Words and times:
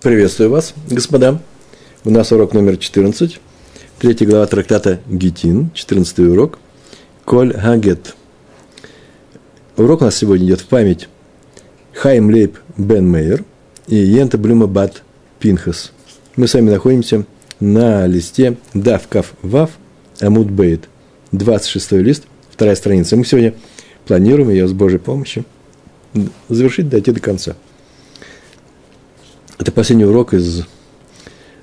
Приветствую 0.00 0.50
вас, 0.50 0.74
господа. 0.88 1.42
У 2.04 2.10
нас 2.10 2.30
урок 2.30 2.54
номер 2.54 2.76
14, 2.76 3.40
третья 3.98 4.26
глава 4.26 4.46
трактата 4.46 5.00
Гитин, 5.08 5.72
14 5.74 6.20
урок, 6.20 6.60
Коль 7.24 7.52
Хагет. 7.52 8.14
Урок 9.76 10.02
у 10.02 10.04
нас 10.04 10.14
сегодня 10.14 10.46
идет 10.46 10.60
в 10.60 10.66
память 10.66 11.08
Хайм 11.94 12.30
Лейб 12.30 12.58
Бен 12.76 13.10
Мейер 13.10 13.44
и 13.88 13.96
Йента 13.96 14.38
Блюма 14.38 14.68
Бат 14.68 15.02
Пинхас. 15.40 15.90
Мы 16.36 16.46
с 16.46 16.54
вами 16.54 16.70
находимся 16.70 17.24
на 17.58 18.06
листе 18.06 18.56
Дав 18.74 19.02
Вав 19.42 19.70
Амуд 20.20 20.48
Бейт, 20.48 20.88
26 21.32 21.92
лист, 21.94 22.22
вторая 22.52 22.76
страница. 22.76 23.16
Мы 23.16 23.24
сегодня 23.24 23.52
планируем 24.06 24.50
ее 24.50 24.68
с 24.68 24.72
Божьей 24.72 25.00
помощью 25.00 25.44
завершить, 26.48 26.88
дойти 26.88 27.10
до 27.10 27.18
конца– 27.18 27.56
это 29.58 29.72
последний 29.72 30.04
урок 30.04 30.34
из 30.34 30.64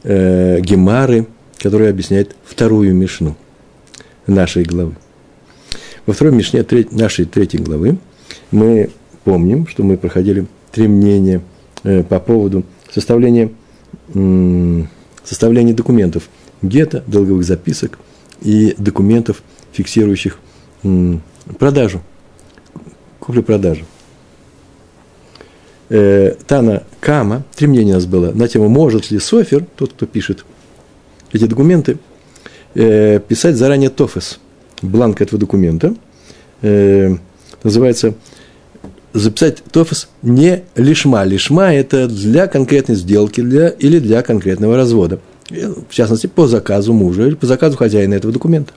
э, 0.03 0.59
Гемары, 0.59 1.27
который 1.57 1.89
объясняет 1.89 2.35
вторую 2.43 2.93
Мишну 2.93 3.35
нашей 4.27 4.63
главы. 4.63 4.95
Во 6.05 6.13
второй 6.13 6.33
Мишне 6.33 6.63
треть, 6.63 6.91
нашей 6.91 7.25
третьей 7.25 7.61
главы 7.61 7.97
мы 8.51 8.89
помним, 9.23 9.67
что 9.67 9.83
мы 9.83 9.97
проходили 9.97 10.45
три 10.71 10.87
мнения 10.87 11.41
э, 11.83 12.03
по 12.03 12.19
поводу 12.19 12.63
составления, 12.91 13.51
э, 14.13 14.83
составления 15.23 15.73
документов 15.73 16.29
гетто, 16.61 17.03
долговых 17.07 17.45
записок 17.45 17.97
и 18.41 18.75
документов, 18.77 19.41
фиксирующих 19.71 20.37
э, 20.83 21.17
продажу, 21.57 22.01
куплю-продажу 23.19 23.85
э, 25.89 26.35
Тана 26.47 26.83
Кама, 26.99 27.43
три 27.55 27.67
мнения 27.67 27.93
у 27.93 27.95
нас 27.95 28.05
было, 28.05 28.31
на 28.31 28.47
тему, 28.47 28.69
может 28.69 29.11
ли 29.11 29.19
Софер, 29.19 29.65
тот, 29.75 29.93
кто 29.93 30.05
пишет 30.05 30.45
эти 31.31 31.45
документы, 31.45 31.97
э, 32.73 33.19
писать 33.19 33.55
заранее 33.55 33.89
тофес, 33.89 34.39
бланк 34.81 35.21
этого 35.21 35.39
документа, 35.39 35.95
э, 36.61 37.15
называется 37.63 38.15
записать 39.13 39.63
тофес 39.71 40.09
не 40.21 40.63
лишма. 40.75 41.23
Лишма– 41.23 41.73
это 41.73 42.07
для 42.07 42.47
конкретной 42.47 42.95
сделки 42.95 43.41
для, 43.41 43.69
или 43.69 43.99
для 43.99 44.21
конкретного 44.21 44.75
развода. 44.75 45.19
В 45.49 45.93
частности, 45.93 46.27
по 46.27 46.47
заказу 46.47 46.93
мужа 46.93 47.27
или 47.27 47.35
по 47.35 47.45
заказу 47.45 47.77
хозяина 47.77 48.15
этого 48.15 48.33
документа. 48.33 48.73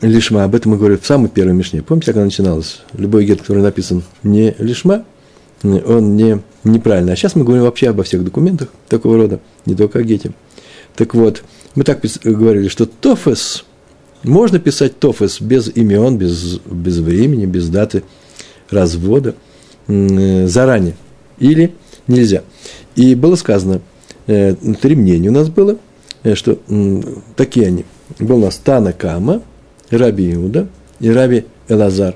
Лишма, 0.00 0.44
об 0.44 0.54
этом 0.54 0.72
мы 0.72 0.78
говорили 0.78 0.98
в 0.98 1.06
самой 1.06 1.28
первой 1.28 1.54
мишне. 1.54 1.82
Помните, 1.82 2.06
как 2.06 2.16
она 2.16 2.26
начиналась? 2.26 2.80
Любой 2.94 3.24
гет, 3.24 3.40
который 3.40 3.62
написан 3.62 4.02
не 4.22 4.54
лишма, 4.58 5.04
он 5.62 6.16
не, 6.16 6.40
неправильный. 6.64 7.12
А 7.12 7.16
сейчас 7.16 7.34
мы 7.34 7.44
говорим 7.44 7.64
вообще 7.64 7.90
обо 7.90 8.04
всех 8.04 8.24
документах 8.24 8.68
такого 8.88 9.16
рода, 9.16 9.40
не 9.66 9.74
только 9.74 9.98
о 9.98 10.02
гете. 10.02 10.32
Так 10.94 11.14
вот, 11.14 11.42
мы 11.74 11.84
так 11.84 12.00
говорили, 12.22 12.68
что 12.68 12.86
тофес, 12.86 13.64
можно 14.22 14.58
писать 14.58 14.98
тофес 14.98 15.40
без 15.40 15.68
имен, 15.74 16.16
без, 16.16 16.60
без 16.64 16.98
времени, 16.98 17.46
без 17.46 17.68
даты 17.68 18.04
развода 18.70 19.34
заранее. 19.86 20.96
Или 21.38 21.74
нельзя. 22.06 22.42
И 22.94 23.14
было 23.14 23.36
сказано, 23.36 23.80
э, 24.26 24.54
три 24.80 24.96
мнения 24.96 25.28
у 25.28 25.32
нас 25.32 25.48
было, 25.48 25.78
э, 26.24 26.34
что 26.34 26.58
такие 27.36 27.68
они. 27.68 27.84
Был 28.18 28.38
у 28.38 28.46
нас 28.46 28.56
Тана 28.56 28.92
Кама– 28.92 29.42
Раби 29.90 30.32
Иуда 30.34 30.68
и 31.00 31.10
Раби 31.10 31.44
Элазар. 31.68 32.14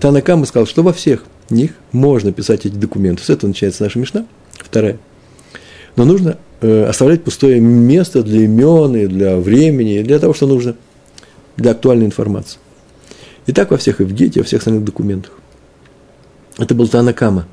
Танакама 0.00 0.46
сказал, 0.46 0.66
что 0.66 0.82
во 0.82 0.92
всех 0.92 1.24
них 1.50 1.72
можно 1.92 2.32
писать 2.32 2.66
эти 2.66 2.74
документы. 2.74 3.22
С 3.22 3.30
этого 3.30 3.48
начинается 3.48 3.84
наша 3.84 3.98
Мишна, 3.98 4.26
вторая. 4.58 4.98
Но 5.96 6.04
нужно 6.04 6.38
э, 6.60 6.84
оставлять 6.84 7.24
пустое 7.24 7.60
место 7.60 8.22
для 8.22 8.44
имен 8.44 8.96
и 8.96 9.06
для 9.06 9.36
времени, 9.36 10.00
и 10.00 10.02
для 10.02 10.18
того, 10.18 10.34
что 10.34 10.46
нужно, 10.46 10.76
для 11.56 11.70
актуальной 11.70 12.06
информации. 12.06 12.58
И 13.46 13.52
так 13.52 13.70
во 13.70 13.76
всех 13.76 14.00
Евгете, 14.00 14.40
во 14.40 14.46
всех 14.46 14.60
остальных 14.60 14.84
документах. 14.84 15.32
Это 16.58 16.74
был 16.74 16.88
Танакама. 16.88 17.46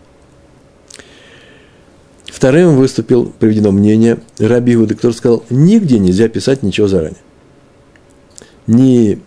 Вторым 2.25 2.75
выступил, 2.75 3.31
приведено 3.40 3.72
мнение, 3.72 4.19
Раби 4.40 4.74
Иуда, 4.74 4.96
который 4.96 5.13
сказал, 5.13 5.46
нигде 5.50 6.00
нельзя 6.00 6.28
писать 6.28 6.63
ничего 6.63 6.88
заранее. 6.88 7.22
Ни 8.66 9.22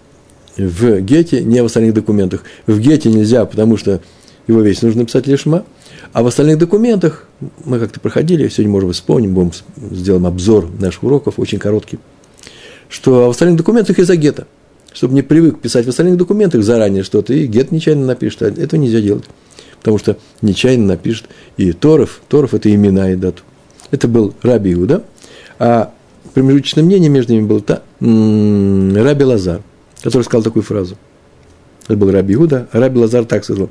в 0.57 1.01
Гете, 1.01 1.43
не 1.43 1.63
в 1.63 1.67
остальных 1.67 1.95
документах. 1.95 2.45
В 2.67 2.79
Гете 2.79 3.11
нельзя, 3.11 3.45
потому 3.45 3.77
что 3.77 4.01
его 4.47 4.61
весь 4.61 4.83
нужно 4.83 5.05
писать 5.05 5.27
лишма, 5.27 5.65
а 6.13 6.23
в 6.23 6.27
остальных 6.27 6.59
документах 6.59 7.27
мы 7.65 7.79
как-то 7.79 8.01
проходили, 8.01 8.49
сегодня, 8.49 8.73
может 8.73 8.89
быть, 8.89 8.97
вспомним, 8.97 9.35
будем, 9.35 9.53
сделаем 9.91 10.27
обзор 10.27 10.71
наших 10.79 11.03
уроков, 11.03 11.39
очень 11.39 11.59
короткий, 11.59 11.99
что 12.89 13.27
в 13.27 13.31
остальных 13.31 13.59
документах 13.59 13.99
из-за 13.99 14.17
гета, 14.17 14.47
чтобы 14.93 15.15
не 15.15 15.23
привык 15.23 15.61
писать 15.61 15.85
в 15.85 15.89
остальных 15.89 16.17
документах 16.17 16.63
заранее 16.63 17.03
что-то, 17.03 17.35
и 17.35 17.47
гет 17.47 17.73
нечаянно 17.73 18.07
напишет, 18.07 18.43
а 18.43 18.47
этого 18.47 18.81
нельзя 18.81 19.01
делать, 19.01 19.25
потому 19.79 19.99
что 19.99 20.17
нечаянно 20.43 20.87
напишет 20.87 21.27
и 21.57 21.73
Торов, 21.73 22.21
Торов– 22.29 22.55
это 22.55 22.73
имена 22.73 23.13
и 23.13 23.17
дату. 23.17 23.43
Это 23.91 24.09
был 24.09 24.35
Раби 24.43 24.73
Иуда, 24.73 25.05
а 25.59 25.93
промежуточное 26.35 26.85
мнение 26.85 27.09
между 27.09 27.33
ними 27.33 27.47
было 27.47 27.61
та, 27.61 27.83
Раби 28.01 29.25
Лазар– 29.25 29.63
который 30.07 30.23
сказал 30.23 30.45
такую 30.45 30.63
фразу. 30.63 30.97
Это 31.89 31.97
был 31.97 32.13
Раби 32.13 32.35
Иуда, 32.35 32.69
Раби 32.71 32.97
Лазар 32.97 33.25
так 33.25 33.43
сказал. 33.43 33.71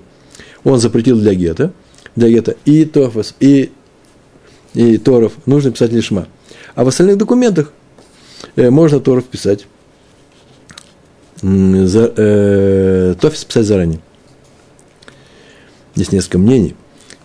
Он 0.66 0.82
запретил 0.82 1.18
для 1.18 1.34
гета, 1.34 1.72
для 2.18 2.28
гета 2.28 2.58
и 2.66 2.84
Тофас, 2.84 3.36
и, 3.40 3.72
и 4.74 4.98
Торов 4.98 5.32
нужно 5.46 5.72
писать 5.72 5.94
лишма. 5.94 6.28
А 6.76 6.84
в 6.84 6.90
остальных 6.90 7.18
документах 7.18 7.72
э, 8.58 8.70
можно 8.70 9.00
Торов 9.00 9.24
писать, 9.24 9.66
за, 11.42 12.14
э, 12.18 13.16
Тофис 13.22 13.46
писать 13.46 13.66
заранее. 13.66 14.02
Здесь 15.96 16.12
несколько 16.12 16.38
мнений. 16.38 16.76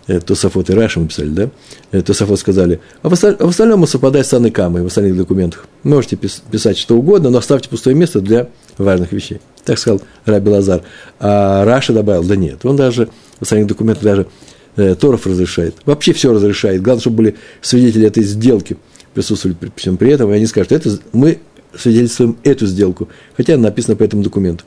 Э, 0.07 0.21
Тософот 0.21 0.69
и 0.69 0.73
Раша 0.73 1.01
мы 1.01 1.09
писали, 1.09 1.27
да? 1.27 1.49
Э, 1.91 2.01
Тософот 2.01 2.39
сказали, 2.39 2.79
а 3.01 3.09
в, 3.09 3.13
осталь, 3.13 3.35
а 3.37 3.45
остальном 3.45 3.85
совпадает 3.87 4.25
с 4.25 4.33
Аныкамой 4.33 4.83
в 4.83 4.85
остальных 4.85 5.17
документах. 5.17 5.65
Можете 5.83 6.15
писать 6.15 6.77
что 6.77 6.95
угодно, 6.95 7.29
но 7.29 7.39
оставьте 7.39 7.67
пустое 7.67 7.93
место 7.93 8.21
для 8.21 8.47
важных 8.77 9.11
вещей. 9.11 9.39
Так 9.65 9.77
сказал 9.77 10.01
Раби 10.25 10.49
Лазар. 10.49 10.81
А 11.19 11.65
Раша 11.65 11.93
добавил, 11.93 12.23
да 12.23 12.35
нет, 12.35 12.65
он 12.65 12.75
даже 12.75 13.09
в 13.39 13.43
остальных 13.43 13.67
документах 13.67 14.03
даже 14.03 14.27
э, 14.75 14.95
Торов 14.95 15.25
разрешает. 15.27 15.75
Вообще 15.85 16.13
все 16.13 16.33
разрешает. 16.33 16.81
Главное, 16.81 17.01
чтобы 17.01 17.17
были 17.17 17.35
свидетели 17.61 18.07
этой 18.07 18.23
сделки, 18.23 18.77
присутствовали 19.13 19.55
при 19.55 19.71
всем 19.75 19.97
при 19.97 20.11
этом, 20.11 20.31
и 20.31 20.35
они 20.35 20.45
скажут, 20.45 20.71
это 20.71 20.97
мы 21.13 21.39
свидетельствуем 21.77 22.37
эту 22.43 22.65
сделку, 22.65 23.07
хотя 23.37 23.57
написано 23.57 23.95
по 23.95 24.03
этому 24.03 24.23
документу. 24.23 24.65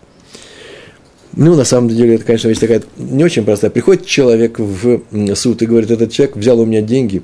Ну, 1.36 1.56
на 1.56 1.64
самом 1.64 1.88
деле, 1.88 2.14
это, 2.14 2.24
конечно, 2.24 2.48
вещь 2.48 2.58
такая 2.58 2.82
не 2.96 3.24
очень 3.24 3.44
простая. 3.44 3.70
Приходит 3.70 4.06
человек 4.06 4.58
в 4.58 5.02
суд 5.34 5.62
и 5.62 5.66
говорит, 5.66 5.90
этот 5.90 6.12
человек 6.12 6.36
взял 6.36 6.60
у 6.60 6.64
меня 6.64 6.80
деньги, 6.80 7.22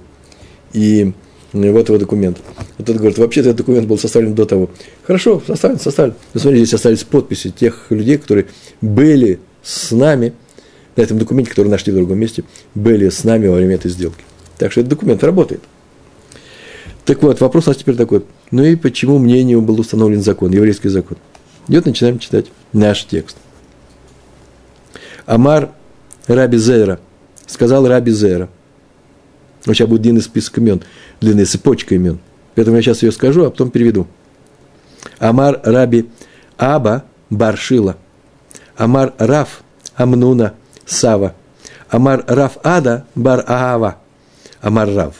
и 0.72 1.12
вот 1.52 1.88
его 1.88 1.98
документ. 1.98 2.38
Вот 2.78 2.86
тот 2.86 2.96
говорит, 2.96 3.18
вообще-то 3.18 3.50
этот 3.50 3.58
документ 3.58 3.86
был 3.86 3.98
составлен 3.98 4.34
до 4.34 4.46
того. 4.46 4.70
Хорошо, 5.04 5.42
составлен, 5.46 5.78
составлен. 5.78 6.14
Но 6.34 6.40
смотрите, 6.40 6.64
здесь 6.64 6.74
остались 6.74 7.04
подписи 7.04 7.50
тех 7.50 7.86
людей, 7.90 8.18
которые 8.18 8.46
были 8.80 9.40
с 9.62 9.90
нами, 9.90 10.32
на 10.96 11.02
этом 11.02 11.18
документе, 11.18 11.50
который 11.50 11.68
нашли 11.68 11.92
в 11.92 11.96
другом 11.96 12.18
месте, 12.18 12.44
были 12.74 13.08
с 13.08 13.24
нами 13.24 13.46
во 13.46 13.56
время 13.56 13.74
этой 13.74 13.90
сделки. 13.90 14.22
Так 14.58 14.72
что 14.72 14.80
этот 14.80 14.90
документ 14.90 15.24
работает. 15.24 15.62
Так 17.04 17.22
вот, 17.22 17.40
вопрос 17.40 17.66
у 17.66 17.70
нас 17.70 17.76
теперь 17.76 17.96
такой. 17.96 18.24
Ну 18.50 18.64
и 18.64 18.76
почему 18.76 19.18
мнению 19.18 19.62
был 19.62 19.80
установлен 19.80 20.22
закон, 20.22 20.52
еврейский 20.52 20.88
закон? 20.88 21.18
Идет, 21.68 21.86
начинаем 21.86 22.18
читать 22.18 22.46
наш 22.72 23.04
текст– 23.04 23.36
Амар 25.30 25.70
Раби 26.26 26.58
Зера. 26.58 26.98
Сказал 27.46 27.86
Раби 27.86 28.10
Зера. 28.10 28.48
Вот 29.64 29.74
сейчас 29.74 29.88
будет 29.88 30.02
длинный 30.02 30.22
список 30.22 30.58
имен, 30.58 30.82
длинная 31.20 31.46
цепочка 31.46 31.94
имен. 31.94 32.18
Поэтому 32.54 32.76
я 32.76 32.82
сейчас 32.82 33.02
ее 33.02 33.12
скажу, 33.12 33.44
а 33.44 33.50
потом 33.50 33.70
переведу. 33.70 34.06
Амар 35.18 35.60
Раби 35.62 36.08
Аба 36.58 37.04
Баршила. 37.28 37.96
Амар 38.76 39.14
Раф 39.18 39.62
Амнуна 39.94 40.54
Сава. 40.86 41.34
Амар 41.88 42.24
Раф 42.26 42.58
Ада 42.62 43.06
Бар 43.14 43.44
Аава. 43.46 43.98
Амар 44.60 44.88
Рав. 44.90 45.14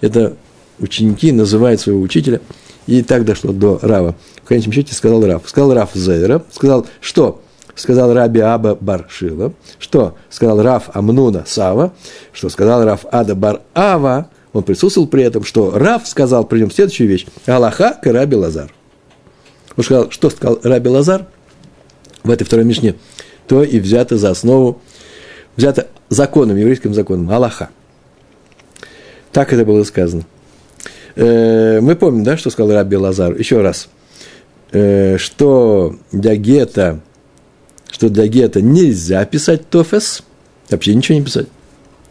Это 0.00 0.36
ученики 0.78 1.32
называют 1.32 1.80
своего 1.80 2.00
учителя. 2.00 2.40
И 2.86 3.02
так 3.02 3.24
дошло 3.24 3.52
до 3.52 3.78
Рава. 3.82 4.16
В 4.42 4.48
конечном 4.48 4.72
счете 4.72 4.94
сказал 4.94 5.24
Рав. 5.24 5.42
Сказал 5.46 5.74
Рав 5.74 5.90
Зейра. 5.94 6.44
Сказал, 6.50 6.86
что 7.00 7.42
сказал 7.80 8.12
Раби 8.12 8.40
Аба 8.40 8.74
Баршила, 8.74 9.52
что 9.78 10.16
сказал 10.28 10.62
Раф 10.62 10.90
Амнуна 10.94 11.44
Сава, 11.46 11.92
что 12.32 12.48
сказал 12.48 12.84
Раф 12.84 13.06
Ада 13.10 13.34
Бар 13.34 13.62
Ава, 13.74 14.30
он 14.52 14.62
присутствовал 14.62 15.08
при 15.08 15.22
этом, 15.22 15.44
что 15.44 15.70
Раф 15.76 16.06
сказал 16.06 16.44
при 16.44 16.60
нем 16.60 16.70
следующую 16.70 17.08
вещь, 17.08 17.26
Аллаха 17.46 17.98
к 18.02 18.06
Раби 18.06 18.36
Лазар. 18.36 18.72
Он 19.76 19.84
сказал, 19.84 20.10
что 20.10 20.30
сказал 20.30 20.60
Раби 20.62 20.88
Лазар 20.88 21.26
в 22.22 22.30
этой 22.30 22.44
второй 22.44 22.64
мишне, 22.64 22.96
то 23.46 23.62
и 23.62 23.80
взято 23.80 24.16
за 24.16 24.30
основу, 24.30 24.80
взято 25.56 25.88
законом, 26.08 26.56
еврейским 26.56 26.94
законом, 26.94 27.30
Аллаха. 27.30 27.70
Так 29.32 29.52
это 29.52 29.64
было 29.64 29.84
сказано. 29.84 30.24
Э, 31.14 31.80
мы 31.80 31.96
помним, 31.96 32.24
да, 32.24 32.36
что 32.36 32.50
сказал 32.50 32.72
Раби 32.72 32.96
Лазар? 32.96 33.34
Еще 33.36 33.60
раз. 33.60 33.88
Э, 34.72 35.16
что 35.18 35.96
для 36.12 36.36
гета, 36.36 37.00
что 37.90 38.08
для 38.08 38.26
гета 38.26 38.60
нельзя 38.60 39.24
писать 39.24 39.68
тофес, 39.68 40.22
вообще 40.68 40.94
ничего 40.94 41.18
не 41.18 41.24
писать. 41.24 41.46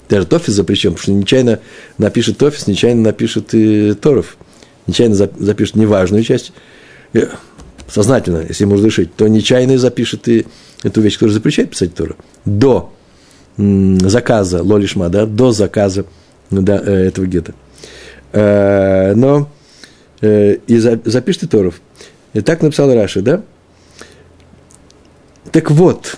Даже 0.10 0.26
тофис 0.26 0.54
запрещен, 0.54 0.92
потому 0.94 1.04
что 1.04 1.12
нечаянно 1.12 1.60
напишет 1.98 2.38
тофис, 2.38 2.68
нечаянно 2.68 3.04
напишет 3.04 3.54
и 3.54 3.94
торов. 3.94 4.38
Нечаянно 4.88 5.16
запишет 5.16 5.76
неважную 5.76 6.24
часть. 6.24 6.52
Э, 7.14 7.28
сознательно, 7.88 8.44
если 8.48 8.64
ему 8.64 8.76
разрешить, 8.76 9.14
то 9.16 9.28
нечаянно 9.28 9.78
запишет 9.78 10.28
и 10.28 10.46
эту 10.84 11.02
вещь, 11.02 11.16
которая 11.16 11.34
запрещает 11.34 11.72
писать 11.72 11.94
Тору. 11.94 12.16
До 12.46 12.92
заказа 13.58 14.64
лолишма, 14.64 15.10
да, 15.10 15.26
до 15.26 15.52
заказа 15.52 16.06
да, 16.50 16.78
этого 16.78 17.26
гета. 17.26 17.54
Э, 18.32 19.14
но 19.16 19.50
э, 20.22 20.58
и 20.66 20.78
запишите 20.78 21.48
Торов. 21.48 21.82
И 22.34 22.42
так 22.42 22.62
написал 22.62 22.94
Раши, 22.94 23.22
да? 23.22 23.44
Так 25.52 25.72
вот, 25.72 26.18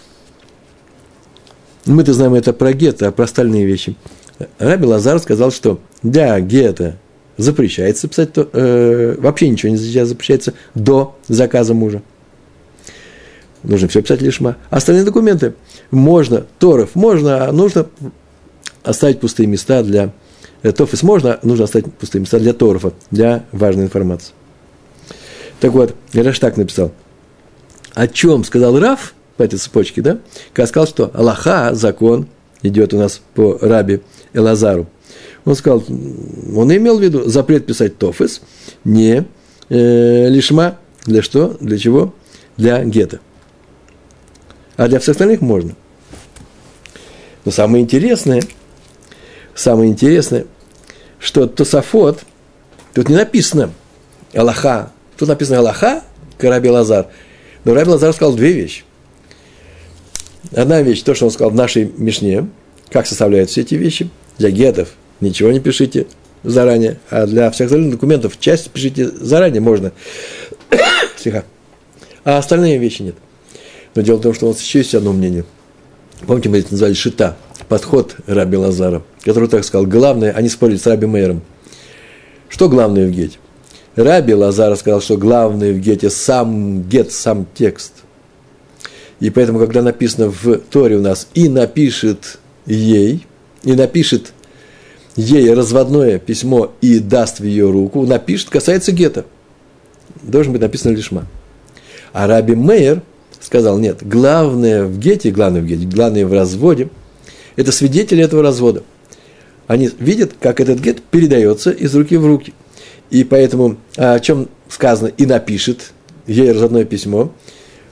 мы-то 1.86 2.14
знаем 2.14 2.34
это 2.34 2.54
про 2.54 2.74
гетто, 2.74 3.08
а 3.08 3.12
про 3.12 3.26
остальные 3.26 3.66
вещи. 3.66 3.96
Раби 4.60 4.86
Лазар 4.86 5.20
сказал, 5.20 5.52
что 5.52 5.80
для 6.04 6.40
гетто 6.40 6.98
запрещается 7.38 8.08
писать, 8.08 8.34
то, 8.34 8.50
э, 8.52 9.16
вообще 9.20 9.50
ничего 9.50 9.72
не 9.72 9.78
запрещается 9.78 10.54
до 10.76 11.16
заказа 11.28 11.74
мужа. 11.74 12.02
Нужно 13.64 13.88
все 13.88 14.02
писать 14.02 14.22
лишма. 14.22 14.58
Остальные 14.70 15.06
документы 15.06 15.54
можно, 15.92 16.46
Торов 16.60 16.96
можно, 16.96 17.46
а 17.46 17.52
нужно 17.52 17.86
оставить 18.84 19.20
пустые 19.20 19.48
места 19.48 19.84
для 19.84 20.12
Э, 20.64 20.72
Тофис 20.72 21.04
можно, 21.04 21.40
нужно 21.44 21.66
оставить 21.66 21.92
пустые 21.94 22.22
места 22.22 22.40
для 22.40 22.54
Торфа, 22.54 22.94
для 23.10 23.46
важной 23.52 23.86
информации. 23.86 24.34
Так 25.60 25.72
вот, 25.74 25.96
Раш 26.14 26.40
так 26.40 26.58
написал. 26.58 26.92
О 27.94 28.08
чем 28.08 28.44
сказал 28.44 28.80
Раф 28.80 29.14
по 29.38 29.44
этой 29.44 29.60
цепочке, 29.60 30.02
да? 30.02 30.20
Когда 30.54 30.68
сказал, 30.68 30.88
что 30.88 31.12
Аллаха, 31.14 31.74
закон, 31.74 32.28
идет 32.62 32.94
у 32.94 32.98
нас 32.98 33.22
по 33.34 33.58
раби 33.62 34.02
Элазару. 34.34 34.88
Он 35.46 35.56
сказал, 35.56 35.84
он 35.88 36.76
имел 36.76 37.00
в 37.00 37.02
виду 37.02 37.28
запрет 37.28 37.66
писать 37.66 37.98
Тофис, 37.98 38.42
не 38.84 39.26
э, 39.70 40.28
лишма, 40.30 40.78
для 41.06 41.22
что, 41.22 41.58
для 41.60 41.78
чего? 41.78 42.14
Для 42.58 42.84
гетто. 42.84 43.20
А 44.78 44.88
для 44.88 45.00
всех 45.00 45.14
остальных 45.14 45.42
можно. 45.42 45.76
Но 47.44 47.52
самое 47.52 47.84
интересное– 47.84 48.42
самое 49.56 49.90
интересное, 49.90 50.46
что 51.20 51.48
Тософот, 51.48 52.22
тут 52.94 53.10
не 53.10 53.16
написано 53.16 53.72
Аллаха, 54.34 54.92
тут 55.18 55.30
написано 55.30 55.60
Аллаха, 55.60 56.04
Раби 56.40 56.70
Лазар. 56.70 57.08
Но 57.64 57.74
Раби 57.74 57.90
Лазар 57.90 58.14
сказал 58.14 58.34
две 58.34 58.52
вещи. 58.52 58.84
Одна 60.54 60.82
вещь, 60.82 61.02
то, 61.04 61.14
что 61.14 61.26
он 61.26 61.32
сказал 61.32 61.52
в 61.52 61.56
нашей 61.56 61.92
Мишне, 61.98 62.48
как 62.90 63.08
составляют 63.08 63.50
все 63.50 63.62
эти 63.62 63.76
вещи. 63.76 64.10
Для 64.38 64.50
гетов 64.50 64.90
ничего 65.20 65.52
не 65.52 65.60
пишите 65.60 66.08
заранее, 66.44 67.00
а 67.10 67.28
для 67.28 67.52
всех 67.52 67.68
остальных 67.68 67.92
документов 67.92 68.40
часть 68.40 68.72
пишите 68.72 69.08
заранее, 69.08 69.62
можно. 69.62 69.92
Слегка. 71.18 71.44
А 72.24 72.38
остальные 72.38 72.80
вещи 72.80 73.04
нет. 73.04 73.16
Но 73.96 74.02
дело 74.02 74.18
в 74.18 74.22
том, 74.22 74.34
что 74.34 74.48
у 74.48 74.50
нас 74.50 74.62
еще 74.62 74.80
есть 74.80 74.96
одно 74.96 75.14
мнение. 75.14 75.46
Помните, 76.26 76.50
мы 76.50 76.60
это 76.60 76.72
назвали 76.72 76.94
шита– 76.94 77.38
подход 77.72 78.18
Раби 78.28 78.58
Лазара, 78.58 79.02
который 79.24 79.48
так 79.48 79.64
сказал, 79.64 79.88
главное, 79.88 80.34
они 80.34 80.50
спорили 80.50 80.76
с 80.76 80.86
Раби 80.86 81.08
Мейером. 81.08 81.42
Что 82.50 82.68
главное 82.68 83.08
в 83.08 83.12
гете? 83.12 83.38
Раби 83.96 84.34
Лазара 84.34 84.76
сказал, 84.76 85.02
что 85.02 85.18
главное 85.18 85.74
в 85.74 85.80
гете 85.80 86.10
сам 86.10 86.84
гет, 86.84 87.12
сам 87.12 87.46
текст. 87.54 87.94
И 89.20 89.30
поэтому, 89.30 89.60
когда 89.60 89.82
написано 89.82 90.30
в 90.30 90.58
Торе 90.58 90.98
у 90.98 91.02
нас 91.02 91.28
«и 91.34 91.50
напишет 91.50 92.40
ей», 92.66 93.26
и 93.64 93.74
напишет 93.74 94.34
ей 95.16 95.54
разводное 95.54 96.18
письмо 96.20 96.74
и 96.82 97.00
даст 97.00 97.40
в 97.40 97.44
ее 97.44 97.70
руку, 97.70 98.06
напишет, 98.06 98.50
касается 98.50 98.92
гета. 98.92 99.26
Должен 100.24 100.54
быть 100.54 100.62
написано 100.62 100.96
лишма. 100.96 101.28
А 102.14 102.28
Раби 102.28 102.56
Мейер 102.56 103.04
сказал, 103.40 103.78
нет, 103.78 104.00
главное 104.02 104.86
в 104.86 104.98
гете, 104.98 105.32
главное 105.32 105.62
в 105.62 105.66
гете, 105.66 105.86
главное 105.86 106.26
в 106.26 106.34
разводе– 106.34 106.90
это 107.56 107.72
свидетели 107.72 108.24
этого 108.24 108.42
развода. 108.42 108.84
Они 109.68 109.90
видят, 110.00 110.34
как 110.40 110.60
этот 110.60 110.80
гет 110.80 111.02
передается 111.02 111.72
из 111.72 111.96
руки 111.96 112.18
в 112.18 112.26
руки. 112.26 112.54
И 113.10 113.24
поэтому 113.24 113.78
о 113.98 114.20
чем 114.20 114.48
сказано 114.70 115.10
и 115.10 115.26
напишет 115.26 115.92
ей 116.28 116.52
разодное 116.52 116.86
письмо, 116.86 117.32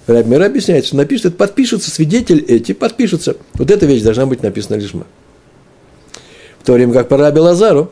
Рабмир 0.07 0.41
объясняет, 0.41 0.85
что 0.85 0.95
напишет, 0.95 1.27
это 1.27 1.35
подпишутся, 1.35 1.91
свидетель 1.91 2.43
эти 2.47 2.71
подпишутся. 2.71 3.37
Вот 3.53 3.69
эта 3.69 3.85
вещь 3.85 4.01
должна 4.01 4.25
быть 4.25 4.41
написана 4.41 4.77
лишма. 4.77 5.05
В 6.61 6.65
то 6.65 6.73
время 6.73 6.93
как 6.93 7.09
по 7.09 7.17
Раби 7.17 7.39
Лазару, 7.39 7.91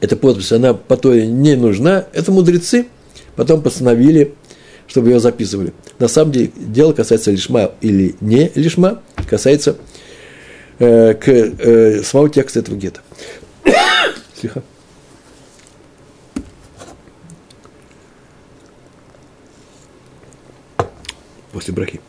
эта 0.00 0.16
подпись, 0.16 0.52
она 0.52 0.74
по 0.74 0.96
той 0.96 1.26
не 1.26 1.56
нужна, 1.56 2.06
это 2.12 2.30
мудрецы 2.30 2.86
потом 3.34 3.62
постановили, 3.62 4.34
чтобы 4.86 5.10
ее 5.10 5.20
записывали. 5.20 5.72
На 5.98 6.08
самом 6.08 6.32
деле, 6.32 6.50
дело 6.56 6.92
касается 6.92 7.30
лишма 7.30 7.72
или 7.80 8.14
не 8.20 8.50
лишма, 8.54 9.02
касается 9.28 9.76
э, 10.78 11.14
к 11.14 11.28
э, 11.28 12.02
самого 12.02 12.30
текста 12.30 12.60
этого 12.60 12.76
гетто. 12.76 13.00
Слегка. 14.40 14.62
После 21.58 21.74
брахи. 21.74 22.00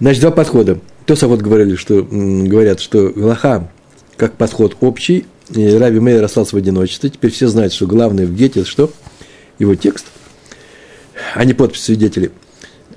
Значит, 0.00 0.22
два 0.22 0.30
подхода. 0.30 0.80
То 1.04 1.14
вот 1.28 1.42
говорили, 1.42 1.76
что, 1.76 2.02
говорят, 2.02 2.80
что 2.80 3.10
Галаха 3.10 3.70
как 4.16 4.38
подход 4.38 4.78
общий, 4.80 5.26
и 5.50 5.74
Раби 5.74 6.00
Мейер 6.00 6.24
остался 6.24 6.56
в 6.56 6.58
одиночестве. 6.58 7.10
Теперь 7.10 7.32
все 7.32 7.48
знают, 7.48 7.74
что 7.74 7.86
главное 7.86 8.24
в 8.24 8.34
Гете– 8.34 8.64
что? 8.64 8.90
Его 9.58 9.74
текст, 9.74 10.06
а 11.34 11.44
не 11.44 11.52
подпись 11.52 11.82
свидетелей– 11.82 12.30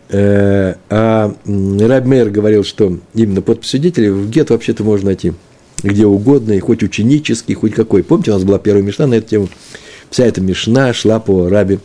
Э, 0.10 0.76
а 0.90 1.34
Раб 1.46 2.06
Мейер 2.06 2.30
говорил, 2.30 2.64
что 2.64 3.00
именно 3.16 3.42
подпись 3.42 3.70
свидетелей 3.70 4.10
в 4.10 4.30
гет 4.30 4.52
вообще-то 4.52 4.84
можно 4.84 5.08
найти 5.08 5.34
где 5.84 6.06
угодно, 6.06 6.54
и 6.54 6.60
хоть 6.60 6.84
ученический, 6.84 7.54
хоть 7.54 7.74
какой. 7.74 8.04
Помните, 8.04 8.32
у 8.32 8.36
нас 8.36 8.44
была 8.44 8.58
первая 8.58 8.84
мешна 8.84 9.08
на 9.08 9.16
эту 9.16 9.30
тему. 9.30 9.50
Вся 10.10 10.26
эта 10.26 10.42
мешна 10.42 10.94
шла 10.94 11.20
по 11.20 11.50
Раби, 11.50 11.80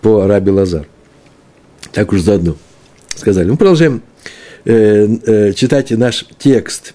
по 0.00 0.26
Раби 0.26 0.50
Лазар. 0.50 0.86
Так 1.92 2.12
уж 2.12 2.20
заодно 2.20 2.56
сказали. 3.14 3.50
Мы 3.50 3.56
продолжаем 3.56 4.02
э, 4.64 5.06
э, 5.26 5.52
читать 5.52 5.90
наш 5.90 6.26
текст. 6.38 6.94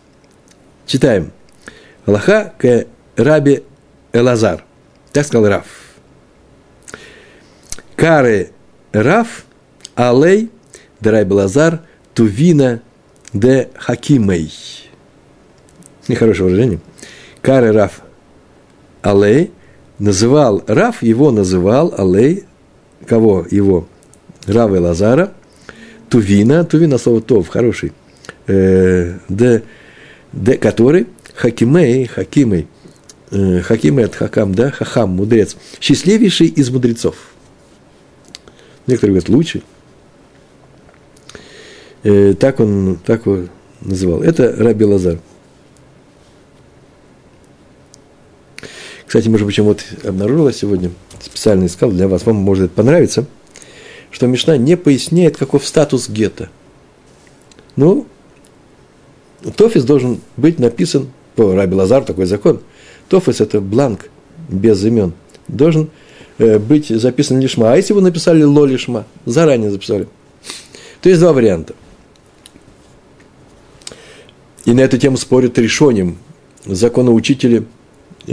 Читаем. 0.86 1.32
Аллаха 2.06 2.54
к 2.58 2.86
Раби 3.16 3.64
Элазар. 4.14 4.64
Так 5.12 5.26
сказал 5.26 5.50
Раф. 5.50 5.66
Кары 7.96 8.52
Раф 8.92 9.46
Алей, 9.96 10.52
Дарай 11.00 11.26
Балазар, 11.26 11.82
Тувина 12.14 12.82
де 13.34 13.70
Хакимей. 13.76 14.52
Нехорошее 16.08 16.46
выражение. 16.46 16.80
Кары 17.42 17.72
Раф 17.72 18.02
Алей 19.02 19.52
называл, 20.00 20.64
Раф 20.68 21.02
его 21.02 21.32
называл, 21.32 21.94
Алей, 21.98 22.46
кого 23.08 23.46
его? 23.50 23.88
Рава 24.48 24.80
Лазара, 24.80 25.34
Тувина, 26.10 26.64
Тувина 26.64 26.98
слово 26.98 27.22
Тов, 27.22 27.48
хороший, 27.48 27.94
э, 28.48 29.18
де, 29.28 29.64
де, 30.34 30.58
который 30.58 31.08
Хакимей, 31.34 32.06
Хакимей, 32.06 32.68
э, 33.32 33.62
Хакимей 33.62 34.06
от 34.06 34.16
Хакам, 34.16 34.54
да, 34.54 34.72
Хахам, 34.72 35.12
мудрец, 35.12 35.58
счастливейший 35.82 36.48
из 36.48 36.70
мудрецов. 36.70 37.16
Некоторые 38.88 39.14
говорят, 39.14 39.30
лучший. 39.30 39.64
Э, 42.04 42.36
так 42.40 42.60
он 42.60 43.00
так 43.04 43.26
его 43.26 43.48
называл. 43.82 44.22
Это 44.22 44.56
Раби 44.56 44.86
Лазар. 44.86 45.20
Кстати, 49.08 49.28
может 49.28 49.46
быть, 49.46 49.58
вот 49.60 49.84
обнаружила 50.04 50.54
сегодня, 50.54 50.92
специально 51.26 51.66
искал 51.66 51.92
для 51.92 52.08
вас, 52.08 52.26
вам 52.26 52.38
может 52.38 52.66
это 52.66 52.76
понравиться, 52.76 53.26
что 54.12 54.28
Мишна 54.28 54.58
не 54.58 54.78
поясняет, 54.78 55.38
каков 55.38 55.66
статус 55.66 56.08
гетто. 56.10 56.50
Ну, 57.76 58.08
Тофис 59.58 59.84
должен 59.84 60.22
быть 60.38 60.60
написан, 60.60 61.10
по 61.36 61.54
Раби 61.54 61.76
Лазар 61.76 62.04
такой 62.04 62.26
закон, 62.26 62.62
Тофис– 63.10 63.42
это 63.42 63.60
бланк 63.60 64.10
без 64.50 64.84
имен, 64.86 65.14
должен 65.48 65.90
э, 66.38 66.58
быть 66.60 66.88
записан 66.88 67.40
лишма. 67.40 67.74
А 67.74 67.76
если 67.76 67.94
вы 67.94 68.02
написали 68.02 68.44
ло 68.44 68.66
лишма, 68.66 69.06
заранее 69.26 69.72
записали, 69.72 70.08
то 71.02 71.10
есть 71.10 71.20
два 71.22 71.34
варианта. 71.34 71.76
И 74.64 74.74
на 74.74 74.82
эту 74.82 74.98
тему 74.98 75.18
спорят 75.18 75.58
решением 75.60 76.18
законоучители 76.66 77.66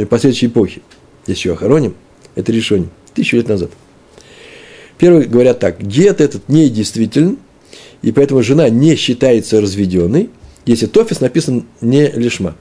последующей 0.09 0.47
эпохи. 0.47 0.83
Еще 1.27 1.53
охороним, 1.53 1.95
это 2.35 2.53
решение. 2.53 2.89
Тысячу 3.15 3.37
лет 3.37 3.49
назад. 3.49 3.71
Первые 4.99 5.27
говорят 5.27 5.59
так, 5.59 5.83
гет 5.83 6.21
этот 6.21 6.49
не 6.49 6.69
действителен, 6.69 7.39
и 8.03 8.13
поэтому 8.13 8.43
жена 8.43 8.69
не 8.69 8.95
считается 8.97 9.61
разведенной, 9.61 10.31
если 10.67 10.87
тофис 10.87 11.21
написан 11.21 11.67
не 11.81 12.09
лишма. 12.09 12.55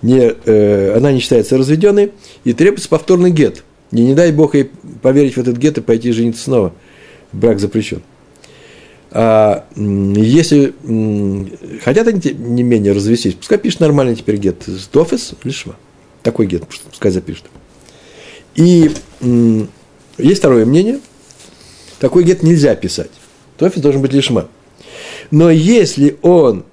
Не, 0.00 0.32
э, 0.44 0.96
она 0.96 1.12
не 1.12 1.20
считается 1.20 1.58
разведенной, 1.58 2.12
и 2.44 2.52
требуется 2.52 2.88
повторный 2.88 3.30
гет. 3.30 3.64
И 3.90 4.00
не 4.00 4.14
дай 4.14 4.32
Бог 4.32 4.54
ей 4.54 4.70
поверить 5.02 5.34
в 5.34 5.38
этот 5.38 5.56
гет 5.56 5.78
и 5.78 5.80
пойти 5.80 6.12
жениться 6.12 6.42
снова. 6.42 6.72
Брак 7.32 7.58
запрещен. 7.58 8.02
А 9.10 9.66
если 9.74 10.74
хотят 11.82 12.08
они 12.08 12.20
не 12.32 12.62
менее 12.62 12.92
развестись, 12.92 13.34
пускай 13.34 13.58
пишет 13.58 13.80
нормально 13.80 14.14
теперь 14.14 14.36
гет. 14.36 14.66
Тофис, 14.92 15.32
лишма. 15.44 15.76
Такой 16.22 16.46
гет, 16.46 16.64
пускай 16.66 17.10
запишет. 17.10 17.44
И 18.58 18.90
есть 20.18 20.40
второе 20.40 20.66
мнение. 20.66 20.98
Такой 22.00 22.24
гет 22.24 22.42
нельзя 22.42 22.74
писать. 22.74 23.10
Тофис 23.56 23.80
должен 23.80 24.02
быть 24.02 24.12
лишма. 24.12 24.48
Но 25.30 25.48
если 25.48 26.18
он 26.22 26.64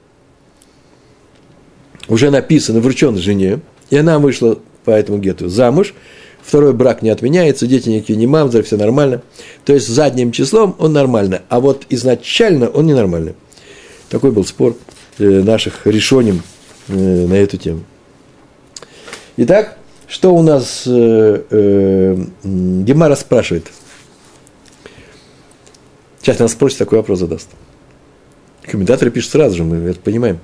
уже 2.08 2.32
написан 2.32 2.77
и 2.77 2.80
вручен 2.80 3.15
жене, 3.18 3.60
и 3.92 3.98
она 3.98 4.18
вышла 4.18 4.58
по 4.84 4.89
этому 4.89 5.20
гету 5.20 5.48
замуж, 5.48 5.94
второй 6.42 6.74
брак 6.74 7.04
не 7.04 7.12
отменяется, 7.12 7.68
дети 7.68 7.89
никакие 7.89 8.18
не 8.18 8.25
мамзер, 8.25 8.63
все 8.63 8.77
нормально. 8.77 9.22
То 9.63 9.74
есть 9.74 9.88
задним 9.88 10.32
числом 10.32 10.75
он 10.80 10.92
нормально, 10.92 11.44
а 11.50 11.60
вот 11.60 11.86
изначально 11.89 12.68
он 12.68 12.88
ненормальный. 12.88 13.36
Такой 14.10 14.32
был 14.32 14.44
спор 14.44 14.75
э, 15.20 15.24
наших 15.24 15.86
решений 15.86 16.42
э, 16.88 16.94
на 17.27 17.36
эту 17.36 17.58
тему. 17.58 17.84
Итак, 19.38 19.77
что 20.08 20.36
у 20.36 20.42
нас 20.42 20.84
э, 20.86 21.42
э, 21.50 22.26
Гемара 22.44 23.16
спрашивает? 23.16 23.68
Сейчас 26.22 26.40
нас 26.40 26.54
спросит, 26.54 26.80
такой 26.80 27.00
вопрос 27.00 27.20
задаст. 27.20 27.50
Комментаторы 28.64 29.12
пишут 29.12 29.32
сразу 29.32 29.58
же, 29.58 29.64
мы 29.64 29.78
это 29.90 30.00
понимаем. 30.00 30.40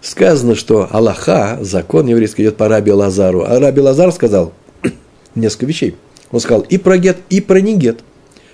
Сказано, 0.00 0.54
что 0.54 0.88
Аллаха, 0.90 1.58
закон 1.60 2.06
еврейский, 2.06 2.42
идет 2.42 2.56
по 2.56 2.68
Раби 2.68 2.92
Лазару. 2.92 3.44
А 3.44 3.58
Раби 3.58 3.80
Лазар 3.80 4.12
сказал 4.12 4.52
несколько 5.34 5.66
вещей. 5.66 5.96
Он 6.30 6.40
сказал 6.40 6.62
и 6.62 6.78
про 6.78 6.98
гет, 6.98 7.18
и 7.30 7.40
про 7.40 7.60
негет. 7.60 8.00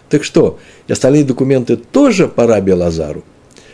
Так 0.09 0.25
что, 0.25 0.59
и 0.87 0.93
остальные 0.93 1.25
документы 1.25 1.77
тоже 1.77 2.29
по 2.29 2.47
Раби 2.47 2.73
Лазару. 2.73 3.25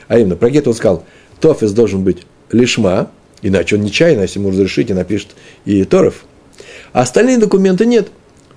А 0.09 0.19
именно, 0.19 0.37
про 0.37 0.51
гет 0.51 0.67
он 0.67 0.75
сказал, 0.75 1.05
Тофис 1.41 1.73
должен 1.73 2.03
быть 2.03 2.27
лишма, 2.51 3.11
иначе 3.43 3.77
он 3.77 3.83
нечаянно, 3.83 4.23
если 4.23 4.39
ему 4.39 4.51
разрешите, 4.51 4.95
напишет 4.95 5.29
и 5.65 5.85
Торов. 5.85 6.25
А 6.93 7.03
остальные 7.03 7.39
документы 7.39 7.87
нет. 7.87 8.09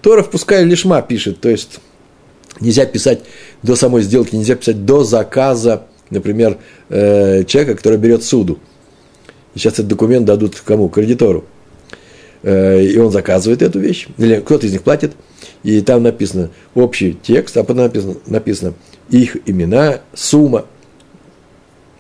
Торов 0.02 0.30
пускай 0.30 0.63
лишма 0.66 1.02
пишет, 1.02 1.40
то 1.40 1.50
есть 1.50 1.80
нельзя 2.60 2.86
писать 2.86 3.22
до 3.62 3.75
самой 3.75 4.02
сделки, 4.02 4.36
нельзя 4.36 4.56
писать 4.56 4.86
до 4.86 5.04
заказа, 5.04 5.84
например, 6.10 6.58
э, 6.90 7.44
человека, 7.46 7.75
который 7.75 7.98
берет 7.98 8.24
суду. 8.24 8.60
Сейчас 9.56 9.74
этот 9.74 9.88
документ 9.88 10.25
дадут 10.25 10.62
кому? 10.66 10.90
Кредитору. 10.90 11.46
Э, 12.42 12.84
и 12.84 12.98
он 12.98 13.12
заказывает 13.12 13.62
эту 13.62 13.80
вещь, 13.80 14.08
или 14.18 14.42
кто-то 14.42 14.68
из 14.68 14.74
них 14.74 14.84
платит, 14.84 15.13
и 15.63 15.80
там 15.82 16.04
написано 16.04 16.50
общий 16.75 17.13
текст, 17.13 17.56
а 17.56 17.63
потом 17.63 17.84
написано, 17.84 18.16
написано 18.25 18.74
их 19.10 19.38
имена, 19.46 20.02
сумма, 20.13 20.66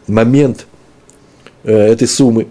момент 0.07 0.67
э, 1.63 1.73
этой 1.73 2.07
суммы 2.07 2.47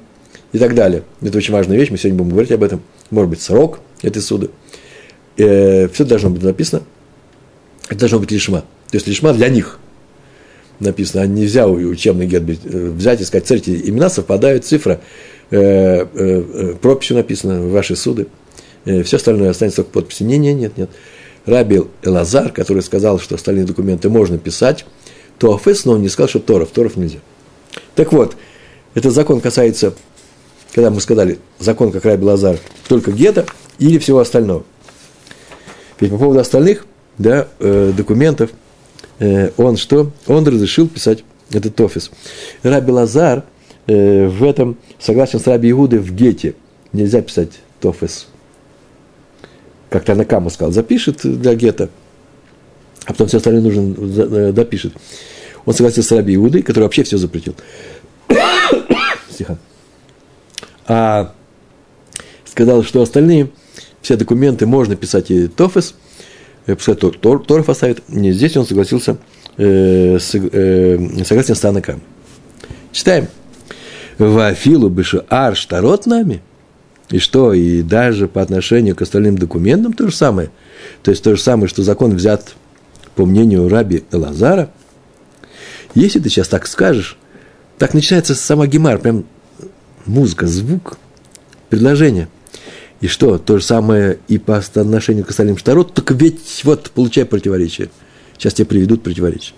и 0.52 0.58
так 0.58 0.74
далее. 0.74 1.02
Это 1.20 1.36
очень 1.36 1.52
важная 1.52 1.76
вещь, 1.76 1.90
мы 1.90 1.98
сегодня 1.98 2.18
будем 2.18 2.30
говорить 2.30 2.52
об 2.52 2.62
этом. 2.62 2.82
Может 3.12 3.30
быть, 3.30 3.40
срок 3.40 3.78
этой 4.02 4.20
суды. 4.20 4.50
Э, 5.36 5.86
все 5.86 6.04
должно 6.04 6.30
быть 6.30 6.42
написано. 6.42 6.82
Это 7.88 8.00
должно 8.00 8.18
быть 8.18 8.32
лишма. 8.32 8.62
То 8.90 8.96
есть 8.96 9.06
лишма 9.06 9.32
для 9.32 9.48
них 9.48 9.78
написано. 10.80 11.22
А 11.22 11.26
нельзя 11.28 11.68
учебный 11.68 12.26
гет 12.26 12.42
взять 12.42 13.20
и 13.20 13.24
сказать, 13.24 13.46
смотрите, 13.46 13.88
имена 13.88 14.08
совпадают, 14.10 14.64
цифра– 14.64 15.00
Э, 15.52 15.58
э, 15.58 16.06
э, 16.14 16.74
прописью 16.80 17.14
написано, 17.18 17.68
ваши 17.68 17.94
суды. 17.94 18.26
Все 18.84 19.16
остальное 19.16 19.50
останется 19.50 19.82
только 19.82 19.92
подписи. 19.92 20.22
Не, 20.22 20.38
не, 20.38 20.54
нет, 20.54 20.78
нет. 20.78 20.88
Раби 21.44 21.82
Элазар, 22.02 22.50
который 22.50 22.82
сказал, 22.82 23.20
что 23.20 23.34
остальные 23.34 23.66
документы 23.66 24.08
можно 24.08 24.38
писать, 24.38 24.86
то 25.38 25.54
Афес, 25.54 25.84
но 25.84 25.92
он 25.92 26.02
не 26.02 26.08
сказал, 26.08 26.28
что 26.30 26.38
Торов, 26.40 26.70
Торов 26.70 26.96
нельзя. 26.96 27.18
Так 27.94 28.12
вот, 28.14 28.34
этот 28.94 29.12
закон 29.12 29.40
касается, 29.42 29.92
когда 30.72 30.90
мы 30.90 31.00
сказали, 31.00 31.38
закон 31.58 31.92
как 31.92 32.04
Раби 32.04 32.24
Лазар, 32.24 32.58
только 32.88 33.12
гетто 33.12 33.46
или 33.78 33.98
всего 33.98 34.20
остального. 34.20 34.64
Ведь 36.00 36.10
по 36.10 36.18
поводу 36.18 36.40
остальных 36.40 36.86
да, 37.18 37.48
документов, 37.58 38.50
он 39.20 39.76
что? 39.76 40.10
Он 40.26 40.46
разрешил 40.46 40.88
писать 40.88 41.24
этот 41.54 41.80
офис. 41.80 42.10
Раби 42.62 42.92
Лазар 42.92 43.44
э, 43.86 44.26
в 44.26 44.42
этом 44.42 44.76
согласен 44.98 45.40
с 45.40 45.46
Раби 45.46 45.70
Иуды 45.70 45.98
в 45.98 46.12
гете. 46.12 46.54
Нельзя 46.92 47.22
писать 47.22 47.60
тофес. 47.80 48.28
Как 49.90 50.04
Танакама 50.04 50.50
сказал, 50.50 50.72
запишет 50.72 51.20
для 51.22 51.54
гета, 51.54 51.90
а 53.04 53.12
потом 53.12 53.28
все 53.28 53.38
остальное 53.38 53.62
нужно 53.62 53.94
э, 53.98 54.52
допишет. 54.52 54.94
Он 55.64 55.74
согласился 55.74 56.08
с 56.08 56.12
Раби 56.12 56.34
Иудой, 56.34 56.62
который 56.62 56.84
вообще 56.84 57.02
все 57.02 57.18
запретил. 57.18 57.54
Стиха. 59.30 59.58
А 60.92 61.32
сказал, 62.44 62.84
что 62.84 63.00
остальные 63.00 63.48
все 64.02 64.16
документы 64.16 64.66
можно 64.66 64.94
писать 64.94 65.30
и 65.30 65.48
тофес, 65.48 65.94
э, 66.66 66.76
пускай 66.76 66.94
Тор, 66.96 67.16
Тор, 67.16 67.42
Торф 67.42 67.70
оставит. 67.70 68.06
Не 68.10 68.32
здесь 68.32 68.58
он 68.58 68.66
согласился, 68.66 69.16
э, 69.56 70.18
с, 70.18 70.34
э, 70.34 71.24
согласен 71.24 71.54
с 71.54 71.60
Танаком. 71.60 72.02
Читаем. 72.92 73.28
Вафилу 74.18 74.90
бышу 74.90 75.24
арштарот 75.30 76.04
нами. 76.04 76.42
И 77.08 77.18
что, 77.18 77.54
и 77.54 77.80
даже 77.80 78.28
по 78.28 78.42
отношению 78.42 78.94
к 78.94 79.00
остальным 79.00 79.38
документам 79.38 79.94
то 79.94 80.08
же 80.08 80.14
самое. 80.14 80.50
То 81.02 81.10
есть 81.10 81.24
то 81.24 81.34
же 81.34 81.40
самое, 81.40 81.68
что 81.68 81.82
закон 81.82 82.14
взят 82.14 82.54
по 83.14 83.24
мнению 83.24 83.70
раби 83.70 84.04
Элазара. 84.12 84.70
Если 85.94 86.20
ты 86.20 86.28
сейчас 86.28 86.48
так 86.48 86.66
скажешь, 86.66 87.16
так 87.78 87.94
начинается 87.94 88.34
сама 88.34 88.66
гемар, 88.66 88.98
прям 88.98 89.24
музыка, 90.06 90.46
звук, 90.46 90.98
предложение. 91.70 92.28
И 93.00 93.08
что, 93.08 93.38
то 93.38 93.58
же 93.58 93.64
самое 93.64 94.18
и 94.28 94.38
по 94.38 94.56
отношению 94.56 95.24
к 95.24 95.30
остальным 95.30 95.58
штарот, 95.58 95.92
только 95.92 96.14
ведь 96.14 96.62
вот 96.64 96.90
получай 96.90 97.24
противоречие. 97.24 97.90
Сейчас 98.38 98.54
тебе 98.54 98.66
приведут 98.66 99.02
противоречие. 99.02 99.56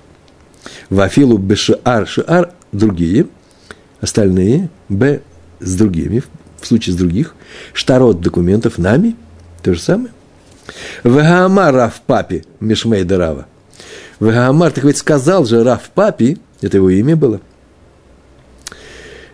Вафилу 0.88 1.36
бешар 1.36 2.06
шиар 2.06 2.52
другие– 2.72 3.26
остальные, 4.04 4.70
б, 4.88 5.20
с 5.60 5.74
другими, 5.74 6.22
в 6.60 6.66
случае 6.66 6.94
с 6.94 6.96
других, 6.96 7.34
штарот 7.72 8.20
документов 8.20 8.78
нами, 8.78 9.16
то 9.62 9.74
же 9.74 9.80
самое. 9.80 10.12
Вегаамар 11.02 11.74
Раф 11.74 12.00
Папи, 12.06 12.44
Мишмей 12.60 13.04
Дарава. 13.04 13.46
Вегаамар, 14.20 14.70
так 14.72 14.84
ведь 14.84 14.98
сказал 14.98 15.44
же 15.44 15.64
Раф 15.64 15.90
Папи, 15.94 16.38
это 16.60 16.76
его 16.76 16.90
имя 16.90 17.16
было, 17.16 17.40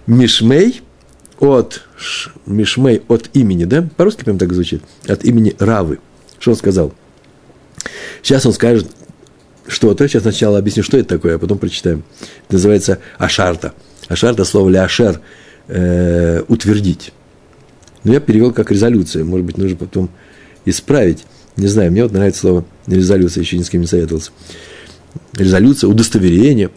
Мишмей 0.07 0.83
от 1.41 1.83
Мишмей 2.47 3.03
от 3.09 3.31
имени, 3.35 3.65
да? 3.65 3.89
По-русски 3.97 4.25
прям 4.25 4.39
так 4.39 4.53
звучит. 4.53 4.83
От 5.07 5.25
имени 5.25 5.57
Равы. 5.59 5.99
Что 6.39 6.53
он 6.53 6.57
сказал? 6.57 6.95
Сейчас 8.23 8.47
он 8.47 8.53
скажет 8.53 8.91
что-то. 9.67 10.07
Сейчас 10.07 10.23
сначала 10.23 10.59
объясню, 10.59 10.83
что 10.83 10.99
это 10.99 11.09
такое, 11.09 11.37
а 11.37 11.39
потом 11.39 11.59
прочитаем. 11.59 12.05
Это 12.47 12.55
называется 12.55 12.99
Ашарта. 13.19 13.73
Ашар– 14.09 14.33
это 14.33 14.45
слово 14.45 14.69
ляшер 14.69 15.21
э,– 15.69 16.43
утвердить. 16.49 17.13
Но 18.05 18.13
я 18.13 18.21
перевел 18.21 18.53
как 18.53 18.71
резолюция. 18.71 19.25
Может 19.25 19.47
быть, 19.47 19.59
нужно 19.59 19.77
потом 19.77 20.11
исправить. 20.65 21.25
Не 21.57 21.67
знаю, 21.67 21.91
мне 21.93 22.03
вот 22.03 22.13
нравится 22.13 22.41
слово 22.41 22.65
резолюция, 22.87 23.43
еще 23.43 23.59
ни 23.59 23.63
с 23.63 23.71
кем 23.71 23.83
не 23.83 23.87
советовался. 23.87 24.31
Резолюция, 25.35 25.89
удостоверение. 25.89 26.71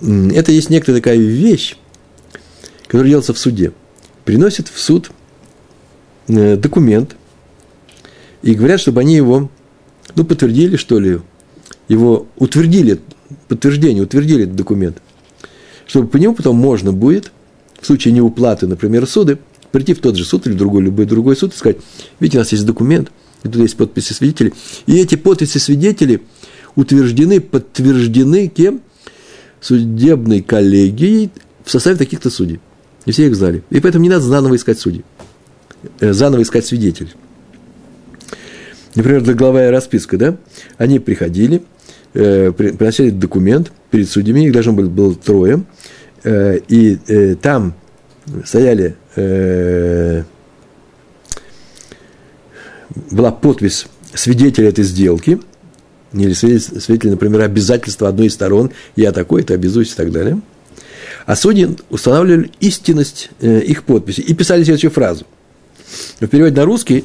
Это 0.00 0.52
есть 0.52 0.70
некоторая 0.70 1.00
такая 1.00 1.18
вещь, 1.18 1.76
которая 2.90 3.08
делается 3.08 3.32
в 3.32 3.38
суде. 3.38 3.72
Приносит 4.24 4.68
в 4.68 4.78
суд 4.78 5.10
э, 6.28 6.56
документ 6.56 7.16
и 8.42 8.54
говорят, 8.54 8.80
чтобы 8.80 9.00
они 9.00 9.14
его, 9.14 9.50
ну, 10.16 10.24
подтвердили, 10.24 10.76
что 10.76 10.98
ли, 10.98 11.20
его 11.88 12.26
утвердили, 12.36 13.00
подтверждение, 13.48 14.02
утвердили 14.02 14.44
документ– 14.44 15.00
чтобы 15.90 16.06
по 16.06 16.18
нему 16.18 16.36
потом 16.36 16.54
можно 16.54 16.92
будет, 16.92 17.32
в 17.80 17.86
случае 17.86 18.14
неуплаты, 18.14 18.68
например, 18.68 19.08
суды, 19.08 19.38
прийти 19.72 19.92
в 19.92 19.98
тот 19.98 20.14
же 20.14 20.24
суд 20.24 20.46
или 20.46 20.54
другой, 20.54 20.82
любой 20.82 21.04
другой 21.04 21.34
суд 21.34 21.52
и 21.52 21.56
сказать, 21.56 21.78
видите, 22.20 22.38
у 22.38 22.42
нас 22.42 22.52
есть 22.52 22.64
документ, 22.64 23.10
и 23.42 23.48
тут 23.48 23.56
есть 23.56 23.76
подписи 23.76 24.12
свидетелей, 24.12 24.52
и 24.86 24.96
эти 24.96 25.16
подписи 25.16 25.58
свидетелей 25.58 26.20
утверждены, 26.76 27.40
подтверждены 27.40 28.46
кем? 28.46 28.82
Судебной 29.60 30.42
коллегией 30.42 31.30
в 31.64 31.70
составе 31.72 31.96
таких-то 31.96 32.30
судей. 32.30 32.60
И 33.06 33.12
все 33.12 33.26
их 33.26 33.34
знали. 33.34 33.62
И 33.70 33.80
поэтому 33.80 34.02
не 34.02 34.10
надо 34.10 34.22
заново 34.22 34.56
искать 34.56 34.78
судей. 34.78 35.04
Э, 36.00 36.12
заново 36.12 36.42
искать 36.42 36.66
свидетелей. 36.66 37.12
Например, 38.94 39.22
доглавая 39.22 39.70
расписка, 39.70 40.16
да? 40.16 40.36
Они 40.76 40.98
приходили, 40.98 41.62
э, 42.14 42.52
приносили 42.52 43.10
документ 43.10 43.72
перед 43.90 44.08
судьями, 44.08 44.46
их 44.46 44.52
должно 44.52 44.72
было, 44.72 44.88
было 44.88 45.14
трое, 45.14 45.62
э, 46.24 46.58
и 46.68 46.98
э, 47.06 47.36
там 47.36 47.74
стояли, 48.44 48.96
э, 49.16 50.24
была 53.10 53.30
подпись 53.30 53.86
свидетеля 54.12 54.68
этой 54.68 54.84
сделки, 54.84 55.40
или 56.12 56.32
свидетель, 56.32 57.10
например, 57.10 57.42
обязательства 57.42 58.08
одной 58.08 58.26
из 58.26 58.34
сторон, 58.34 58.72
я 58.96 59.12
такой-то 59.12 59.54
обязуюсь 59.54 59.92
и 59.92 59.96
так 59.96 60.10
далее. 60.10 60.40
А 61.30 61.36
судьи 61.36 61.76
устанавливали 61.90 62.50
истинность 62.58 63.30
э, 63.40 63.60
их 63.60 63.84
подписи 63.84 64.20
и 64.20 64.34
писали 64.34 64.64
следующую 64.64 64.90
фразу. 64.90 65.24
В 66.18 66.26
переводе 66.26 66.56
на 66.56 66.64
русский 66.64 67.04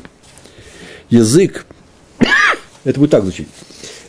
язык, 1.11 1.67
это 2.85 2.99
будет 2.99 3.11
так 3.11 3.21
звучить. 3.21 3.47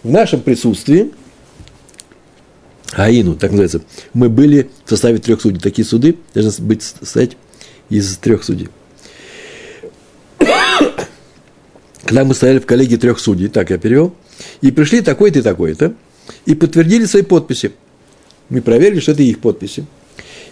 В 0.03 0.11
нашем 0.11 0.41
присутствии, 0.41 1.13
Аину, 2.93 3.35
так 3.35 3.51
называется, 3.51 3.83
мы 4.15 4.31
были 4.31 4.71
в 4.87 4.89
составе 4.89 5.19
трех 5.19 5.43
судей. 5.43 5.61
Такие 5.61 5.85
суды 5.85 6.17
должны 6.33 6.65
быть 6.65 6.83
состоять 6.83 7.37
из 7.91 8.17
трех 8.17 8.43
судей. 8.43 8.71
Когда 12.07 12.25
мы 12.25 12.33
стояли 12.33 12.59
в 12.59 12.65
коллегии 12.65 12.97
трех 12.97 13.19
судей, 13.19 13.49
так 13.49 13.69
я 13.69 13.77
перевел, 13.77 14.15
и 14.63 14.71
пришли 14.71 15.03
такой-то 15.03 15.41
и 15.41 15.43
такой-то, 15.43 15.93
и 16.47 16.55
подтвердили 16.55 17.05
свои 17.05 17.21
подписи. 17.21 17.73
Мы 18.49 18.63
проверили, 18.63 19.01
что 19.01 19.13
это 19.13 19.23
их 19.23 19.41
подписи. 19.41 19.85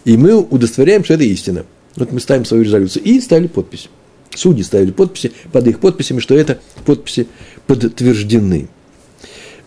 И 0.04 0.16
мы 0.16 0.36
удостоверяем, 0.36 1.04
что 1.04 1.14
это 1.14 1.24
истина. 1.24 1.64
Вот 1.96 2.12
мы 2.12 2.20
ставим 2.20 2.44
свою 2.44 2.64
резолюцию 2.64 3.04
и 3.04 3.20
ставили 3.20 3.46
подпись. 3.46 3.88
Судьи 4.34 4.62
ставили 4.62 4.90
подписи 4.90 5.32
под 5.52 5.66
их 5.68 5.80
подписями, 5.80 6.20
что 6.20 6.34
это 6.36 6.58
подписи 6.84 7.28
подтверждены. 7.66 8.68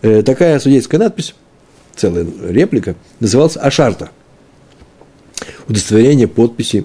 Э, 0.02 0.22
такая 0.22 0.58
судейская 0.60 1.00
надпись, 1.00 1.34
целая 1.96 2.26
реплика, 2.48 2.94
называлась 3.18 3.56
Ашарта. 3.56 4.10
Удостоверение 5.68 6.28
подписи 6.28 6.84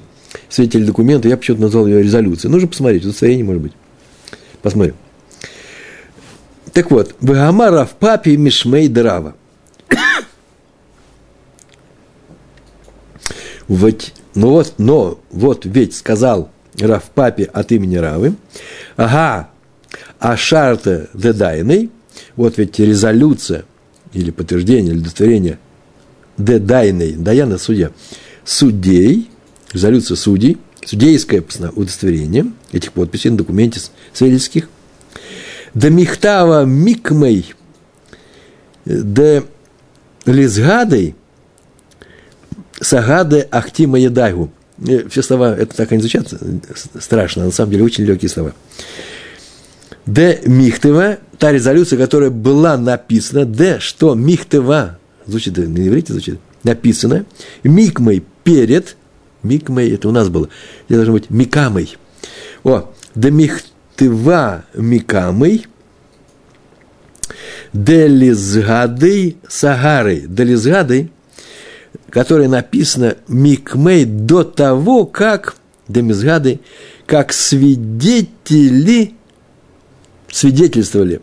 свидетель 0.49 0.85
документа, 0.85 1.27
я 1.27 1.37
почему-то 1.37 1.63
назвал 1.63 1.87
ее 1.87 2.01
резолюцией. 2.01 2.51
Нужно 2.51 2.67
посмотреть, 2.67 3.03
удостоверение 3.03 3.45
может 3.45 3.61
быть. 3.61 3.73
Посмотрим. 4.61 4.95
Так 6.71 6.89
вот, 6.89 7.15
Вагамара 7.21 7.85
в 7.85 7.91
папе 7.91 8.35
Мишмей 8.37 8.87
Драва. 8.87 9.35
Вот, 13.67 14.11
ну 14.35 14.49
вот, 14.49 14.73
но 14.77 15.19
вот 15.31 15.65
ведь 15.65 15.95
сказал 15.95 16.49
Рав 16.79 17.03
папе 17.11 17.43
от 17.45 17.71
имени 17.71 17.95
Равы, 17.95 18.35
ага, 18.97 19.49
а 20.19 20.35
шарта 20.37 21.09
дедайной, 21.13 21.89
вот 22.35 22.57
ведь 22.57 22.79
резолюция 22.79 23.65
или 24.11 24.31
подтверждение, 24.31 24.93
или 24.93 24.99
удостоверение 24.99 25.59
дедайной, 26.37 27.13
даяна 27.13 27.57
судья, 27.57 27.91
судей, 28.43 29.29
резолюция 29.71 30.15
судей, 30.15 30.57
судейское 30.85 31.43
удостоверение 31.75 32.47
этих 32.71 32.91
подписей 32.91 33.29
на 33.29 33.37
документе 33.37 33.81
свидетельских, 34.13 34.67
да 35.73 35.89
михтава 35.89 36.65
микмей, 36.65 37.53
да 38.85 39.43
лизгадой, 40.25 41.15
сагаде 42.83 43.47
ахтима 43.51 43.99
едайгу. 43.99 44.51
Все 45.09 45.21
слова, 45.21 45.55
это 45.55 45.75
так 45.75 45.91
они 45.91 46.01
звучат 46.01 46.33
страшно, 46.99 47.45
на 47.45 47.51
самом 47.51 47.71
деле 47.71 47.83
очень 47.83 48.03
легкие 48.03 48.29
слова. 48.29 48.53
Д. 50.05 50.41
Михтева, 50.45 51.19
та 51.37 51.51
резолюция, 51.51 51.97
которая 51.97 52.29
была 52.29 52.77
написана, 52.77 53.45
Д. 53.45 53.79
Что 53.79 54.15
Михтева, 54.15 54.99
звучит, 55.25 55.57
на 55.57 55.87
иврите 55.87 56.11
звучит, 56.11 56.39
написано, 56.63 57.25
Микмой 57.63 58.23
перед, 58.43 58.97
Микмой, 59.43 59.91
это 59.91 60.09
у 60.09 60.11
нас 60.11 60.27
было, 60.27 60.49
это 60.89 60.95
должно 60.95 61.13
быть 61.13 61.29
Микамой. 61.29 61.95
О, 62.63 62.91
Д. 63.15 63.31
Михтева 63.31 64.65
Микамой, 64.73 65.67
Делизгадой 67.71 69.37
Сагарой. 69.47 70.25
Делизгадой, 70.27 71.12
которая 72.13 72.47
написана 72.47 73.17
Микмей 73.27 74.05
до 74.05 74.43
того, 74.43 75.07
как, 75.07 75.55
Демизгады, 75.87 76.59
как 77.07 77.33
свидетели 77.33 79.15
свидетельствовали 80.31 81.21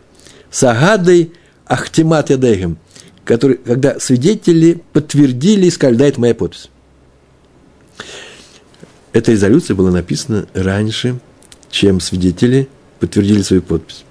Сагадой 0.51 1.33
Ахтимат 1.65 2.31
Ядегем, 2.31 2.77
который, 3.25 3.59
когда 3.59 4.01
свидетели 4.01 4.83
подтвердили 4.93 5.67
и 5.67 5.71
сказали, 5.71 5.97
да, 5.97 6.07
это 6.07 6.21
моя 6.21 6.35
подпись. 6.35 6.71
Эта 9.13 9.31
резолюция 9.31 9.77
была 9.77 9.93
написана 9.93 10.49
раньше, 10.55 11.21
чем 11.71 12.01
свидетели 12.01 12.69
подтвердили 12.99 13.43
свою 13.43 13.63
подпись. 13.63 14.05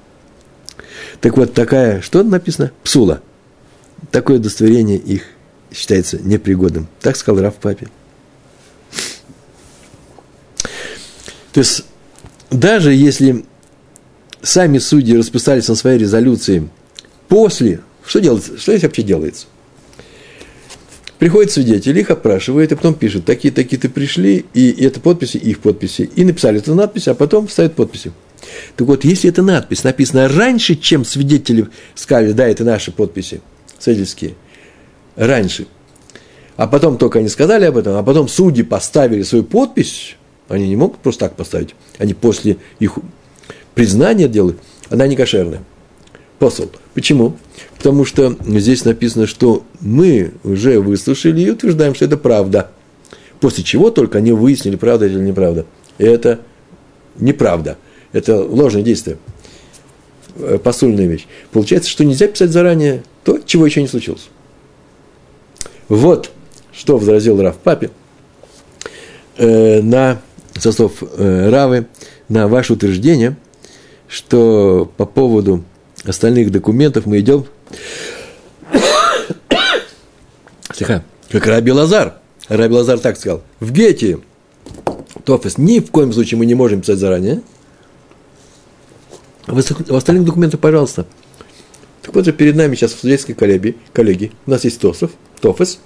Так 1.20 1.36
вот, 1.36 1.54
такая, 1.54 2.00
что 2.00 2.24
написано? 2.24 2.72
Псула. 2.84 3.22
Такое 4.12 4.38
удостоверение 4.38 4.98
их 4.98 5.24
считается 5.74 6.20
непригодным. 6.20 6.88
Так 7.02 7.16
сказал 7.16 7.44
Раф 7.44 7.56
папе. 7.56 7.88
То 11.52 11.60
есть, 11.60 11.86
даже 12.52 12.94
если 12.94 13.46
сами 14.42 14.78
судьи 14.78 15.18
расписались 15.18 15.68
на 15.68 15.76
своей 15.76 16.00
резолюции 16.00 16.70
после, 17.28 17.82
что 18.06 18.20
делается, 18.20 18.58
что 18.58 18.72
здесь 18.72 18.84
вообще 18.84 19.04
делается? 19.04 19.48
Приходит 21.18 21.52
свидетель, 21.52 22.00
их 22.00 22.12
опрашивает, 22.12 22.72
и 22.72 22.76
потом 22.76 22.94
пишет, 22.94 23.26
такие, 23.26 23.54
такие 23.54 23.78
ты 23.78 23.90
пришли, 23.90 24.46
и 24.54 24.72
это 24.86 25.02
подписи, 25.02 25.36
их 25.36 25.60
подписи. 25.60 26.10
И 26.16 26.24
написали 26.24 26.60
эту 26.60 26.76
надпись, 26.76 27.10
а 27.10 27.14
потом 27.14 27.50
ставят 27.50 27.76
подписи. 27.76 28.14
Так 28.78 28.88
вот, 28.88 29.04
если 29.04 29.30
эта 29.30 29.42
надпись 29.42 29.84
написана 29.84 30.30
раньше, 30.30 30.76
чем 30.76 31.04
свидетели 31.04 31.68
сказали, 31.94 32.32
да, 32.32 32.48
это 32.48 32.64
наши 32.64 32.94
подписи 32.94 33.42
свидетельские, 33.80 34.36
раньше, 35.20 35.68
а 36.56 36.66
потом 36.66 36.98
только 36.98 37.20
они 37.20 37.28
сказали 37.28 37.66
об 37.66 37.78
этом, 37.78 37.96
а 37.96 38.04
потом 38.04 38.28
судьи 38.28 38.64
поставили 38.64 39.22
свою 39.24 39.44
подпись, 39.44 40.16
они 40.48 40.68
не 40.68 40.76
могут 40.76 41.00
просто 41.00 41.26
так 41.26 41.36
поставить, 41.36 41.76
они 42.00 42.14
после 42.14 42.58
их 42.80 42.98
признание 43.76 44.28
делают, 44.28 44.60
она 44.90 45.06
не 45.08 45.16
кошерная. 45.16 45.62
Посол. 46.40 46.72
Почему? 46.94 47.36
Потому 47.78 48.06
что 48.06 48.38
здесь 48.46 48.86
написано, 48.86 49.28
что 49.28 49.64
мы 49.82 50.32
уже 50.46 50.80
выслушали 50.80 51.42
и 51.42 51.50
утверждаем, 51.50 51.94
что 51.94 52.06
это 52.06 52.16
правда. 52.16 52.72
После 53.42 53.64
чего 53.66 53.92
только 53.92 54.20
они 54.20 54.32
выяснили, 54.32 54.78
правда 54.78 55.06
это 55.06 55.16
или 55.16 55.24
неправда. 55.24 55.66
И 55.98 56.06
это 56.06 56.40
неправда. 57.18 57.78
Это 58.14 58.42
ложное 58.42 58.84
действие. 58.84 59.18
Э, 60.38 60.58
посульная 60.64 61.08
вещь. 61.08 61.28
Получается, 61.52 61.90
что 61.90 62.06
нельзя 62.06 62.28
писать 62.28 62.52
заранее 62.52 63.04
то, 63.26 63.40
чего 63.46 63.66
еще 63.66 63.82
не 63.82 63.90
случилось. 63.90 64.30
Вот 65.90 66.32
что 66.72 66.98
возразил 66.98 67.42
Рав 67.42 67.58
Папе 67.58 67.92
э, 69.38 69.82
на 69.82 70.22
со 70.58 70.72
слов 70.72 71.02
э, 71.02 71.50
Равы 71.50 71.88
на 72.30 72.48
ваше 72.48 72.74
утверждение– 72.74 73.36
что 74.10 74.92
по 74.98 75.06
поводу 75.06 75.64
остальных 76.04 76.52
документов 76.52 77.06
мы 77.06 77.20
идем, 77.20 77.46
Слегка, 80.74 81.04
как 81.30 81.46
Раби 81.46 81.72
Лазар. 81.72 82.16
Раби 82.48 82.74
Лазар 82.74 83.00
так 83.00 83.18
сказал. 83.18 83.44
В 83.60 83.72
Гете 83.72 84.20
Тофес 85.24 85.58
ни 85.60 85.80
в 85.80 85.92
коем 85.92 86.12
случае 86.12 86.40
мы 86.40 86.48
не 86.48 86.56
можем 86.56 86.82
писать 86.82 86.98
заранее. 86.98 87.42
В 89.46 89.96
остальных 89.96 90.26
документах, 90.26 90.60
пожалуйста. 90.60 91.06
Так 92.02 92.16
вот 92.16 92.26
же 92.26 92.34
перед 92.34 92.56
нами 92.56 92.76
сейчас 92.76 92.94
в 92.94 93.00
судейской 93.00 93.36
коллеге, 93.36 93.76
коллеги, 93.94 94.32
у 94.46 94.52
нас 94.52 94.64
есть 94.64 94.80
Тосов, 94.80 95.12
Тофес, 95.42 95.80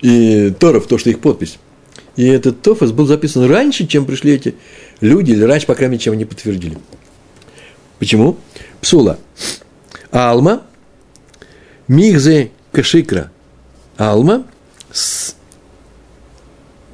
и 0.00 0.52
Торов, 0.58 0.86
то, 0.86 0.98
что 0.98 1.10
их 1.10 1.20
подпись. 1.20 1.58
И 2.16 2.26
этот 2.26 2.62
Тофес 2.62 2.92
был 2.92 3.06
записан 3.06 3.48
раньше, 3.48 3.86
чем 3.86 4.04
пришли 4.04 4.34
эти 4.34 4.54
люди, 5.00 5.32
или 5.32 5.42
раньше, 5.44 5.66
по 5.66 5.74
крайней 5.74 5.92
мере, 5.92 6.02
чем 6.02 6.12
они 6.12 6.24
подтвердили. 6.24 6.78
Почему? 7.98 8.36
Псула. 8.80 9.18
Алма, 10.10 10.62
Мигзе 11.88 12.50
Кашикра. 12.72 13.30
Алма, 13.96 14.44
с, 14.92 15.36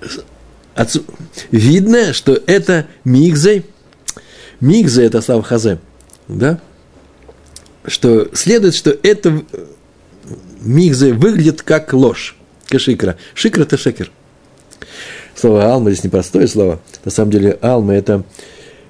с, 0.02 0.24
отсу, 0.74 1.04
видно, 1.50 2.12
что 2.12 2.38
это 2.46 2.86
Мигзе, 3.04 3.64
Мигзе 4.60 5.04
это 5.04 5.20
слава 5.22 5.42
Хазе, 5.42 5.78
да? 6.28 6.60
Что 7.86 8.28
следует, 8.34 8.74
что 8.74 8.94
это 9.02 9.42
Мигзе 10.60 11.12
выглядит 11.12 11.62
как 11.62 11.92
ложь. 11.92 12.36
Кашикра. 12.68 13.16
Шикра– 13.34 13.62
это 13.64 13.76
шекер. 13.76 14.10
Слово 15.34 15.72
алма 15.72 15.90
здесь 15.90 16.04
непростое 16.04 16.46
слово. 16.46 16.80
На 17.04 17.10
самом 17.10 17.30
деле 17.32 17.58
алма 17.62 17.94
это 17.94 18.24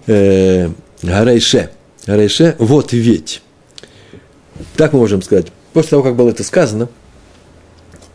э, 0.06 0.68
гарайше. 1.02 1.70
Гарайше– 2.06 2.56
вот 2.58 2.92
ведь. 2.92 3.42
Так 4.76 4.92
мы 4.92 4.98
можем 4.98 5.22
сказать. 5.22 5.46
После 5.72 5.90
того, 5.90 6.02
как 6.02 6.16
было 6.16 6.30
это 6.30 6.42
сказано, 6.42 6.88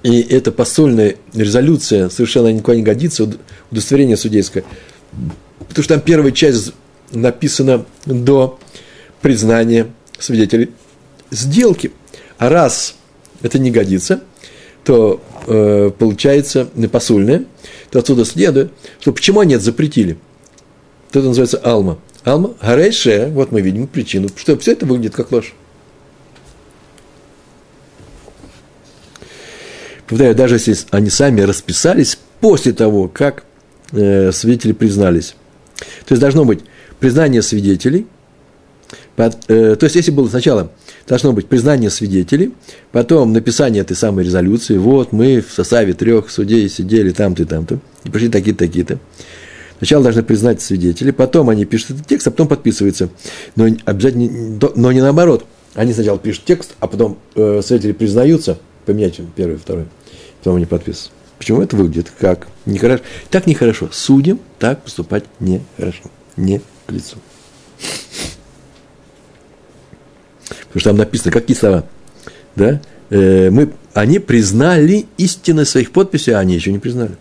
и 0.04 0.22
эта 0.22 0.52
посольная 0.52 1.16
резолюция 1.34 2.10
совершенно 2.10 2.50
никуда 2.50 2.78
не 2.78 2.84
годится, 2.84 3.28
удостоверение 3.72 4.18
судейское, 4.18 4.64
потому 5.68 5.84
что 5.84 5.96
там 5.96 6.02
первая 6.02 6.32
часть 6.32 6.74
написана 7.12 7.86
до 8.06 8.60
признания 9.22 9.88
свидетелей 10.20 10.72
сделки. 11.32 11.92
А 12.38 12.50
раз 12.50 12.96
это 13.42 13.60
не 13.60 13.72
годится, 13.72 14.24
то 14.84 15.22
э, 15.48 15.92
получается 15.98 16.68
посульное, 16.92 17.46
то 17.90 18.00
отсюда 18.00 18.26
следует, 18.26 18.72
что 19.00 19.12
почему 19.12 19.40
они 19.40 19.56
это 19.56 19.64
запретили. 19.64 20.18
Это 21.10 21.22
называется 21.22 21.58
алма. 21.64 21.98
Алма, 22.24 22.56
гарейше, 22.62 23.30
вот 23.34 23.52
мы 23.52 23.62
видим 23.62 23.88
причину, 23.88 24.30
что 24.36 24.58
все 24.58 24.74
это 24.74 24.86
выглядит 24.86 25.16
как 25.16 25.32
ложь. 25.32 25.54
Повторяю, 30.08 30.36
даже 30.36 30.56
если 30.56 30.78
они 30.92 31.10
сами 31.10 31.42
расписались 31.42 32.20
после 32.40 32.74
того, 32.74 33.08
как 33.08 33.44
э, 33.92 34.32
свидетели 34.32 34.72
признались. 34.72 35.36
То 36.06 36.14
есть 36.14 36.22
должно 36.22 36.46
быть 36.46 36.62
признание 37.00 37.42
свидетелей, 37.42 38.08
то 39.16 39.78
есть 39.82 39.96
если 39.96 40.12
было 40.12 40.28
сначала 40.28 40.72
должно 41.08 41.34
быть 41.34 41.48
признание 41.48 41.90
свидетелей, 41.90 42.54
потом 42.92 43.34
написание 43.34 43.82
этой 43.82 43.96
самой 43.96 44.26
резолюции, 44.26 44.78
вот 44.78 45.12
мы 45.12 45.42
в 45.42 45.54
составе 45.54 45.94
трех 45.94 46.30
судей 46.30 46.68
сидели 46.70 47.12
там-то 47.12 47.44
и 47.44 47.46
там-то, 47.46 47.80
и 48.04 48.10
пришли 48.10 48.30
такие-то, 48.30 48.60
такие-то. 48.60 49.00
Сначала 49.78 50.04
должны 50.04 50.24
признать 50.24 50.62
свидетели, 50.62 51.12
потом 51.12 51.50
они 51.50 51.66
пишут 51.66 51.92
этот 51.92 52.08
текст, 52.08 52.28
а 52.28 52.32
потом 52.32 52.48
подписываются. 52.48 53.10
Но 53.56 53.68
обязательно, 53.86 54.60
но 54.76 54.92
не 54.92 55.02
наоборот. 55.02 55.46
Они 55.74 55.94
сначала 55.94 56.18
пишут 56.18 56.46
текст, 56.46 56.76
а 56.80 56.88
потом 56.88 57.18
э, 57.36 57.62
свидетели 57.62 57.92
признаются, 57.92 58.58
поменять 58.86 59.20
первый, 59.36 59.58
второй, 59.58 59.86
потом 60.40 60.56
они 60.56 60.66
подписываются. 60.66 61.12
Почему 61.38 61.62
это 61.62 61.76
выглядит 61.76 62.12
как 62.18 62.48
нехорошо? 62.66 63.04
Так 63.30 63.46
нехорошо. 63.46 63.90
Судим, 63.92 64.40
так 64.58 64.82
поступать 64.84 65.26
нехорошо. 65.40 66.04
Не 66.38 66.62
к 66.88 66.92
лицу. 66.92 67.18
Потому 70.76 70.82
что 70.82 70.90
там 70.90 70.98
написано, 70.98 71.32
какие 71.32 71.56
слова? 71.56 71.86
Да? 72.58 72.82
Э, 73.10 73.50
мы, 73.50 73.72
они 73.94 74.20
признали 74.20 75.06
истинность 75.16 75.72
своих 75.72 75.92
подписей, 75.92 76.34
а 76.34 76.40
они 76.40 76.54
еще 76.54 76.74
не 76.74 76.80
признали. 76.80 77.16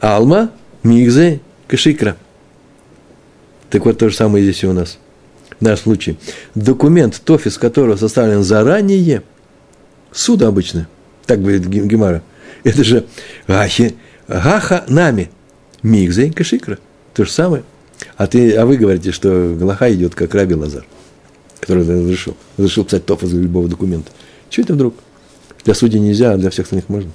Алма, 0.00 0.50
Мигзе, 0.82 1.42
Кашикра. 1.68 2.16
Так 3.68 3.84
вот, 3.84 3.98
то 3.98 4.08
же 4.08 4.16
самое 4.16 4.42
здесь 4.42 4.62
и 4.62 4.66
у 4.66 4.72
нас. 4.72 4.98
В 5.60 5.62
нашем 5.62 5.82
случае. 5.82 6.16
Документ, 6.54 7.20
тофис 7.22 7.58
которого 7.58 7.96
составлен 7.96 8.42
заранее, 8.42 9.22
суда 10.10 10.48
обычно, 10.48 10.88
так 11.26 11.42
говорит 11.42 11.66
Гемара, 11.66 12.22
это 12.64 12.82
же 12.82 13.04
гахи, 13.46 13.94
гаха 14.26 14.86
нами, 14.88 15.30
мигзе 15.82 16.32
кашикра. 16.32 16.78
То 17.12 17.26
же 17.26 17.30
самое. 17.30 17.62
А, 18.16 18.26
ты, 18.26 18.54
а 18.56 18.66
вы 18.66 18.76
говорите, 18.76 19.12
что 19.12 19.54
Галаха 19.58 19.92
идет 19.92 20.14
как 20.14 20.34
Раби 20.34 20.54
Лазар, 20.54 20.84
который 21.60 21.82
разрешил. 21.82 22.36
Разрешил 22.56 22.84
писать 22.84 23.06
тоф 23.06 23.22
из 23.22 23.32
любого 23.32 23.68
документа. 23.68 24.10
Чего 24.50 24.64
это 24.64 24.74
вдруг? 24.74 24.94
Для 25.64 25.74
судей 25.74 26.00
нельзя, 26.00 26.32
а 26.32 26.36
для 26.36 26.50
всех 26.50 26.66
остальных 26.66 26.88
можно. 26.88 27.10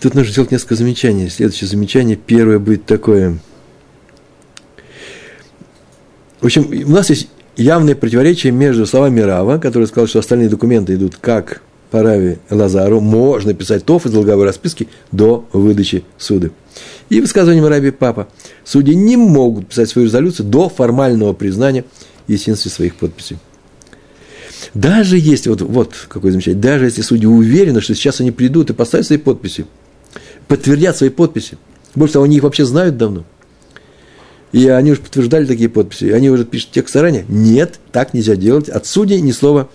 Тут 0.00 0.14
нужно 0.14 0.32
сделать 0.32 0.50
несколько 0.50 0.74
замечаний. 0.74 1.30
Следующее 1.30 1.68
замечание, 1.68 2.16
первое 2.16 2.58
будет 2.58 2.84
такое. 2.84 3.38
В 6.42 6.44
общем, 6.44 6.68
у 6.86 6.90
нас 6.90 7.08
есть 7.08 7.30
явное 7.56 7.94
противоречие 7.94 8.52
между 8.52 8.84
словами 8.84 9.20
Рава, 9.20 9.58
который 9.58 9.86
сказал, 9.86 10.06
что 10.06 10.18
остальные 10.18 10.50
документы 10.50 10.94
идут 10.94 11.16
как 11.16 11.62
по 11.94 12.36
Лазару, 12.50 13.00
можно 13.00 13.54
писать 13.54 13.84
ТОФ 13.84 14.06
из 14.06 14.10
долговой 14.10 14.46
расписки 14.46 14.88
до 15.12 15.46
выдачи 15.52 16.02
суды. 16.18 16.50
И 17.08 17.20
высказыванием 17.20 17.64
Раби 17.66 17.92
Папа, 17.92 18.26
судьи 18.64 18.96
не 18.96 19.16
могут 19.16 19.68
писать 19.68 19.88
свою 19.90 20.08
резолюцию 20.08 20.46
до 20.46 20.68
формального 20.68 21.34
признания 21.34 21.84
истинности 22.26 22.66
своих 22.66 22.96
подписей. 22.96 23.38
Даже 24.74 25.16
если, 25.16 25.50
вот, 25.50 25.60
вот 25.60 25.94
какое 26.08 26.32
замечание, 26.32 26.60
даже 26.60 26.86
если 26.86 27.02
судьи 27.02 27.28
уверены, 27.28 27.80
что 27.80 27.94
сейчас 27.94 28.20
они 28.20 28.32
придут 28.32 28.70
и 28.70 28.72
поставят 28.72 29.06
свои 29.06 29.18
подписи, 29.18 29.64
подтвердят 30.48 30.96
свои 30.96 31.10
подписи. 31.10 31.58
Больше 31.94 32.14
того, 32.14 32.24
они 32.24 32.38
их 32.38 32.42
вообще 32.42 32.64
знают 32.64 32.96
давно. 32.96 33.24
И 34.50 34.66
они 34.66 34.90
уже 34.90 35.00
подтверждали 35.00 35.46
такие 35.46 35.68
подписи. 35.68 36.06
Они 36.06 36.28
уже 36.28 36.44
пишут 36.44 36.72
текст 36.72 36.94
заранее. 36.94 37.24
Нет, 37.28 37.78
так 37.92 38.14
нельзя 38.14 38.34
делать. 38.34 38.68
От 38.68 38.84
судей 38.84 39.20
ни 39.20 39.30
слова, 39.30 39.68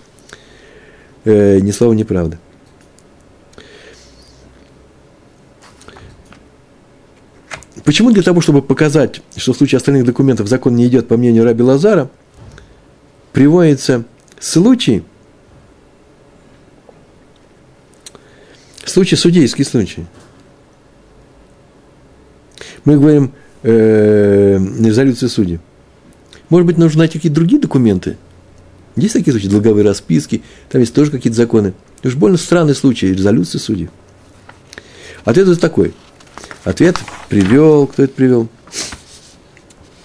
э, 1.24 1.60
ни 1.60 1.70
слова 1.70 1.92
неправда. 1.92 2.38
Почему 7.84 8.12
для 8.12 8.22
того, 8.22 8.40
чтобы 8.40 8.62
показать, 8.62 9.20
что 9.36 9.52
в 9.52 9.56
случае 9.56 9.78
остальных 9.78 10.04
документов 10.04 10.48
закон 10.48 10.76
не 10.76 10.86
идет 10.86 11.08
по 11.08 11.16
мнению 11.16 11.44
Раби 11.44 11.62
Лазара, 11.62 12.10
приводится 13.32 14.04
случай, 14.38 15.02
случай 18.84 19.16
судейский 19.16 19.64
случай– 19.64 20.06
мы 22.84 22.98
говорим 22.98 23.32
э, 23.62 24.58
резолюции 24.58 25.26
судей. 25.26 25.60
Может 26.48 26.66
быть, 26.66 26.78
нужно 26.78 27.00
найти 27.00 27.18
какие-то 27.18 27.36
другие 27.36 27.60
документы. 27.60 28.16
Есть 28.96 29.14
такие 29.14 29.32
случаи, 29.32 29.48
долговые 29.48 29.84
расписки, 29.84 30.42
там 30.68 30.80
есть 30.80 30.94
тоже 30.94 31.10
какие-то 31.10 31.36
законы. 31.36 31.74
Это 32.00 32.08
уж 32.08 32.16
больно 32.16 32.38
странный 32.38 32.74
случай, 32.74 33.12
резолюции 33.12 33.58
судей. 33.58 33.88
Ответ 35.24 35.60
такой. 35.60 35.94
Ответ 36.64 36.96
привел, 37.28 37.86
кто 37.86 38.02
это 38.02 38.12
привел? 38.12 38.48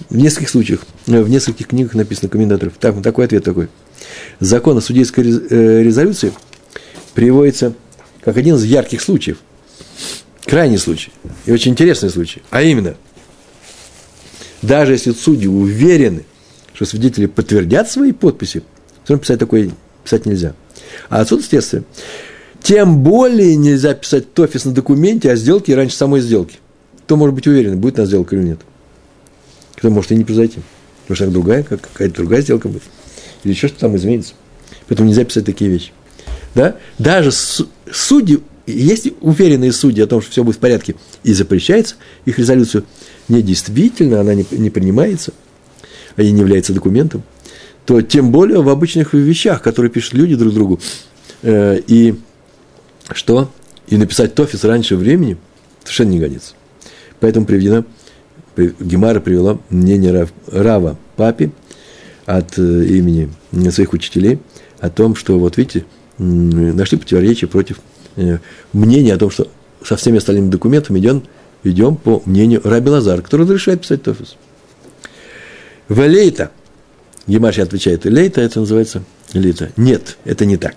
В 0.10 0.15
нескольких 0.15 0.50
случаях, 0.50 0.82
э, 1.08 1.21
в 1.21 1.30
нескольких 1.30 1.67
книгах 1.67 1.95
написано 1.95 2.30
комментаторов. 2.30 2.74
Так, 2.80 3.02
такой 3.02 3.26
ответ 3.26 3.43
такой. 3.43 3.69
Закон 4.39 4.78
о 4.78 4.82
судейской 4.82 5.24
э, 5.24 5.84
резолюции 5.84 6.32
приводится 7.13 7.74
как 8.21 8.38
один 8.38 8.56
из 8.56 8.63
ярких 8.63 9.02
случаев– 9.02 9.38
крайний 10.45 10.78
случай 10.78 11.12
и 11.45 11.52
очень 11.52 11.71
интересный 11.71 12.10
случай. 12.10 12.41
А 12.50 12.62
именно, 12.62 12.95
даже 14.62 14.93
если 14.93 15.12
судьи 15.12 15.48
уверены, 15.48 16.26
что 16.74 16.86
свидетели 16.86 17.26
подтвердят 17.26 17.89
свои 17.89 18.12
подписи, 18.12 18.63
все 19.06 19.18
писать 19.18 19.39
такое 19.39 19.72
писать 20.04 20.26
нельзя. 20.26 20.54
А 21.10 21.22
отсюда 21.22 21.44
следствие. 21.44 21.84
Тем 22.62 23.04
более 23.04 23.56
нельзя 23.56 23.94
писать 23.94 24.34
тофис 24.34 24.65
на 24.65 24.72
документе 24.72 25.32
о 25.32 25.36
сделке 25.36 25.76
раньше 25.76 25.96
самой 25.96 26.22
сделки. 26.22 26.58
Кто 27.04 27.15
может 27.15 27.36
быть 27.36 27.48
уверен, 27.48 27.80
будет 27.80 27.98
на 27.98 28.06
сделка 28.06 28.36
или 28.36 28.44
нет. 28.44 28.60
Кто 29.76 29.89
может 29.89 30.12
и 30.12 30.15
не 30.15 30.24
произойти. 30.24 30.60
Потому 31.04 31.15
что 31.15 31.28
другая, 31.30 31.63
как 31.63 31.82
какая-то 31.82 32.15
другая 32.15 32.41
сделка 32.41 32.68
будет. 32.68 32.84
Или 33.44 33.54
еще 33.54 33.68
что 33.68 33.80
там 33.80 33.96
изменится. 33.96 34.34
Поэтому 34.88 35.08
нельзя 35.10 35.24
писать 35.24 35.46
такие 35.46 35.70
вещи. 35.70 35.91
Да? 36.56 36.78
Даже 36.98 37.32
судьи 37.32 38.41
есть 38.65 39.10
уверенные 39.22 39.72
судьи 39.72 40.04
о 40.04 40.08
том, 40.08 40.22
что 40.22 40.32
все 40.32 40.44
будет 40.44 40.56
в 40.56 40.60
порядке, 40.60 40.96
и 41.24 41.34
запрещается 41.34 41.96
их 42.26 42.39
резолюцию 42.39 42.86
недействительно, 43.28 44.22
она 44.22 44.34
не, 44.34 44.46
не 44.52 44.70
принимается, 44.70 45.34
а 46.15 46.24
не 46.24 46.39
является 46.39 46.74
документом, 46.74 47.24
то 47.86 48.02
тем 48.02 48.32
более 48.32 48.62
в 48.62 48.69
обычных 48.69 49.13
вещах, 49.13 49.62
которые 49.62 49.91
пишут 49.91 50.13
люди 50.13 50.36
друг 50.36 50.54
другу, 50.54 50.80
э, 51.41 51.80
и 51.88 52.15
что? 53.13 53.52
И 53.88 53.98
написать 53.98 54.34
тофис 54.34 54.63
раньше 54.63 54.95
времени 54.95 55.38
совершенно 55.84 56.10
не 56.10 56.19
годится. 56.19 56.54
Поэтому 57.19 57.45
приведена, 57.45 57.86
Гемара 58.58 59.19
привела 59.19 59.60
мнение 59.69 60.12
Рав, 60.12 60.34
Рава 60.48 60.98
Папи 61.15 61.52
от 62.26 62.58
э, 62.58 62.86
имени 62.86 63.30
своих 63.69 63.93
учителей 63.93 64.39
о 64.80 64.89
том, 64.89 65.15
что, 65.15 65.38
вот 65.38 65.58
видите, 65.58 65.86
нашли 66.17 66.98
противоречие 66.98 67.48
против 67.48 67.80
Э, 68.15 68.38
мнение 68.71 69.13
о 69.13 69.17
том, 69.17 69.30
что 69.30 69.48
со 69.84 69.95
всеми 69.98 70.17
остальными 70.17 70.50
документами 70.50 71.00
идем, 71.00 71.24
идем 71.63 71.98
по 71.98 72.21
мнению 72.26 72.62
Раби 72.63 72.89
Лазар, 72.89 73.21
который 73.21 73.41
разрешает 73.41 73.82
писать 73.82 74.04
тофис. 74.04 74.38
Валейта, 75.89 76.52
Гемаши 77.28 77.62
отвечает, 77.62 78.06
лейта 78.06 78.42
это 78.42 78.60
называется 78.60 79.04
лейта. 79.34 79.72
Нет, 79.78 80.18
это 80.26 80.46
не 80.46 80.58
так. 80.58 80.76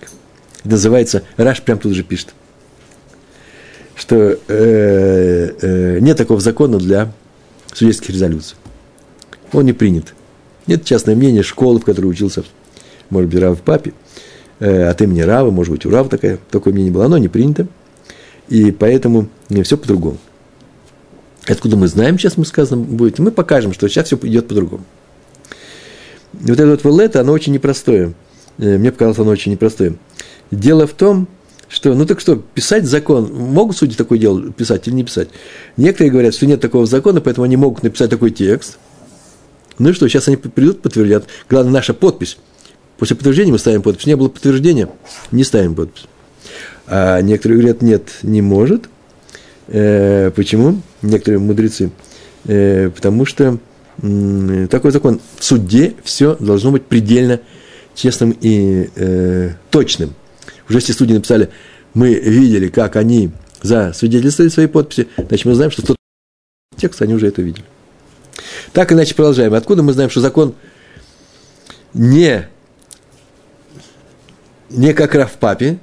Это 0.59 0.69
называется, 0.69 1.23
Раш 1.37 1.61
прям 1.61 1.79
тут 1.79 1.93
же 1.93 2.03
пишет, 2.03 2.33
что 3.95 4.15
э, 4.15 4.37
э, 4.47 5.99
нет 5.99 6.17
такого 6.17 6.39
закона 6.39 6.79
для 6.79 7.11
судейских 7.73 8.09
резолюций. 8.09 8.57
Он 9.53 9.65
не 9.65 9.73
принят. 9.73 10.13
Нет 10.67 10.85
частное 10.85 11.15
мнение 11.15 11.43
школы, 11.43 11.79
в 11.79 11.85
которой 11.85 12.07
учился 12.07 12.43
может 13.09 13.29
быть, 13.29 13.39
Рав 13.39 13.61
папе, 13.61 13.93
э, 14.59 14.83
от 14.83 15.01
имени 15.01 15.21
Рава, 15.21 15.51
может 15.51 15.71
быть, 15.71 15.85
у 15.85 15.89
Рава 15.89 16.09
такая, 16.09 16.39
такое 16.51 16.73
мнение 16.73 16.91
было, 16.91 17.05
оно 17.05 17.17
не 17.17 17.27
принято, 17.27 17.67
и 18.47 18.71
поэтому 18.71 19.29
э, 19.49 19.63
все 19.63 19.77
по-другому. 19.77 20.17
Откуда 21.47 21.75
мы 21.75 21.87
знаем, 21.87 22.19
сейчас 22.19 22.37
мы 22.37 22.45
сказано 22.45 22.81
будет, 22.81 23.19
мы 23.19 23.31
покажем, 23.31 23.73
что 23.73 23.87
сейчас 23.87 24.07
все 24.07 24.17
идет 24.21 24.47
по-другому. 24.47 24.85
Вот 26.33 26.59
это 26.59 26.67
вот 26.67 26.83
валета, 26.83 27.21
оно 27.21 27.33
очень 27.33 27.53
непростое. 27.53 28.13
Э, 28.57 28.77
мне 28.77 28.91
показалось, 28.91 29.19
оно 29.19 29.31
очень 29.31 29.51
непростое. 29.51 29.95
Дело 30.51 30.87
в 30.87 30.93
том, 30.93 31.27
что, 31.67 31.93
ну 31.93 32.05
так 32.05 32.19
что, 32.19 32.35
писать 32.35 32.85
закон, 32.85 33.31
могут 33.31 33.77
судьи 33.77 33.95
такое 33.95 34.17
дело 34.17 34.51
писать 34.51 34.87
или 34.87 34.95
не 34.95 35.03
писать? 35.03 35.29
Некоторые 35.77 36.11
говорят, 36.11 36.33
что 36.33 36.45
нет 36.45 36.59
такого 36.59 36.85
закона, 36.85 37.21
поэтому 37.21 37.45
они 37.45 37.57
могут 37.57 37.83
написать 37.83 38.09
такой 38.09 38.31
текст. 38.31 38.79
Ну 39.77 39.89
и 39.89 39.93
что, 39.93 40.07
сейчас 40.09 40.27
они 40.27 40.37
придут, 40.37 40.81
подтвердят. 40.81 41.25
Главное, 41.49 41.71
наша 41.71 41.93
подпись. 41.93 42.37
После 42.97 43.15
подтверждения 43.15 43.51
мы 43.51 43.59
ставим 43.59 43.81
подпись. 43.81 44.07
Не 44.07 44.15
было 44.15 44.27
подтверждения, 44.27 44.89
не 45.31 45.43
ставим 45.43 45.75
подпись. 45.75 46.05
А 46.85 47.21
некоторые 47.21 47.59
говорят, 47.59 47.81
нет, 47.81 48.09
не 48.23 48.41
может. 48.41 48.89
Э, 49.67 50.31
почему? 50.35 50.81
Некоторые 51.01 51.39
мудрецы. 51.39 51.91
Э, 52.45 52.89
потому 52.89 53.25
что 53.25 53.59
такой 54.69 54.91
закон. 54.91 55.19
В 55.37 55.43
суде 55.43 55.95
все 56.03 56.35
должно 56.35 56.71
быть 56.71 56.85
предельно 56.85 57.39
честным 57.95 58.35
и 58.39 58.89
э, 58.95 59.51
точным. 59.69 60.13
Уже 60.67 60.77
если 60.77 60.93
судьи 60.93 61.15
написали, 61.15 61.49
мы 61.93 62.13
видели, 62.13 62.69
как 62.69 62.95
они 62.95 63.31
засвидетельствовали 63.61 64.49
свои 64.49 64.67
подписи, 64.67 65.07
значит, 65.17 65.45
мы 65.45 65.55
знаем, 65.55 65.71
что 65.71 65.85
тот 65.85 65.97
текст, 66.77 67.01
они 67.01 67.13
уже 67.13 67.27
это 67.27 67.41
видели. 67.41 67.65
Так 68.71 68.91
иначе 68.91 69.15
продолжаем. 69.15 69.53
Откуда 69.53 69.83
мы 69.83 69.93
знаем, 69.93 70.09
что 70.09 70.21
закон 70.21 70.55
не, 71.93 72.47
не 74.69 74.93
как 74.93 75.15
Раф 75.15 75.33
Папе, 75.33 75.79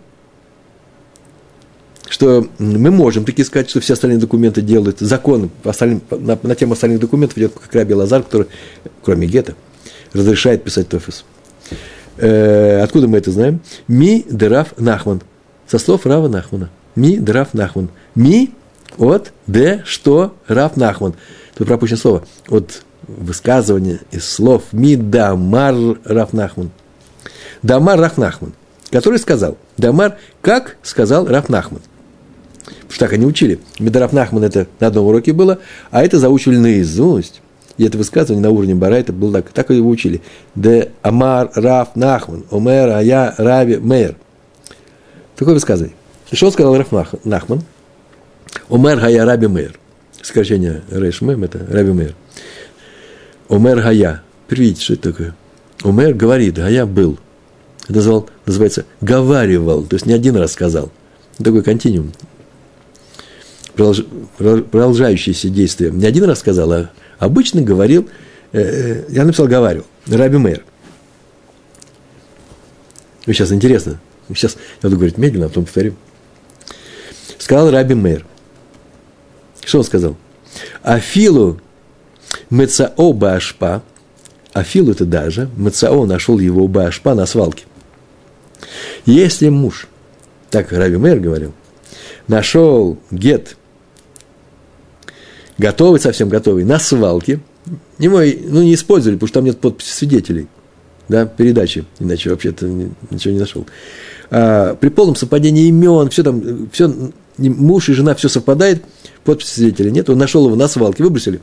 что 2.08 2.46
мы 2.58 2.90
можем 2.90 3.24
таки 3.24 3.44
сказать, 3.44 3.70
что 3.70 3.80
все 3.80 3.94
остальные 3.94 4.18
документы 4.18 4.62
делают, 4.62 5.00
закон 5.00 5.50
остальным, 5.64 6.02
на, 6.10 6.38
на 6.40 6.54
тему 6.54 6.74
остальных 6.74 7.00
документов 7.00 7.36
идет 7.38 7.52
как 7.52 7.74
Раби 7.74 7.94
Лазар, 7.94 8.22
который, 8.22 8.46
кроме 9.02 9.26
гетто, 9.26 9.54
разрешает 10.12 10.62
писать 10.62 10.88
тофис. 10.88 11.24
Э, 12.18 12.80
откуда 12.82 13.08
мы 13.08 13.18
это 13.18 13.30
знаем? 13.30 13.60
Ми 13.88 14.24
Дераф 14.28 14.74
Нахман. 14.78 15.22
Со 15.66 15.78
слов 15.78 16.06
Рава 16.06 16.28
Нахмана. 16.28 16.70
Ми 16.94 17.16
Дераф 17.16 17.54
Нахман. 17.54 17.88
Ми 18.14 18.50
от 18.98 19.32
де 19.46 19.82
что 19.84 20.34
Раф 20.48 20.76
Нахман. 20.76 21.14
Тут 21.56 21.66
пропущено 21.66 21.98
слово. 21.98 22.24
От 22.48 22.82
высказывания 23.06 24.00
из 24.10 24.28
слов 24.28 24.62
Ми 24.72 24.96
Дамар 24.96 25.74
Раф 26.04 26.32
Нахман. 26.32 26.70
Дамар 27.62 27.98
Раф 27.98 28.16
Нахман. 28.16 28.52
Который 28.90 29.18
сказал. 29.18 29.58
Дамар, 29.76 30.16
как 30.40 30.76
сказал 30.82 31.26
Раф 31.26 31.48
Нахман. 31.48 31.82
Потому 32.66 32.90
что 32.90 33.04
так 33.04 33.12
они 33.12 33.26
учили. 33.26 33.58
Медараф 33.78 34.12
Нахман 34.12 34.44
это 34.44 34.66
на 34.80 34.88
одном 34.88 35.06
уроке 35.06 35.32
было, 35.32 35.58
а 35.90 36.04
это 36.04 36.18
заучивали 36.18 36.58
наизусть. 36.58 37.40
И 37.78 37.84
это 37.84 37.98
высказывание 37.98 38.42
на 38.42 38.50
уровне 38.50 38.74
Барайта 38.74 39.12
было 39.12 39.34
так, 39.34 39.50
так 39.50 39.70
его 39.70 39.88
учили. 39.88 40.22
Де 40.54 40.90
Амар 41.02 41.50
Раф 41.54 41.94
Нахман, 41.94 42.44
Омер 42.50 42.88
Ая 42.88 43.34
Раби 43.36 43.76
Мейр. 43.76 44.16
Такое 45.36 45.54
высказывание. 45.54 45.94
Что 46.32 46.50
сказал 46.50 46.76
Раф 46.76 46.88
Нахман? 47.24 47.62
Омер 48.68 48.98
Гая 48.98 49.24
Раби 49.24 49.46
Мейр. 49.46 49.78
Сокращение 50.22 50.82
Рейш 50.90 51.20
Мем, 51.20 51.44
это 51.44 51.64
Раби 51.68 51.92
Мейр. 51.92 52.14
Омер 53.48 53.80
Гая. 53.80 54.22
Приведите, 54.48 54.82
что 54.82 54.94
это 54.94 55.12
такое. 55.12 55.34
Омер 55.84 56.14
говорит, 56.14 56.56
Гая 56.56 56.86
был. 56.86 57.18
Это 57.84 57.94
назвал, 57.94 58.28
называется 58.46 58.84
говаривал, 59.00 59.84
то 59.84 59.94
есть 59.94 60.06
не 60.06 60.12
один 60.12 60.36
раз 60.36 60.52
сказал. 60.52 60.90
Такой 61.38 61.62
континуум. 61.62 62.12
Продолжающееся 63.76 65.50
действие. 65.50 65.90
Не 65.90 66.06
один 66.06 66.24
раз 66.24 66.40
сказал, 66.40 66.72
а 66.72 66.90
Обычно 67.18 67.62
говорил, 67.62 68.08
э, 68.52 68.60
э, 68.60 69.04
я 69.08 69.24
написал 69.24 69.46
говорю, 69.46 69.84
Раби 70.06 70.38
Мейр. 70.38 70.64
Ну, 73.26 73.32
сейчас 73.32 73.52
интересно. 73.52 74.00
Сейчас 74.28 74.56
я 74.82 74.88
буду 74.88 74.96
говорить 74.96 75.18
медленно, 75.18 75.46
а 75.46 75.48
потом 75.48 75.64
повторю. 75.64 75.94
Сказал 77.38 77.70
Раби 77.70 77.94
Мейр. 77.94 78.24
Что 79.64 79.78
он 79.78 79.84
сказал? 79.84 80.16
Афилу 80.82 81.60
Мецао 82.50 83.12
Башпа. 83.12 83.82
Афилу 84.52 84.92
это 84.92 85.04
даже. 85.04 85.48
Мецао 85.56 86.06
нашел 86.06 86.38
его 86.38 86.68
Башпа 86.68 87.14
на 87.14 87.26
свалке. 87.26 87.64
Если 89.06 89.48
муж, 89.48 89.86
так 90.50 90.72
Раби 90.72 90.96
Мейр 90.96 91.18
говорил, 91.18 91.52
нашел 92.28 92.98
гет 93.10 93.56
готовый, 95.58 96.00
совсем 96.00 96.28
готовый, 96.28 96.64
на 96.64 96.78
свалке. 96.78 97.40
Его 97.98 98.18
ну, 98.18 98.62
не 98.62 98.74
использовали, 98.74 99.16
потому 99.16 99.28
что 99.28 99.34
там 99.34 99.44
нет 99.44 99.58
подписи 99.58 99.90
свидетелей, 99.90 100.46
да, 101.08 101.26
передачи, 101.26 101.84
иначе 101.98 102.30
вообще-то 102.30 102.66
ничего 103.10 103.34
не 103.34 103.40
нашел. 103.40 103.66
А, 104.30 104.74
при 104.76 104.88
полном 104.88 105.16
совпадении 105.16 105.66
имен, 105.66 106.08
все 106.10 106.22
там, 106.22 106.68
все, 106.70 106.92
муж 107.38 107.88
и 107.88 107.92
жена, 107.92 108.14
все 108.14 108.28
совпадает, 108.28 108.82
подписи 109.24 109.54
свидетелей 109.54 109.90
нет, 109.90 110.08
он 110.08 110.18
нашел 110.18 110.46
его 110.46 110.54
на 110.56 110.68
свалке, 110.68 111.02
выбросили. 111.02 111.40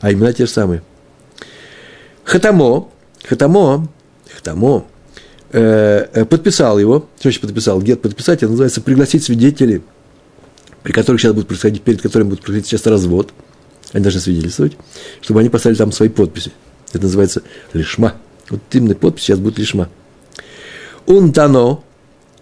А 0.00 0.12
имена 0.12 0.32
те 0.32 0.46
же 0.46 0.52
самые. 0.52 0.82
Хатамо, 2.24 2.88
Хатамо, 3.24 3.88
Хатамо, 4.34 4.86
э, 5.52 6.06
э, 6.12 6.24
подписал 6.24 6.78
его, 6.78 7.08
что 7.18 7.24
значит 7.24 7.40
подписал, 7.42 7.82
гет 7.82 8.00
подписать, 8.00 8.38
это 8.38 8.48
называется 8.48 8.80
пригласить 8.80 9.24
свидетелей– 9.24 9.82
при 10.86 10.92
которых 10.92 11.20
сейчас 11.20 11.32
будет 11.32 11.48
происходить, 11.48 11.82
перед 11.82 12.00
которыми 12.00 12.28
будет 12.28 12.42
происходить 12.42 12.68
сейчас 12.68 12.86
развод, 12.86 13.32
они 13.92 14.04
должны 14.04 14.20
свидетельствовать, 14.20 14.76
чтобы 15.20 15.40
они 15.40 15.48
поставили 15.48 15.76
там 15.76 15.90
свои 15.90 16.08
подписи. 16.08 16.52
Это 16.92 17.02
называется 17.02 17.42
лишма. 17.72 18.14
Вот 18.50 18.60
именно 18.70 18.94
подпись 18.94 19.24
сейчас 19.24 19.40
будет 19.40 19.58
лишма. 19.58 19.88
Унтано, 21.06 21.80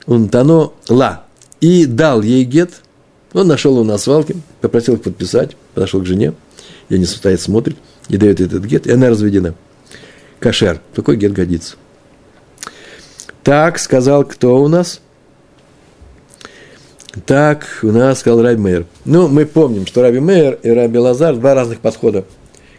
унтано 0.04 0.72
ла. 0.90 1.24
И 1.62 1.86
дал 1.86 2.20
ей 2.20 2.44
гет. 2.44 2.82
Он 3.32 3.48
нашел 3.48 3.76
его 3.76 3.84
на 3.84 3.96
свалке, 3.96 4.36
попросил 4.60 4.96
их 4.96 5.02
подписать, 5.02 5.56
подошел 5.72 6.02
к 6.02 6.06
жене, 6.06 6.34
и 6.90 6.96
они 6.96 7.06
стоят, 7.06 7.40
смотрят, 7.40 7.78
и 8.10 8.18
дает 8.18 8.42
этот 8.42 8.66
гет, 8.66 8.86
и 8.86 8.92
она 8.92 9.08
разведена. 9.08 9.54
Кашер. 10.38 10.82
Такой 10.94 11.16
гет 11.16 11.32
годится. 11.32 11.76
Так 13.42 13.78
сказал 13.78 14.22
кто 14.26 14.62
у 14.62 14.68
нас? 14.68 15.00
Так 17.26 17.66
у 17.82 17.92
нас 17.92 18.20
сказал 18.20 18.42
Раби 18.42 18.60
Мейер. 18.60 18.86
Ну, 19.04 19.28
мы 19.28 19.46
помним, 19.46 19.86
что 19.86 20.02
Раби 20.02 20.18
Мейер 20.18 20.58
и 20.62 20.70
Раби 20.70 20.98
Лазар 20.98 21.36
два 21.36 21.54
разных 21.54 21.80
подхода 21.80 22.24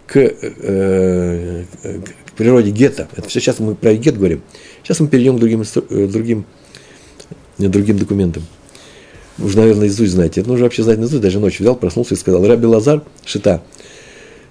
к, 0.08 0.18
э, 0.18 1.64
к 2.28 2.32
природе 2.34 2.72
гетто. 2.72 3.08
Это 3.16 3.28
все 3.30 3.40
сейчас 3.40 3.60
мы 3.60 3.76
про 3.76 3.94
гет 3.94 4.18
говорим. 4.18 4.42
Сейчас 4.84 5.00
мы 5.00 5.08
перейдем 5.08 5.38
к 5.38 5.40
другим, 5.40 5.64
э, 5.64 6.08
другим, 6.08 6.46
другим 7.58 7.98
документам. 7.98 8.44
Уже, 9.40 9.58
наверное, 9.58 9.88
изусть 9.88 10.14
знаете. 10.14 10.42
Это 10.42 10.50
нужно 10.50 10.66
вообще 10.66 10.84
знать 10.84 10.98
наизусть. 10.98 11.22
Даже 11.22 11.40
ночью 11.40 11.64
взял, 11.64 11.76
проснулся 11.76 12.16
и 12.16 12.18
сказал, 12.18 12.46
Раби 12.46 12.66
Лазар, 12.66 13.04
Шита, 13.26 13.64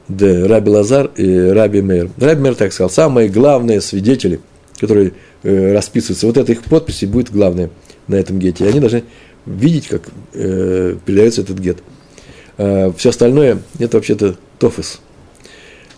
да, 0.09 0.49
Раби 0.49 0.71
Лазар 0.71 1.11
и 1.17 1.49
Раби 1.49 1.83
Мейер. 1.83 2.11
Раби 2.17 2.41
Мейер 2.41 2.57
так 2.57 2.73
сказал, 2.73 2.91
самые 2.91 3.29
главные 3.29 3.81
свидетели, 3.83 4.41
которые 4.79 5.13
э, 5.43 5.73
расписываются, 5.73 6.27
вот 6.27 6.39
это 6.39 6.53
их 6.53 6.63
подписи 6.63 7.05
будет 7.05 7.31
главное 7.31 7.71
на 8.09 8.15
этом 8.17 8.39
гете. 8.39 8.65
И 8.65 8.69
они 8.69 8.81
должны 8.81 9.05
видеть, 9.47 9.89
как 9.89 10.03
э, 10.33 10.97
передается 11.05 11.43
этот 11.43 11.59
гет. 11.59 11.79
Э, 12.57 12.93
все 12.97 13.11
остальное– 13.11 13.63
это 13.79 13.97
вообще-то 13.97 14.37
тофис. 14.59 15.01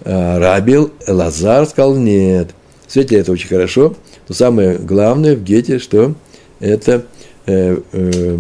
Э, 0.05 0.39
Рабил 0.39 0.93
Лазар 1.07 1.67
сказал 1.67 1.97
нет. 1.97 2.51
Свете 2.87 3.17
это 3.17 3.33
очень 3.33 3.49
хорошо, 3.49 3.97
но 4.29 4.35
самое 4.35 4.79
главное 4.79 5.37
в 5.37 5.43
гете, 5.43 5.79
что 5.79 6.15
это 6.61 7.07
э, 7.47 7.79
э, 7.93 8.39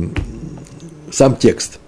сам 1.12 1.36
текст. 1.36 1.78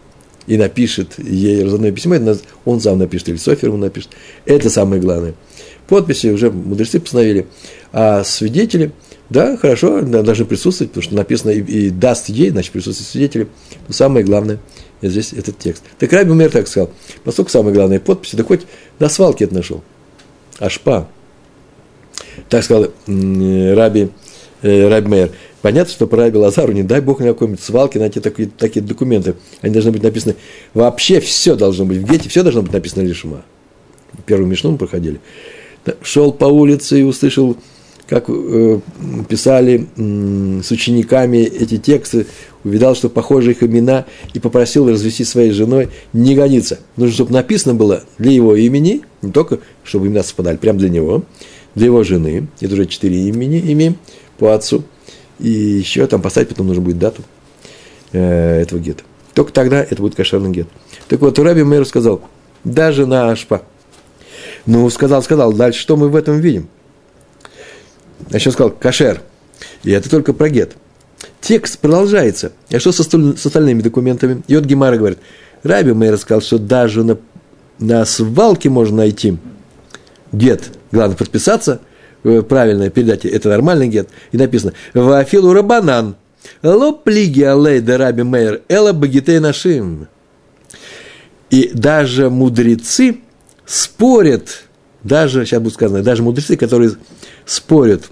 И 0.46 0.57
напишет 0.57 1.18
ей 1.18 1.62
разное 1.62 1.92
письмо, 1.92 2.14
это 2.14 2.38
он 2.64 2.81
сам 2.81 2.98
напишет, 2.98 3.28
или 3.28 3.37
Софер 3.37 3.68
ему 3.68 3.76
напишет. 3.76 4.11
Это 4.46 4.70
самое 4.70 5.00
главное. 5.00 5.35
Подписи 5.88 6.28
уже 6.28 6.50
мудрецы 6.50 7.00
постановили. 7.00 7.46
А 7.92 8.24
свидетели– 8.24 8.92
да, 9.30 9.58
хорошо, 9.58 10.00
должны 10.00 10.46
присутствовать, 10.46 10.90
потому 10.92 11.02
что 11.02 11.14
написано 11.14 11.50
и, 11.50 11.60
и 11.60 11.90
даст 11.90 12.28
ей, 12.28 12.50
значит, 12.50 12.72
присутствуют 12.72 13.08
свидетели. 13.10 13.48
Но 13.86 13.92
самое 13.92 14.24
главное, 14.24 14.58
здесь 15.02 15.32
этот 15.34 15.58
текст. 15.58 15.82
Так 15.98 16.12
Раби 16.12 16.32
Мэр 16.32 16.50
так 16.50 16.66
сказал, 16.66 16.90
поскольку 17.24 17.50
самое 17.50 17.74
главное 17.74 18.00
подписи, 18.00 18.36
да 18.36 18.42
хоть 18.42 18.62
на 18.98 19.08
свалке 19.08 19.44
это 19.44 19.54
нашел. 19.54 19.82
Ашпа. 20.58 21.08
Так 22.48 22.64
сказал 22.64 22.92
Раби, 23.06 24.08
э, 24.62 24.88
Раби 24.88 25.08
Мэр. 25.08 25.30
Понятно, 25.60 25.92
что 25.92 26.06
про 26.06 26.18
Раби 26.18 26.38
Лазару, 26.38 26.72
не 26.72 26.82
дай 26.82 27.02
бог 27.02 27.20
на 27.20 27.26
какой-нибудь 27.26 27.60
свалке 27.60 27.98
найти 27.98 28.20
такие, 28.20 28.48
такие 28.48 28.84
документы. 28.84 29.34
Они 29.60 29.74
должны 29.74 29.92
быть 29.92 30.02
написаны, 30.02 30.36
вообще 30.72 31.20
все 31.20 31.54
должно 31.54 31.84
быть, 31.84 31.98
в 31.98 32.10
Гете 32.10 32.30
все 32.30 32.42
должно 32.42 32.62
быть 32.62 32.72
написано 32.72 33.02
лишма. 33.02 33.42
Первую 34.24 34.48
мишну 34.48 34.70
мы 34.70 34.78
проходили. 34.78 35.20
Шел 36.00 36.32
по 36.32 36.46
улице 36.46 37.00
и 37.00 37.02
услышал 37.02 37.56
как 38.09 38.25
э, 38.29 38.81
писали 39.29 39.87
с 39.97 40.71
учениками 40.71 41.38
эти 41.38 41.77
тексты, 41.77 42.27
увидал, 42.64 42.94
что 42.94 43.11
похожи 43.11 43.51
их 43.51 43.62
имена, 43.62 44.07
и 44.33 44.40
попросил 44.40 44.88
развести 44.88 45.25
своей 45.25 45.53
женой, 45.53 45.90
не 46.14 46.35
годится. 46.35 46.79
Нужно, 46.97 47.14
чтобы 47.14 47.33
написано 47.33 47.75
было 47.75 48.05
для 48.16 48.33
его 48.33 48.57
имени, 48.57 49.03
не 49.21 49.31
только, 49.31 49.59
чтобы 49.85 50.07
имена 50.07 50.23
совпадали, 50.23 50.57
прямо 50.57 50.79
для 50.79 50.88
него, 50.88 51.23
для 51.75 51.87
его 51.87 52.03
жены, 52.03 52.49
это 52.61 52.73
уже 52.73 52.87
четыре 52.87 53.29
имени 53.29 53.61
имеем 53.73 53.97
по 54.38 54.55
отцу, 54.55 54.85
и 55.38 55.51
еще 55.51 56.07
там 56.07 56.23
поставить 56.23 56.49
потом 56.49 56.68
нужно 56.68 56.83
будет 56.83 56.99
дату 56.99 57.23
э, 58.12 58.62
этого 58.62 58.81
гета. 58.81 59.03
Только 59.35 59.53
тогда 59.53 59.83
это 59.83 59.97
будет 59.97 60.14
кошерный 60.14 60.51
гет. 60.51 60.66
Так 61.09 61.21
вот, 61.21 61.38
Раби 61.38 61.62
Мэр 61.62 61.85
сказал, 61.85 62.23
даже 62.64 63.07
на 63.07 63.31
Ашпа. 63.31 63.62
Ну, 64.64 64.88
сказал, 64.90 65.23
сказал, 65.23 65.53
дальше 65.53 65.81
что 65.81 65.97
мы 65.97 66.09
в 66.09 66.16
этом 66.16 66.40
видим? 66.40 66.68
А 68.31 68.37
еще 68.37 68.50
сказал, 68.50 68.70
кошер. 68.70 69.22
И 69.83 69.90
это 69.90 70.11
только 70.11 70.33
про 70.33 70.48
гет. 70.48 70.76
Текст 71.40 71.78
продолжается. 71.78 72.52
А 72.70 72.78
что 72.78 72.92
со, 72.92 73.02
с 73.02 73.46
остальными 73.46 73.83
документами? 73.83 74.42
И 74.46 74.57
вот 74.57 74.64
Гемара 74.64 74.96
говорит, 74.96 75.18
Раби 75.62 75.92
Мэр 75.92 76.18
сказал, 76.18 76.40
что 76.40 76.59
даже 76.59 77.04
на, 77.04 77.18
на 77.78 78.04
свалке 78.04 78.68
можно 78.68 78.98
найти 78.98 79.38
гет. 80.33 80.70
Главное 80.92 81.16
подписаться, 81.16 81.81
э, 82.24 82.42
правильно 82.42 82.90
передать, 82.90 83.24
это 83.24 83.48
нормальный 83.48 83.88
гет. 83.88 84.09
И 84.33 84.37
написано, 84.37 84.72
Вафилу 84.94 85.52
Рабанан, 85.52 86.16
Ло 86.62 86.92
плиги 86.92 87.42
алей 87.42 87.81
да 87.81 87.98
Раби 87.98 88.22
Мейер, 88.22 88.62
эла 88.68 88.92
багитей 88.92 89.38
нашим. 89.38 90.09
И 91.50 91.70
даже 91.72 92.31
мудрецы 92.31 93.18
спорят, 93.64 94.64
даже, 95.02 95.44
сейчас 95.44 95.61
будет 95.62 95.74
сказано, 95.74 96.02
даже 96.02 96.22
мудрецы, 96.22 96.56
которые 96.56 96.92
спорят, 97.46 98.11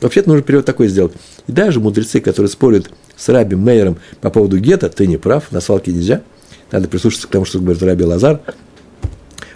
вообще-то 0.00 0.28
нужно 0.28 0.42
перевод 0.42 0.64
такой 0.64 0.88
сделать, 0.88 1.12
и 1.46 1.52
даже 1.52 1.80
мудрецы, 1.80 2.20
которые 2.20 2.50
спорят 2.50 2.90
с 3.16 3.28
Раби 3.28 3.56
Мейером 3.56 3.98
по 4.20 4.30
поводу 4.30 4.58
гетто, 4.58 4.88
ты 4.88 5.06
не 5.06 5.16
прав, 5.16 5.52
на 5.52 5.60
свалке 5.60 5.92
нельзя, 5.92 6.22
надо 6.70 6.88
прислушаться 6.88 7.28
к 7.28 7.30
тому, 7.30 7.44
что 7.44 7.58
говорит 7.60 7.82
Раби 7.82 8.04
Лазар, 8.04 8.40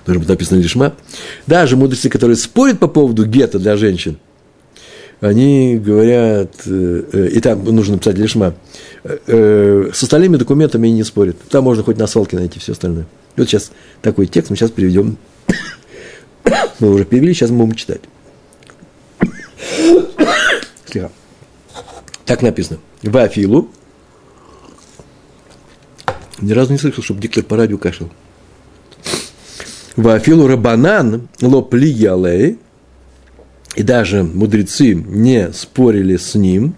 быть 0.06 0.28
написано 0.28 0.58
лишма. 0.58 0.94
Даже 1.46 1.76
мудрецы, 1.76 2.08
которые 2.08 2.36
спорят 2.36 2.78
по 2.78 2.88
поводу 2.88 3.26
гетто 3.26 3.58
для 3.58 3.76
женщин, 3.76 4.18
они 5.20 5.76
говорят, 5.76 6.52
э, 6.66 7.02
э, 7.12 7.28
и 7.28 7.40
там 7.40 7.64
нужно 7.64 7.94
написать 7.94 8.16
лишма, 8.16 8.54
э, 9.04 9.90
с 9.92 10.02
остальными 10.02 10.36
документами 10.36 10.88
они 10.88 10.96
не 10.96 11.04
спорят. 11.04 11.36
Там 11.50 11.64
можно 11.64 11.82
хоть 11.82 11.98
на 11.98 12.06
свалке 12.06 12.36
найти 12.36 12.60
все 12.60 12.72
остальное. 12.72 13.06
Вот 13.36 13.48
сейчас 13.48 13.72
такой 14.00 14.26
текст 14.26 14.50
мы 14.50 14.56
сейчас 14.56 14.70
переведем. 14.70 15.18
Мы 16.80 16.90
уже 16.90 17.04
перевели, 17.04 17.34
сейчас 17.34 17.50
мы 17.50 17.64
будем 17.64 17.74
читать. 17.76 18.02
Слегка. 20.86 21.10
Так 22.24 22.42
написано. 22.42 22.78
Вафилу. 23.02 23.68
Ни 26.40 26.52
разу 26.52 26.72
не 26.72 26.78
слышал, 26.78 27.02
чтобы 27.02 27.20
диктор 27.20 27.44
по 27.44 27.56
радио 27.56 27.78
кашлял. 27.78 28.10
Вафилу 29.96 30.46
рабанан 30.46 31.28
лопли 31.40 32.06
алей. 32.06 32.58
И 33.74 33.82
даже 33.82 34.22
мудрецы 34.22 34.94
не 34.94 35.52
спорили 35.52 36.16
с 36.16 36.34
ним. 36.34 36.74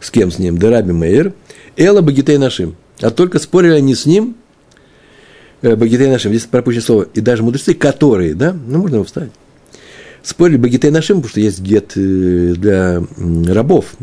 С 0.00 0.10
кем 0.10 0.30
с 0.30 0.38
ним? 0.38 0.58
Дераби 0.58 0.92
Мейер. 0.92 1.34
Эла 1.76 2.00
Багитей 2.00 2.38
нашим. 2.38 2.76
А 3.00 3.10
только 3.10 3.38
спорили 3.38 3.72
они 3.72 3.94
с 3.94 4.06
ним, 4.06 4.36
Багитей 5.62 6.08
нашим, 6.08 6.32
здесь 6.32 6.46
пропущено 6.46 6.82
слово, 6.82 7.08
и 7.14 7.20
даже 7.20 7.42
мудрецы, 7.42 7.74
которые, 7.74 8.34
да, 8.34 8.52
ну, 8.52 8.78
можно 8.78 8.96
его 8.96 9.04
вставить, 9.04 9.32
спорили 10.22 10.56
Багитей 10.56 10.90
нашим, 10.90 11.18
потому 11.18 11.30
что 11.30 11.40
есть 11.40 11.60
гет 11.60 11.92
э, 11.96 12.54
для 12.56 13.02
рабов, 13.52 13.94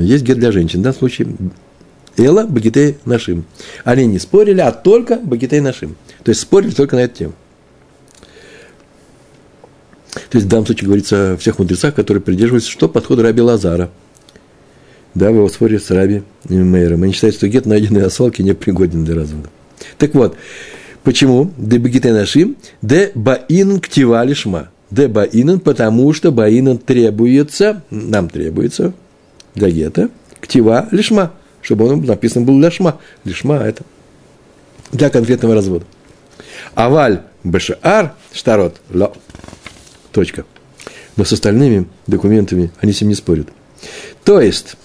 есть 0.00 0.24
гет 0.24 0.38
для 0.38 0.52
женщин. 0.52 0.80
В 0.80 0.82
данном 0.82 0.98
случае 0.98 1.28
Эла 2.16 2.46
Багитей 2.46 2.98
нашим. 3.04 3.44
Они 3.84 4.06
не 4.06 4.18
спорили, 4.18 4.60
а 4.60 4.72
только 4.72 5.16
Багитей 5.16 5.60
нашим. 5.60 5.96
То 6.24 6.30
есть 6.30 6.40
спорили 6.40 6.72
только 6.72 6.96
на 6.96 7.00
эту 7.00 7.16
тему. 7.16 7.32
То 10.30 10.36
есть 10.36 10.46
в 10.46 10.48
данном 10.48 10.66
случае 10.66 10.86
говорится 10.86 11.32
о 11.32 11.36
всех 11.36 11.58
мудрецах, 11.58 11.94
которые 11.94 12.22
придерживаются, 12.22 12.70
что 12.70 12.88
подход 12.88 13.20
Раби 13.20 13.40
Лазара. 13.40 13.90
Да, 15.14 15.30
в 15.30 15.34
его 15.34 15.48
споре 15.48 15.78
с 15.78 15.90
Раби 15.90 16.22
Мейером. 16.48 17.02
Они 17.02 17.12
считают, 17.12 17.36
что 17.36 17.48
гет, 17.48 17.66
найденный 17.66 18.02
на 18.02 18.10
свалке, 18.10 18.42
не 18.42 18.52
пригоден 18.52 19.04
для 19.04 19.14
развода. 19.14 19.48
Так 19.96 20.14
вот, 20.14 20.36
почему? 21.02 21.50
Де 21.56 21.78
бегите 21.78 22.12
нашим, 22.12 22.56
де 22.82 23.12
баин 23.14 23.80
ктива 23.80 24.24
лишма. 24.26 24.68
Де 24.90 25.08
баинан, 25.08 25.60
потому 25.60 26.12
что 26.14 26.32
баинан 26.32 26.78
требуется, 26.78 27.82
нам 27.90 28.28
требуется 28.28 28.92
для 29.54 29.70
гета, 29.70 30.08
ктива 30.40 30.88
лишма, 30.90 31.32
чтобы 31.60 31.86
он 31.86 32.04
написан 32.04 32.44
был 32.44 32.58
лишма. 32.58 32.98
Лишма– 33.24 33.56
это 33.64 33.84
для 34.92 35.10
конкретного 35.10 35.54
развода. 35.54 35.84
Аваль 36.74 37.22
бешаар 37.44 38.14
штарот 38.32 38.80
ло. 38.90 39.12
Точка. 40.12 40.44
Но 41.16 41.24
с 41.24 41.32
остальными 41.32 41.86
документами 42.06 42.70
они 42.80 42.92
с 42.92 43.00
ним 43.00 43.10
не 43.10 43.14
спорят. 43.14 43.48
То 44.24 44.40
есть, 44.40 44.76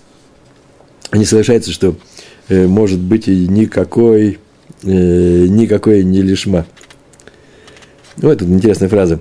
не 1.12 1.26
соглашается, 1.26 1.72
что 1.72 1.96
э, 2.50 2.68
может 2.68 3.00
быть 3.00 3.28
и 3.28 3.48
никакой, 3.48 4.40
э, 4.84 5.46
никакой 5.48 6.04
не 6.04 6.22
лишма. 6.22 6.66
Вот 8.18 8.40
тут 8.40 8.48
интересная 8.48 8.90
фраза. 8.90 9.20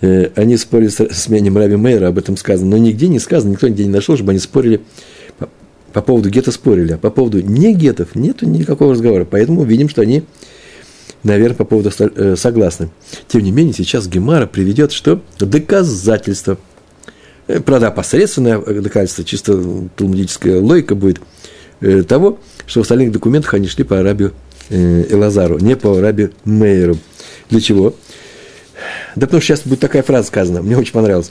Э, 0.00 0.30
они 0.34 0.56
спорили 0.56 0.88
с, 0.88 1.00
с 1.00 1.28
мнением 1.28 1.56
Раби 1.56 1.76
Мейера, 1.76 2.08
об 2.08 2.18
этом 2.18 2.36
сказано, 2.36 2.70
но 2.70 2.76
нигде 2.76 3.08
не 3.08 3.18
сказано, 3.18 3.52
никто 3.52 3.68
нигде 3.68 3.84
не 3.84 3.90
нашел, 3.90 4.16
чтобы 4.16 4.32
они 4.32 4.40
спорили 4.40 4.80
по, 5.38 5.48
по 5.92 6.02
поводу 6.02 6.28
гетто 6.28 6.50
спорили, 6.50 6.92
а 6.92 6.98
по 6.98 7.10
поводу 7.10 7.40
не 7.40 7.72
гетов 7.74 8.14
нету 8.14 8.46
никакого 8.46 8.92
разговора. 8.92 9.24
Поэтому 9.24 9.64
видим, 9.64 9.88
что 9.88 10.02
они, 10.02 10.24
наверное, 11.22 11.56
по 11.56 11.64
поводу 11.64 11.90
э, 11.98 12.36
согласны. 12.36 12.90
Тем 13.28 13.42
не 13.42 13.50
менее, 13.50 13.72
сейчас 13.72 14.08
Гемара 14.08 14.46
приведет 14.46 14.92
что? 14.92 15.22
Доказательство. 15.38 16.58
Э, 17.46 17.60
правда, 17.60 17.90
посредственное 17.90 18.58
доказательство, 18.58 19.24
чисто 19.24 19.88
талмудическая 19.96 20.60
логика 20.60 20.94
будет 20.94 21.20
э, 21.80 22.02
того, 22.02 22.40
что 22.66 22.80
в 22.80 22.82
остальных 22.82 23.12
документах 23.12 23.54
они 23.54 23.68
шли 23.68 23.84
по 23.84 24.00
Арабию 24.00 24.32
Элазару, 24.70 25.58
не 25.58 25.76
по 25.76 26.00
Раби 26.00 26.30
Мейеру. 26.44 26.96
Для 27.50 27.60
чего? 27.60 27.94
Да 29.16 29.26
потому 29.26 29.40
что 29.40 29.54
сейчас 29.54 29.66
будет 29.66 29.80
такая 29.80 30.02
фраза 30.02 30.28
сказана, 30.28 30.62
мне 30.62 30.76
очень 30.76 30.92
понравилась. 30.92 31.30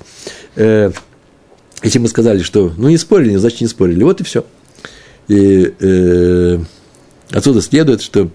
Если 0.56 2.00
мы 2.00 2.08
сказали, 2.08 2.42
что 2.42 2.72
ну 2.78 2.88
не 2.88 2.98
спорили, 2.98 3.36
значит 3.36 3.62
не 3.62 3.68
спорили, 3.68 4.04
вот 4.04 4.22
и 4.22 4.24
все. 4.24 4.46
И 5.28 5.74
э, 5.80 6.60
отсюда 7.32 7.62
следует, 7.62 8.02
что 8.02 8.30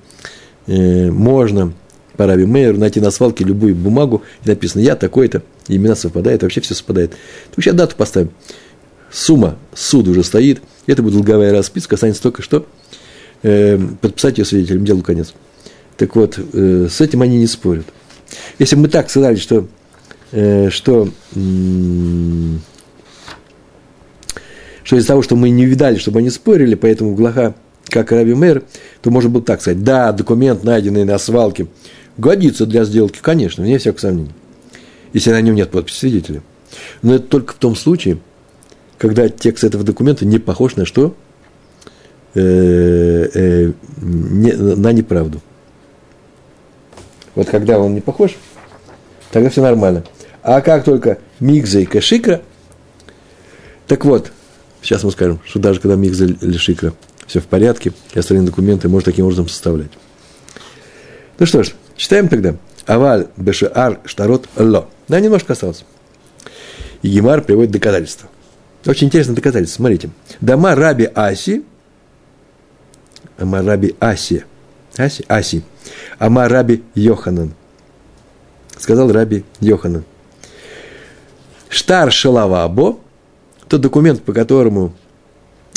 э, 0.66 1.10
можно 1.10 1.72
по 2.16 2.26
Раби 2.26 2.44
Мейеру 2.44 2.78
найти 2.78 3.00
на 3.00 3.10
свалке 3.10 3.44
любую 3.44 3.74
бумагу, 3.74 4.22
и 4.44 4.48
написано 4.48 4.82
«я 4.82 4.96
такой-то», 4.96 5.42
имена 5.66 5.94
совпадают, 5.94 6.42
вообще 6.42 6.60
все 6.60 6.74
совпадает. 6.74 7.12
Так 7.54 7.64
сейчас 7.64 7.74
дату 7.74 7.96
поставим. 7.96 8.30
Сумма, 9.10 9.56
суд 9.74 10.08
уже 10.08 10.24
стоит, 10.24 10.60
это 10.86 11.02
будет 11.02 11.14
долговая 11.14 11.52
расписка, 11.52 11.94
останется 11.94 12.22
только 12.22 12.42
что 12.42 12.66
э, 13.42 13.78
подписать 14.00 14.38
ее 14.38 14.44
свидетелем, 14.44 14.84
делу 14.84 15.02
конец. 15.02 15.34
Так 15.96 16.14
вот, 16.16 16.38
э, 16.38 16.88
с 16.90 17.00
этим 17.00 17.22
они 17.22 17.38
не 17.38 17.46
спорят. 17.46 17.86
Если 18.58 18.76
мы 18.76 18.88
так 18.88 19.10
сказали, 19.10 19.36
что, 19.36 19.66
э, 20.32 20.70
что, 20.70 21.08
что 24.84 24.96
из-за 24.96 25.08
того, 25.08 25.22
что 25.22 25.36
мы 25.36 25.50
не 25.50 25.64
видали, 25.64 25.96
чтобы 25.96 26.20
они 26.20 26.30
спорили, 26.30 26.74
поэтому 26.74 27.14
Глаха, 27.14 27.54
как 27.86 28.12
Раби 28.12 28.34
Мэр, 28.34 28.62
то 29.02 29.10
можно 29.10 29.30
было 29.30 29.42
так 29.42 29.60
сказать, 29.60 29.82
да, 29.82 30.12
документ, 30.12 30.62
найденный 30.62 31.04
на 31.04 31.18
свалке, 31.18 31.66
годится 32.16 32.66
для 32.66 32.84
сделки, 32.84 33.18
конечно, 33.20 33.64
вне 33.64 33.78
всякого 33.78 34.00
сомнения, 34.00 34.34
если 35.12 35.30
на 35.30 35.40
нем 35.40 35.54
нет 35.54 35.70
подписи 35.70 35.98
свидетеля. 35.98 36.42
Но 37.02 37.14
это 37.14 37.26
только 37.26 37.54
в 37.54 37.56
том 37.56 37.74
случае, 37.74 38.18
когда 38.98 39.28
текст 39.28 39.64
этого 39.64 39.84
документа 39.84 40.26
не 40.26 40.38
похож 40.38 40.76
на 40.76 40.84
что? 40.84 41.16
Э, 42.38 43.28
э, 43.34 43.72
не, 44.00 44.52
на 44.52 44.92
неправду. 44.92 45.40
Вот 47.34 47.48
когда 47.48 47.80
он 47.80 47.94
не 47.94 48.00
похож, 48.00 48.36
тогда 49.32 49.50
все 49.50 49.60
нормально. 49.60 50.04
А 50.42 50.60
как 50.60 50.84
только 50.84 51.18
мигза 51.40 51.80
и 51.80 51.84
кашикра, 51.84 52.42
так 53.88 54.04
вот, 54.04 54.30
сейчас 54.82 55.02
мы 55.02 55.10
скажем, 55.10 55.40
что 55.44 55.58
даже 55.58 55.80
когда 55.80 55.96
мигза 55.96 56.26
или 56.26 56.56
шикра, 56.56 56.92
все 57.26 57.40
в 57.40 57.46
порядке, 57.46 57.92
и 58.14 58.18
остальные 58.18 58.46
документы 58.46 58.88
можно 58.88 59.10
таким 59.10 59.24
образом 59.24 59.48
составлять. 59.48 59.90
Ну 61.40 61.46
что 61.46 61.64
ж, 61.64 61.74
читаем 61.96 62.28
тогда. 62.28 62.54
Аваль 62.86 63.26
бешаар 63.36 63.98
штарот 64.04 64.48
ло. 64.56 64.88
Да, 65.08 65.18
немножко 65.18 65.54
осталось. 65.54 65.84
И 67.02 67.08
Гемар 67.08 67.42
приводит 67.42 67.72
доказательства. 67.72 68.28
Очень 68.86 69.08
интересное 69.08 69.34
доказательство. 69.34 69.78
Смотрите. 69.78 70.10
Дома 70.40 70.74
Раби 70.74 71.04
Аси, 71.14 71.64
Ама 73.38 73.62
Раби 73.62 73.94
Аси, 74.00 74.44
Аси, 74.96 75.24
Аси, 75.28 75.62
Ама 76.18 76.48
Раби 76.48 76.82
Йоханан. 76.94 77.54
Сказал 78.76 79.10
Раби 79.10 79.44
Йоханан. 79.60 80.04
Штар 81.68 82.10
Шалавабо, 82.10 82.98
тот 83.68 83.80
документ, 83.80 84.22
по 84.22 84.32
которому 84.32 84.92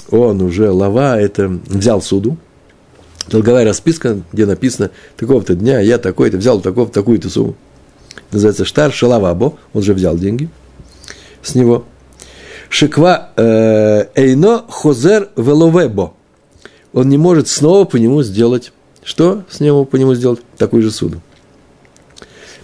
он 0.09 0.41
уже 0.41 0.69
лава, 0.71 1.19
это 1.19 1.47
взял 1.47 2.01
суду, 2.01 2.37
долговая 3.27 3.65
расписка, 3.65 4.21
где 4.31 4.45
написано, 4.45 4.91
такого-то 5.17 5.55
дня 5.55 5.79
я 5.79 5.97
такой-то 5.97 6.37
взял 6.37 6.61
такого 6.61 6.89
такую-то 6.89 7.29
сумму. 7.29 7.55
Называется 8.31 8.65
штар 8.65 8.91
шалавабо, 8.91 9.57
он 9.73 9.81
же 9.83 9.93
взял 9.93 10.17
деньги 10.17 10.49
с 11.43 11.55
него. 11.55 11.85
Шиква 12.69 13.31
э, 13.35 14.05
эйно 14.15 14.65
хозер 14.69 15.29
веловебо. 15.35 16.13
Он 16.93 17.09
не 17.09 17.17
может 17.17 17.47
снова 17.47 17.85
по 17.85 17.97
нему 17.97 18.23
сделать, 18.23 18.73
что 19.03 19.43
с 19.49 19.59
него 19.59 19.85
по 19.85 19.95
нему 19.95 20.13
сделать? 20.13 20.41
Такую 20.57 20.83
же 20.83 20.91
суду. 20.91 21.21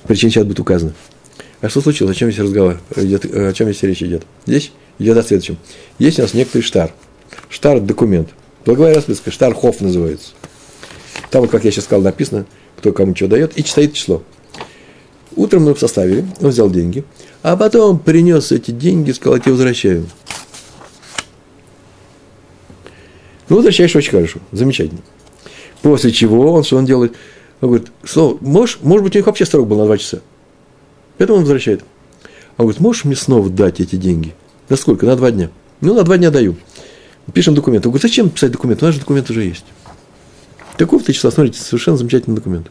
Причина 0.03 0.31
сейчас 0.31 0.45
будет 0.45 0.59
указана. 0.59 0.93
А 1.61 1.69
что 1.69 1.81
случилось? 1.81 2.15
О 2.15 2.19
чем 2.19 2.31
здесь 2.31 2.43
разговор 2.43 2.79
идет? 2.95 3.25
О 3.25 3.53
чем 3.53 3.67
здесь 3.69 3.83
речь 3.83 4.03
идет? 4.03 4.23
Здесь 4.45 4.71
идет 4.99 5.17
о 5.17 5.23
следующем. 5.23 5.57
Есть 5.97 6.19
у 6.19 6.21
нас 6.21 6.33
некоторый 6.33 6.61
штар. 6.61 6.93
Штар– 7.49 7.79
документ. 7.81 8.29
Долговая 8.65 8.93
расписка. 8.93 9.31
Штар 9.31 9.55
Хофф 9.55 9.81
называется. 9.81 10.31
Там, 11.31 11.41
вот, 11.41 11.49
как 11.49 11.65
я 11.65 11.71
сейчас 11.71 11.85
сказал, 11.85 12.03
написано, 12.03 12.45
кто 12.77 12.93
кому 12.93 13.15
что 13.15 13.27
дает, 13.27 13.57
и 13.57 13.63
стоит 13.63 13.93
число. 13.93 14.23
Утром 15.35 15.63
мы 15.63 15.75
составили, 15.75 16.25
он 16.41 16.49
взял 16.49 16.69
деньги, 16.69 17.03
а 17.43 17.55
потом 17.57 17.99
принес 17.99 18.51
эти 18.51 18.71
деньги, 18.71 19.11
сказал, 19.11 19.35
я 19.35 19.41
тебе 19.41 19.51
возвращаю. 19.53 20.07
Ну, 23.49 23.55
возвращаешь 23.57 23.95
очень 23.95 24.11
хорошо, 24.11 24.39
замечательно. 24.51 25.01
После 25.81 26.11
чего 26.11 26.53
он, 26.53 26.63
что 26.63 26.77
он 26.77 26.85
делает? 26.85 27.13
Он 27.61 27.69
говорит, 27.69 27.87
что, 28.03 28.37
можешь, 28.41 28.79
может 28.81 29.03
быть, 29.03 29.15
у 29.15 29.19
них 29.19 29.25
вообще 29.25 29.45
срок 29.45 29.67
был 29.67 29.77
на 29.77 29.85
два 29.85 29.97
часа. 29.97 30.21
Поэтому 31.17 31.37
он 31.37 31.43
возвращает. 31.43 31.81
Он 32.57 32.65
говорит, 32.65 32.81
можешь 32.81 33.05
мне 33.05 33.15
снова 33.15 33.49
дать 33.49 33.79
эти 33.79 33.95
деньги? 33.95 34.35
На 34.69 34.75
сколько? 34.75 35.05
На 35.05 35.15
два 35.15 35.31
дня. 35.31 35.49
Ну, 35.81 35.93
на 35.93 36.03
два 36.03 36.17
дня 36.17 36.31
даю. 36.31 36.55
Пишем 37.33 37.55
документ. 37.55 37.85
Он 37.85 37.91
говорит, 37.91 38.03
зачем 38.03 38.29
писать 38.29 38.51
документ? 38.51 38.81
У 38.81 38.85
нас 38.85 38.95
же 38.95 38.99
документ 38.99 39.29
уже 39.29 39.43
есть. 39.43 39.65
Такого-то 40.77 41.11
числа, 41.11 41.31
смотрите, 41.31 41.59
совершенно 41.59 41.97
замечательный 41.97 42.35
документ. 42.35 42.67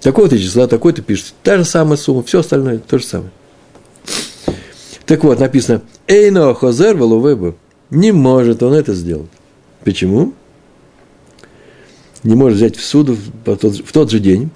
Такого-то 0.00 0.38
числа, 0.38 0.66
такой-то 0.66 1.00
пишет. 1.00 1.34
Та 1.42 1.56
же 1.56 1.64
самая 1.64 1.96
сумма, 1.96 2.22
все 2.22 2.40
остальное 2.40 2.78
то 2.78 2.98
же 2.98 3.04
самое. 3.04 3.30
Так 5.06 5.24
вот, 5.24 5.40
написано, 5.40 5.82
Эйно 6.06 6.54
Хозер 6.54 6.96
Валувебу. 6.96 7.56
Не 7.92 8.10
может 8.10 8.62
он 8.62 8.72
это 8.72 8.94
сделать. 8.94 9.28
Почему? 9.84 10.32
Не 12.24 12.34
может 12.34 12.56
взять 12.56 12.76
в 12.76 12.82
суд 12.82 13.10
в 13.10 13.44
тот, 13.44 13.62
в 13.62 13.92
тот 13.92 14.10
же 14.10 14.18
день. 14.18 14.48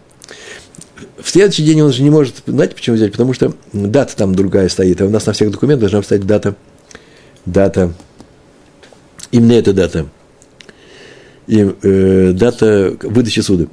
В 1.20 1.28
следующий 1.28 1.62
день 1.62 1.82
он 1.82 1.92
же 1.92 2.02
не 2.02 2.08
может, 2.08 2.36
знаете, 2.46 2.74
почему 2.74 2.96
взять? 2.96 3.12
Потому 3.12 3.34
что 3.34 3.52
дата 3.74 4.16
там 4.16 4.34
другая 4.34 4.70
стоит, 4.70 5.02
а 5.02 5.04
у 5.04 5.10
нас 5.10 5.26
на 5.26 5.34
всех 5.34 5.50
документах 5.50 5.90
должна 5.90 6.02
стоять 6.02 6.26
дата, 6.26 6.56
дата, 7.44 7.92
именно 9.32 9.52
эта 9.52 9.74
дата, 9.74 10.06
и 11.46 11.74
э, 11.82 12.32
дата 12.32 12.96
выдачи 13.02 13.40
суда. 13.40 13.66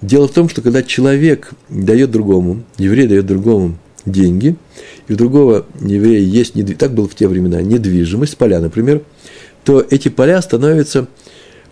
Дело 0.00 0.28
в 0.28 0.32
том, 0.32 0.48
что 0.48 0.62
когда 0.62 0.82
человек 0.82 1.50
дает 1.68 2.10
другому, 2.10 2.62
еврей 2.78 3.06
дает 3.06 3.26
другому 3.26 3.76
деньги, 4.06 4.56
и 5.08 5.12
у 5.12 5.16
другого 5.16 5.66
еврея 5.80 6.20
есть, 6.20 6.54
так 6.78 6.94
было 6.94 7.08
в 7.08 7.14
те 7.14 7.28
времена, 7.28 7.60
недвижимость, 7.60 8.36
поля, 8.36 8.60
например, 8.60 9.02
то 9.64 9.84
эти 9.88 10.08
поля 10.08 10.40
становятся 10.40 11.08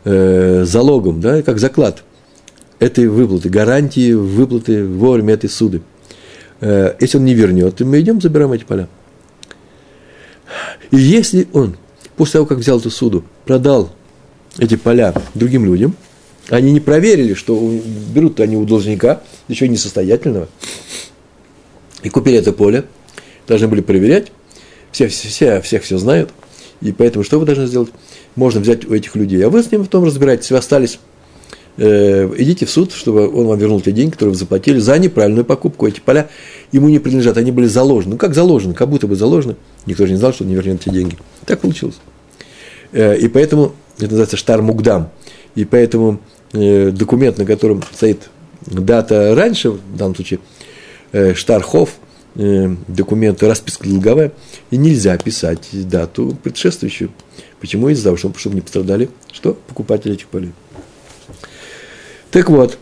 э, 0.05 0.65
залогом, 0.65 1.21
да, 1.21 1.43
как 1.43 1.59
заклад 1.59 2.05
этой 2.79 3.07
выплаты, 3.07 3.49
гарантии 3.49 4.13
выплаты 4.13 4.85
вовремя 4.85 5.35
этой 5.35 5.49
суды. 5.49 5.83
Э, 6.61 6.95
если 7.01 7.19
он 7.19 7.25
не 7.25 7.35
вернет, 7.35 7.77
то 7.77 7.85
мы 7.85 8.01
идем, 8.01 8.21
забираем 8.21 8.53
эти 8.53 8.65
поля. 8.65 8.89
И 10.91 10.97
если 10.97 11.49
он 11.53 11.77
после 12.17 12.35
того, 12.35 12.47
как 12.47 12.59
взял 12.59 12.79
эту 12.79 12.91
суду, 12.91 13.25
продал 13.45 13.91
эти 14.59 14.77
поля 14.77 15.15
другим 15.35 15.65
людям, 15.65 15.97
они 16.49 16.73
не 16.73 16.81
проверили, 16.81 17.35
что 17.35 17.81
берут 18.15 18.41
они 18.41 18.57
у 18.57 18.65
должника, 18.65 19.23
еще 19.49 19.69
несостоятельного, 19.69 20.49
и 22.03 22.09
купили 22.09 22.39
это 22.39 22.53
поле, 22.53 22.85
должны 23.47 23.69
были 23.69 23.81
проверять, 23.81 24.33
все, 24.91 25.09
все, 25.09 25.61
всех 25.61 25.83
все 25.83 25.99
знают, 25.99 26.31
и 26.81 26.93
поэтому 26.93 27.25
что 27.25 27.39
вы 27.39 27.47
должны 27.47 27.67
сделать? 27.67 27.91
Можно 28.35 28.61
взять 28.61 28.85
у 28.85 28.95
этих 28.95 29.15
людей, 29.17 29.45
а 29.45 29.51
вы 29.51 29.63
с 29.63 29.71
ним 29.71 29.85
потом 29.85 30.05
разбираетесь, 30.05 30.51
вы 30.51 30.59
остались, 30.59 30.99
э, 31.77 32.33
идите 32.39 32.67
в 32.67 32.71
суд, 32.71 32.93
чтобы 32.93 33.29
он 33.29 33.47
вам 33.47 33.59
вернул 33.59 33.81
те 33.81 33.93
деньги, 33.93 34.13
которые 34.13 34.33
вы 34.33 34.39
заплатили 34.39 34.79
за 34.79 34.99
неправильную 34.99 35.45
покупку. 35.45 35.87
Эти 35.87 36.01
поля 36.01 36.29
ему 36.73 36.89
не 36.89 36.99
принадлежат, 36.99 37.37
они 37.37 37.53
были 37.53 37.67
заложены. 37.67 38.13
Ну, 38.13 38.19
как 38.19 38.35
заложены, 38.35 38.75
как 38.75 38.89
будто 38.89 39.07
бы 39.07 39.17
заложены. 39.17 39.57
Никто 39.87 40.07
же 40.07 40.13
не 40.13 40.19
знал, 40.19 40.33
что 40.33 40.45
он 40.45 40.51
не 40.51 40.57
вернет 40.57 40.81
эти 40.81 40.93
деньги. 40.93 41.17
Так 41.47 41.61
получилось. 41.61 41.97
Э, 42.93 43.17
и 43.17 43.29
поэтому 43.29 43.75
это 43.97 44.07
называется 44.07 44.37
штар 44.37 44.63
мугдам. 44.63 45.11
И 45.55 45.65
поэтому 45.65 46.21
э, 46.53 46.91
документ, 46.91 47.39
на 47.39 47.45
котором 47.45 47.83
стоит 47.93 48.31
дата 48.67 49.35
раньше, 49.35 49.71
в 49.71 49.97
данном 49.97 50.15
случае 50.15 50.41
э, 51.13 51.35
штархов, 51.35 51.97
э, 52.35 52.75
документ, 52.89 53.43
расписка 53.43 53.89
долговая, 53.89 54.33
и 54.71 54.77
нельзя 54.77 55.17
писать 55.19 55.69
дату 55.89 56.37
предшествующую. 56.43 57.11
Почему? 57.61 57.89
Из-за 57.89 58.05
того, 58.05 58.17
чтобы, 58.17 58.39
чтобы 58.39 58.57
не 58.57 58.61
пострадали 58.61 59.09
что? 59.33 59.55
Покупатели 59.55 60.15
этих 60.15 60.27
полей. 60.29 60.53
Так 62.31 62.49
вот, 62.49 62.79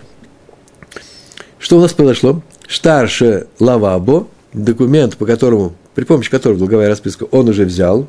что 1.58 1.78
у 1.78 1.80
нас 1.80 1.92
произошло? 1.92 2.42
Старше 2.68 3.48
лавабо, 3.58 4.28
документ, 4.52 5.16
по 5.16 5.26
которому, 5.26 5.74
при 5.94 6.04
помощи 6.04 6.30
которого 6.30 6.58
долговая 6.58 6.88
расписка 6.88 7.24
он 7.24 7.48
уже 7.48 7.64
взял, 7.64 8.06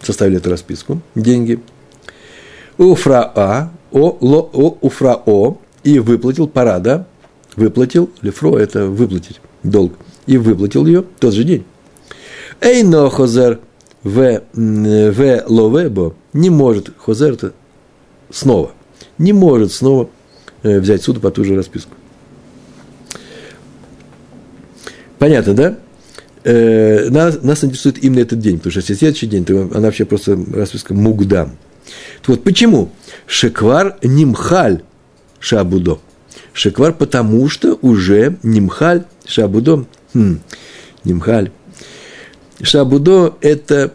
составили 0.00 0.38
эту 0.38 0.50
расписку, 0.50 1.00
деньги– 1.14 1.60
уфраа, 2.78 3.70
о, 3.92 4.16
ло, 4.20 4.50
о, 4.52 4.78
уфрао, 4.80 5.58
и 5.84 5.98
выплатил 5.98 6.48
парада, 6.48 7.06
выплатил, 7.56 8.10
лифро– 8.22 8.56
это 8.58 8.86
выплатить 8.86 9.40
долг, 9.62 9.94
и 10.26 10.36
выплатил 10.36 10.86
ее 10.86 11.02
в 11.02 11.20
тот 11.20 11.34
же 11.34 11.44
день. 11.44 11.64
Эйно 12.60 13.08
хозер 13.10 13.60
в, 14.02 14.42
в 14.52 15.44
ловебо 15.46 16.14
не 16.32 16.50
может, 16.50 16.90
хозер– 16.96 17.32
это 17.34 17.52
снова, 18.30 18.72
не 19.18 19.32
может 19.32 19.72
снова 19.72 20.08
э, 20.62 20.78
взять 20.78 21.02
суду 21.02 21.20
по 21.20 21.30
ту 21.30 21.44
же 21.44 21.56
расписку. 21.56 21.92
Понятно, 25.18 25.54
да? 25.54 25.78
Э, 26.44 27.08
нас, 27.10 27.42
нас 27.42 27.64
интересует 27.64 28.02
именно 28.02 28.20
этот 28.20 28.40
день, 28.40 28.58
потому 28.58 28.70
что 28.70 28.80
если 28.80 28.94
следующий 28.94 29.26
день, 29.26 29.44
то 29.44 29.68
она 29.72 29.86
вообще 29.86 30.04
просто 30.04 30.38
расписка 30.52 30.94
мугдам– 30.94 31.56
вот 32.26 32.44
почему? 32.44 32.90
Шеквар 33.26 33.96
нимхаль 34.02 34.82
шабудо. 35.40 35.98
Шеквар, 36.52 36.92
потому 36.92 37.48
что 37.48 37.78
уже 37.82 38.38
нимхаль 38.42 39.04
шабудо. 39.24 39.86
Хм, 40.14 40.40
нимхаль. 41.04 41.50
Шабудо– 42.62 43.36
это 43.40 43.94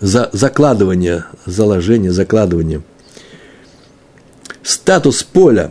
за, 0.00 0.28
закладывание, 0.32 1.26
заложение, 1.46 2.12
закладывание. 2.12 2.82
Статус 4.62 5.22
поля, 5.22 5.70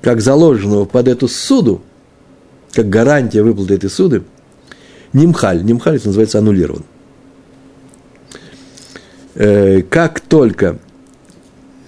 как 0.00 0.20
заложенного 0.20 0.86
под 0.86 1.08
эту 1.08 1.28
суду, 1.28 1.82
как 2.72 2.88
гарантия 2.88 3.42
выплаты 3.42 3.74
этой 3.74 3.90
суды, 3.90 4.22
нимхаль. 5.12 5.62
Нимхаль 5.62 5.96
это 5.96 6.06
называется 6.08 6.38
аннулирован. 6.38 6.84
Э, 9.34 9.82
как 9.82 10.20
только, 10.20 10.78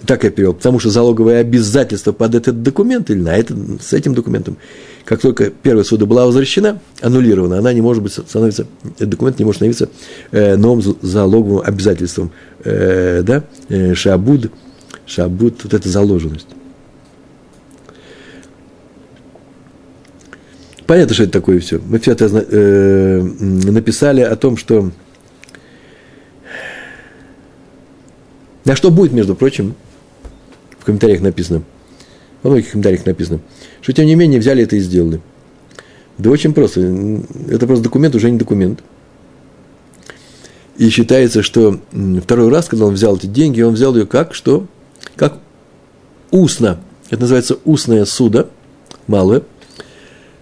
так 0.05 0.23
я 0.23 0.29
перевел, 0.29 0.53
потому 0.53 0.79
что 0.79 0.89
залоговое 0.89 1.41
обязательство 1.41 2.11
под 2.11 2.35
этот 2.35 2.61
документ 2.61 3.09
или 3.09 3.19
на 3.19 3.35
этот, 3.35 3.81
с 3.81 3.93
этим 3.93 4.13
документом, 4.13 4.57
как 5.05 5.21
только 5.21 5.49
первая 5.49 5.83
суда 5.83 6.05
была 6.05 6.25
возвращена, 6.25 6.79
аннулирована, 7.01 7.59
она 7.59 7.73
не 7.73 7.81
может 7.81 8.03
быть 8.03 8.13
становиться, 8.13 8.65
документ 8.99 9.39
не 9.39 9.45
может 9.45 9.57
становиться 9.57 9.89
э, 10.31 10.55
новым 10.55 10.97
залоговым 11.01 11.61
обязательством, 11.65 12.31
э, 12.63 13.21
да, 13.23 13.43
э, 13.69 13.93
шабуд, 13.93 14.51
шабуд, 15.05 15.63
вот 15.63 15.73
эта 15.73 15.89
заложенность. 15.89 16.47
Понятно, 20.85 21.13
что 21.13 21.23
это 21.23 21.33
такое 21.33 21.59
все. 21.59 21.79
Мы 21.79 21.99
все 21.99 22.11
это 22.11 22.25
э, 22.25 23.21
написали 23.21 24.21
о 24.21 24.35
том, 24.35 24.57
что 24.57 24.91
На 28.65 28.75
что 28.77 28.91
будет, 28.91 29.11
между 29.11 29.35
прочим, 29.35 29.75
в 30.79 30.85
комментариях 30.85 31.21
написано, 31.21 31.63
во 32.43 32.49
многих 32.49 32.71
комментариях 32.71 33.05
написано, 33.05 33.39
что 33.81 33.93
тем 33.93 34.05
не 34.05 34.15
менее 34.15 34.39
взяли 34.39 34.63
это 34.63 34.75
и 34.75 34.79
сделали. 34.79 35.21
Да 36.17 36.29
очень 36.29 36.53
просто. 36.53 36.81
Это 37.49 37.65
просто 37.65 37.83
документ, 37.83 38.13
уже 38.15 38.29
не 38.29 38.37
документ. 38.37 38.83
И 40.77 40.89
считается, 40.89 41.41
что 41.41 41.79
второй 42.21 42.49
раз, 42.49 42.67
когда 42.67 42.85
он 42.85 42.93
взял 42.93 43.15
эти 43.15 43.27
деньги, 43.27 43.61
он 43.61 43.73
взял 43.73 43.95
ее 43.95 44.05
как, 44.05 44.33
что? 44.33 44.67
Как 45.15 45.37
устно. 46.31 46.79
Это 47.09 47.21
называется 47.21 47.57
устное 47.63 48.05
судо, 48.05 48.49
малое. 49.07 49.43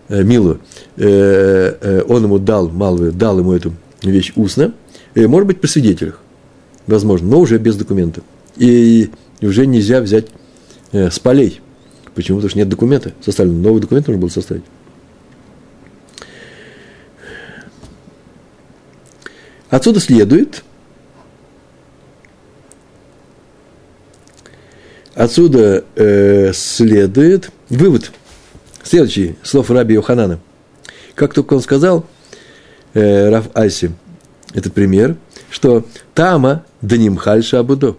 э, 0.07 0.23
Милу, 0.23 0.59
э, 0.97 1.75
э, 1.81 2.03
он 2.07 2.23
ему 2.23 2.39
дал, 2.39 2.69
малую, 2.69 3.11
дал 3.11 3.39
ему 3.39 3.53
эту 3.53 3.73
вещь 4.01 4.33
устно, 4.35 4.73
э, 5.15 5.27
может 5.27 5.47
быть, 5.47 5.59
при 5.59 5.67
свидетелях, 5.67 6.21
возможно, 6.87 7.27
но 7.27 7.39
уже 7.39 7.57
без 7.57 7.75
документа. 7.75 8.21
И, 8.57 9.09
и 9.39 9.45
уже 9.45 9.65
нельзя 9.65 10.01
взять 10.01 10.27
э, 10.91 11.09
с 11.09 11.19
полей. 11.19 11.61
Почему? 12.21 12.37
Потому 12.37 12.49
что 12.51 12.59
нет 12.59 12.69
документа 12.69 13.13
составлен. 13.19 13.63
Новый 13.63 13.81
документ 13.81 14.05
нужно 14.05 14.21
было 14.21 14.29
составить. 14.29 14.61
Отсюда 19.71 19.99
следует, 19.99 20.63
отсюда 25.15 25.83
э, 25.95 26.53
следует 26.53 27.49
вывод. 27.69 28.11
Следующий, 28.83 29.35
слов 29.41 29.71
Раби 29.71 29.95
Йоханана. 29.95 30.39
Как 31.15 31.33
только 31.33 31.55
он 31.55 31.61
сказал, 31.61 32.05
э, 32.93 33.29
Раф 33.29 33.49
Аси, 33.55 33.93
этот 34.53 34.73
пример, 34.73 35.15
что 35.49 35.87
Тама 36.13 36.65
Данимхаль 36.81 37.43
Шабудо. 37.43 37.95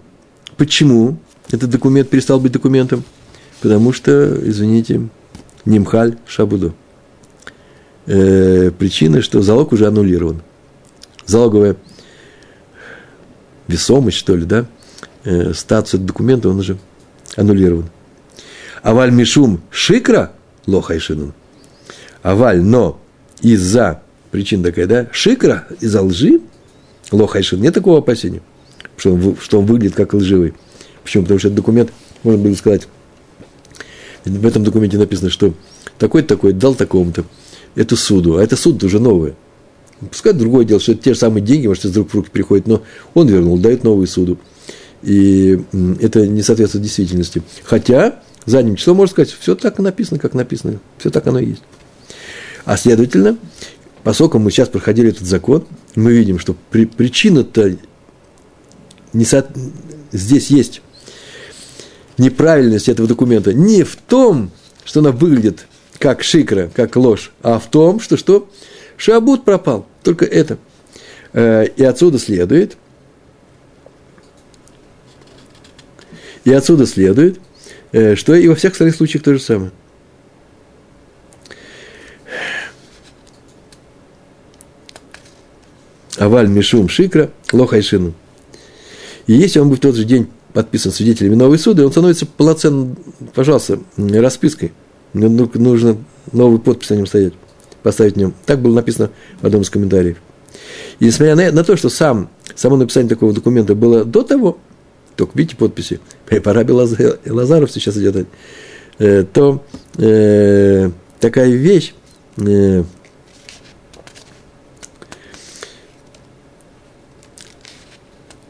Почему 0.57 1.17
этот 1.51 1.71
документ 1.71 2.09
перестал 2.09 2.39
быть 2.39 2.53
документом? 2.53 3.03
Потому 3.63 3.93
что, 3.93 4.39
извините, 4.47 5.09
Нимхаль 5.65 6.19
Шабудо. 6.27 6.75
Э, 8.07 8.71
причина, 8.77 9.23
что 9.23 9.41
залог 9.43 9.73
уже 9.73 9.87
аннулирован 9.87 10.43
залоговая 11.27 11.77
весомость, 13.69 14.19
что 14.19 14.37
ли, 14.37 14.45
да, 14.45 14.67
э, 15.25 15.53
статус 15.55 16.01
документа, 16.01 16.49
он 16.49 16.59
уже 16.59 16.79
аннулирован. 17.37 17.87
Аваль 18.83 19.13
Мишум 19.13 19.61
Шикра 19.71 20.33
Лохайшинун. 20.67 21.33
Аваль, 22.23 22.61
но 22.61 23.01
из-за, 23.41 24.03
причин 24.31 24.63
такая, 24.63 24.87
да, 24.87 25.09
Шикра, 25.13 25.67
из-за 25.81 26.03
лжи 26.03 26.41
Лохайшин, 27.11 27.61
нет 27.61 27.75
такого 27.75 27.99
опасения, 27.99 28.43
что 28.97 29.15
он, 29.15 29.37
что 29.41 29.61
он 29.61 29.67
выглядит 29.67 29.95
как 29.95 30.15
лживый. 30.15 30.55
Почему? 31.03 31.25
Потому 31.25 31.39
что 31.39 31.49
этот 31.49 31.57
документ, 31.57 31.93
можно 32.23 32.43
было 32.43 32.55
сказать, 32.55 32.89
в 34.25 34.47
этом 34.47 34.65
документе 34.65 34.99
написано, 34.99 35.31
что 35.31 35.55
такой-то 35.99 36.29
такой 36.29 36.53
дал 36.53 36.75
такому-то 36.75 37.25
эту 37.75 37.97
суду, 37.97 38.37
а 38.37 38.43
это 38.43 38.57
суд 38.57 38.83
уже 38.85 38.99
новое. 38.99 39.35
Пускай 40.11 40.33
другое 40.33 40.65
дело, 40.65 40.81
что 40.81 40.93
это 40.93 41.03
те 41.03 41.15
же 41.15 41.21
самые 41.21 41.43
деньги, 41.43 41.67
может, 41.67 41.85
из 41.85 41.97
рук 41.97 42.11
в 42.11 42.15
руки 42.15 42.31
приходят, 42.31 42.67
но 42.67 42.83
он 43.15 43.29
вернул, 43.29 43.59
дает 43.59 43.85
новую 43.85 44.07
суду. 44.07 44.39
И 45.03 45.61
это 46.01 46.27
не 46.27 46.43
соответствует 46.43 46.85
действительности. 46.85 47.43
Хотя 47.65 48.21
задним 48.45 48.77
числом 48.77 48.97
можно 48.99 49.13
сказать, 49.13 49.31
все 49.31 49.55
так 49.55 49.79
и 49.79 49.83
написано, 49.83 50.19
как 50.19 50.35
написано, 50.35 50.81
все 50.99 51.11
так 51.11 51.27
оно 51.27 51.39
и 51.39 51.51
есть. 51.51 51.63
А 52.65 52.77
следовательно, 52.77 53.37
поскольку 54.03 54.39
мы 54.39 54.51
сейчас 54.51 54.69
проходили 54.69 55.11
этот 55.11 55.27
закон, 55.27 55.65
мы 55.95 56.13
видим, 56.13 56.39
что 56.39 56.57
при, 56.71 56.87
причина-то 56.87 57.77
не 59.13 59.25
со, 59.25 59.47
здесь 60.11 60.49
есть 60.49 60.83
неправильность 62.23 62.89
этого 62.89 63.09
документа 63.09 63.53
не 63.53 63.83
в 63.83 63.97
том, 63.97 64.51
что 64.85 65.01
она 65.01 65.11
выглядит 65.11 65.67
как 65.99 66.23
шикра, 66.23 66.71
как 66.75 66.97
ложь, 66.97 67.33
а 67.43 67.59
в 67.59 67.69
том, 67.71 68.01
что 68.01 68.17
что? 68.17 68.49
Шабут 68.97 69.45
пропал. 69.45 69.87
Только 70.03 70.25
это. 70.25 70.59
Э, 71.33 71.67
и 71.77 71.85
отсюда 71.85 72.19
следует, 72.19 72.77
и 76.45 76.53
отсюда 76.53 76.87
следует, 76.87 77.41
э, 77.93 78.15
что 78.17 78.35
и 78.35 78.49
во 78.49 78.55
всех 78.55 78.73
остальных 78.73 78.97
случаях 78.97 79.25
то 79.25 79.33
же 79.33 79.41
самое. 79.41 79.73
Аваль 86.19 86.49
Мишум 86.49 86.89
Шикра 86.89 87.31
Лохайшину. 87.53 88.15
И 89.27 89.33
если 89.33 89.59
он 89.59 89.69
будет 89.69 89.79
в 89.79 89.83
тот 89.83 89.97
же 89.97 90.05
день 90.05 90.29
подписан 90.53 90.93
свидетелями 90.93 91.35
новой 91.35 91.59
суды, 91.59 91.85
он 91.85 91.91
становится 91.91 92.27
полноценным, 92.27 92.97
пожалуйста, 93.35 93.81
распиской. 93.97 94.73
Нужно 95.13 95.97
новый 96.33 96.59
подпись 96.59 96.91
на 96.91 96.95
нем 96.95 97.07
стоять 97.07 97.35
поставить 97.83 98.15
в 98.15 98.17
нем. 98.17 98.35
Так 98.47 98.61
было 98.61 98.75
написано 98.75 99.11
в 99.41 99.47
одном 99.47 99.63
из 99.63 99.71
комментариев. 99.71 100.19
И 101.01 101.07
несмотря 101.07 101.35
на, 101.35 101.51
на 101.51 101.65
то, 101.65 101.77
что 101.77 101.89
сам, 101.89 102.31
само 102.55 102.77
написание 102.77 103.09
такого 103.09 103.33
документа 103.33 103.75
было 103.75 104.05
до 104.05 104.23
того, 104.23 104.59
только 105.17 105.37
видите 105.37 105.57
подписи, 105.57 106.01
по 106.45 106.53
Раби 106.53 106.73
Лазаров 106.73 107.71
сейчас 107.71 107.97
идет, 107.97 108.27
э, 108.99 109.25
то 109.25 109.65
э, 109.99 110.91
такая 111.21 111.51
вещь, 111.51 111.95
э, 112.37 112.85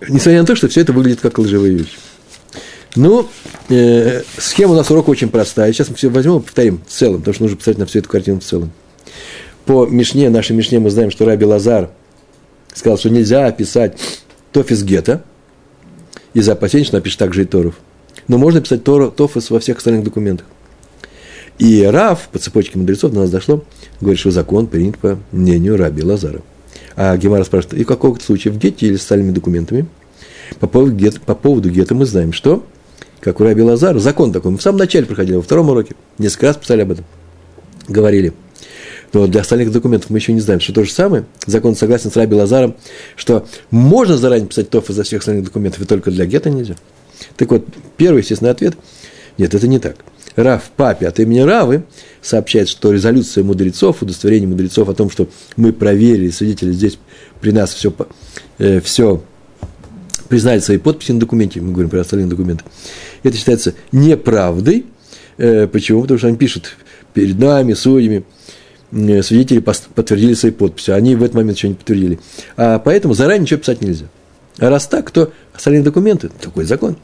несмотря 0.09 0.41
на 0.41 0.47
то, 0.47 0.57
что 0.57 0.69
все 0.69 0.81
это 0.81 0.93
выглядит 0.93 1.21
как 1.21 1.39
лживая 1.39 1.71
вещь. 1.71 1.97
Ну, 2.95 3.29
э, 3.71 4.23
схема 4.37 4.73
у 4.73 4.77
нас 4.77 4.91
урока 4.91 5.11
очень 5.11 5.29
простая. 5.29 5.73
Сейчас 5.73 5.89
мы 5.89 5.97
все 5.97 6.09
возьмем 6.09 6.39
и 6.39 6.41
повторим 6.41 6.81
в 6.87 6.91
целом, 6.91 7.21
потому 7.21 7.35
что 7.35 7.45
нужно 7.45 7.57
посмотреть 7.57 7.79
на 7.79 7.87
всю 7.87 7.99
эту 8.01 8.09
картину 8.09 8.41
в 8.41 8.45
целом 8.45 8.71
по 9.65 9.87
Мишне, 9.87 10.31
нашей 10.31 10.57
Мишне 10.57 10.79
мы 10.79 10.91
знаем, 10.91 11.11
что 11.11 11.25
Раби 11.25 11.45
Лазар 11.45 11.91
сказал, 12.75 12.99
что 12.99 13.11
нельзя 13.11 13.47
описать 13.47 13.99
Тофис 14.53 14.83
Гета, 14.83 15.23
из-за 16.35 16.53
опасений, 16.53 16.85
что 16.85 16.97
напишет 16.97 17.19
также 17.19 17.43
и 17.43 17.45
Торов. 17.45 17.75
Но 18.29 18.39
можно 18.39 18.61
писать 18.61 18.85
Тору, 18.85 19.11
Тофис 19.11 19.51
во 19.51 19.61
всех 19.61 19.79
остальных 19.79 20.05
документах. 20.05 20.47
И 21.59 21.83
Рав, 21.83 22.29
по 22.33 22.39
цепочке 22.39 22.79
мудрецов, 22.79 23.13
до 23.13 23.21
нас 23.21 23.31
дошло, 23.31 23.65
говорит, 24.01 24.19
что 24.19 24.31
закон 24.31 24.67
принят 24.67 24.99
по 24.99 25.19
мнению 25.31 25.77
Раби 25.77 26.03
Лазара. 26.03 26.41
А 26.97 27.17
Гемара 27.17 27.45
спрашивает, 27.45 27.81
и 27.81 27.85
в 27.85 27.87
каком 27.87 28.19
случае, 28.21 28.53
в 28.53 28.59
Гете 28.59 28.87
или 28.87 28.97
с 28.97 29.01
остальными 29.01 29.33
документами? 29.33 29.87
По 30.61 30.67
поводу, 30.67 30.95
гета, 30.95 31.21
по 31.21 31.35
поводу 31.35 31.71
Гета 31.71 31.95
мы 31.95 32.05
знаем, 32.05 32.33
что, 32.33 32.67
как 33.21 33.41
у 33.41 33.45
Раби 33.45 33.63
Лазара, 33.63 33.99
закон 33.99 34.33
такой, 34.33 34.51
мы 34.51 34.59
в 34.59 34.63
самом 34.63 34.79
начале 34.79 35.07
проходили, 35.07 35.37
во 35.37 35.43
втором 35.43 35.71
уроке, 35.71 35.95
несколько 36.19 36.47
раз 36.47 36.57
писали 36.57 36.83
об 36.83 36.93
этом, 36.93 37.05
говорили– 37.89 38.33
но 39.13 39.27
для 39.27 39.43
остальных 39.43 39.71
документов 39.73 40.11
мы 40.11 40.19
еще 40.19 40.33
не 40.33 40.41
знаем, 40.41 40.61
что 40.61 40.73
то 40.73 40.85
же 40.85 40.91
самое. 40.91 41.25
Закон 41.47 41.77
согласен 41.77 42.11
с 42.11 42.17
Раби 42.17 42.35
Лазаром, 42.35 42.77
что 43.17 43.47
можно 43.71 44.17
заранее 44.17 44.49
писать 44.49 44.71
ТОФ 44.71 44.89
из-за 44.91 45.03
всех 45.03 45.21
остальных 45.21 45.45
документов, 45.45 45.83
и 45.83 45.85
только 45.85 46.11
для 46.11 46.25
гетто 46.25 46.51
нельзя. 46.51 46.77
Так 47.37 47.51
вот, 47.51 47.67
первый 47.97 48.23
естественный 48.23 48.51
ответ– 48.51 48.75
нет, 49.39 49.55
это 49.55 49.67
не 49.67 49.79
так. 49.79 49.97
Рав 50.37 50.63
Папе 50.77 51.09
от 51.09 51.21
имени 51.21 51.41
Равы 51.41 51.85
сообщает, 52.23 52.69
что 52.69 52.93
резолюция 52.93 53.45
мудрецов, 53.45 54.03
удостоверение 54.03 54.49
мудрецов 54.49 54.89
о 54.89 54.95
том, 54.95 55.11
что 55.11 55.29
мы 55.57 55.73
проверили, 55.73 56.31
свидетели 56.31 56.73
здесь 56.73 56.99
при 57.41 57.51
нас 57.51 57.73
все, 57.73 57.93
э, 58.59 58.81
все 58.81 59.23
признали 60.29 60.61
свои 60.61 60.79
подписи 60.79 61.13
на 61.13 61.21
документе, 61.21 61.61
мы 61.61 61.73
говорим 61.73 61.91
про 61.91 62.01
остальные 62.01 62.29
документы, 62.29 62.65
это 63.23 63.37
считается 63.37 63.75
неправдой. 63.91 64.87
Э, 65.37 65.67
почему? 65.67 66.03
Потому 66.03 66.19
что 66.19 66.29
они 66.29 66.37
пишут 66.37 66.77
перед 67.13 67.39
нами, 67.39 67.75
судьями, 67.75 68.25
Э, 68.93 69.23
свидетели 69.23 69.59
подтвердили 69.61 70.35
свои 70.35 70.53
подписи, 70.53 70.91
они 70.91 71.17
в 71.17 71.23
этот 71.23 71.35
момент 71.35 71.57
еще 71.57 71.69
не 71.69 71.75
подтвердили. 71.75 72.21
А 72.57 72.79
поэтому 72.79 73.15
заранее 73.15 73.43
ничего 73.43 73.61
писать 73.61 73.81
нельзя. 73.81 74.07
А 74.59 74.69
раз 74.69 74.87
так, 74.87 75.11
то 75.11 75.33
остальные 75.55 75.83
документы, 75.83 76.31
такой 76.41 76.65
закон, 76.65 76.97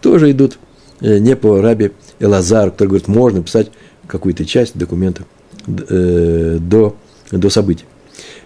тоже 0.00 0.30
идут 0.32 0.58
не 1.00 1.36
по 1.36 1.60
рабе 1.60 1.92
Элазар, 2.18 2.70
который 2.70 2.88
говорит, 2.88 3.08
можно 3.08 3.42
писать 3.42 3.70
какую-то 4.06 4.44
часть 4.44 4.76
документа 4.76 5.24
э, 5.66 6.58
до, 6.60 6.96
до 7.30 7.50
событий. 7.50 7.84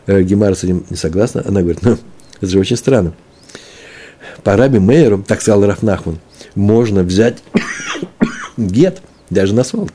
Гемара 0.07 0.55
с 0.55 0.65
этим 0.65 0.85
не 0.91 0.97
согласна, 0.97 1.43
она 1.47 1.61
говорит, 1.61 1.83
ну, 1.83 1.99
это 2.41 2.51
же 2.51 2.59
очень 2.59 2.77
странно. 2.77 3.13
По 4.43 4.57
рабе 4.57 4.81
Мейеру, 4.81 5.23
так 5.27 5.41
сказал 5.41 5.65
Рафнахман, 5.67 6.19
можно 6.55 7.03
взять 7.03 7.43
гет 8.57 9.03
даже 9.29 9.55
на 9.55 9.65
свалке. 9.65 9.95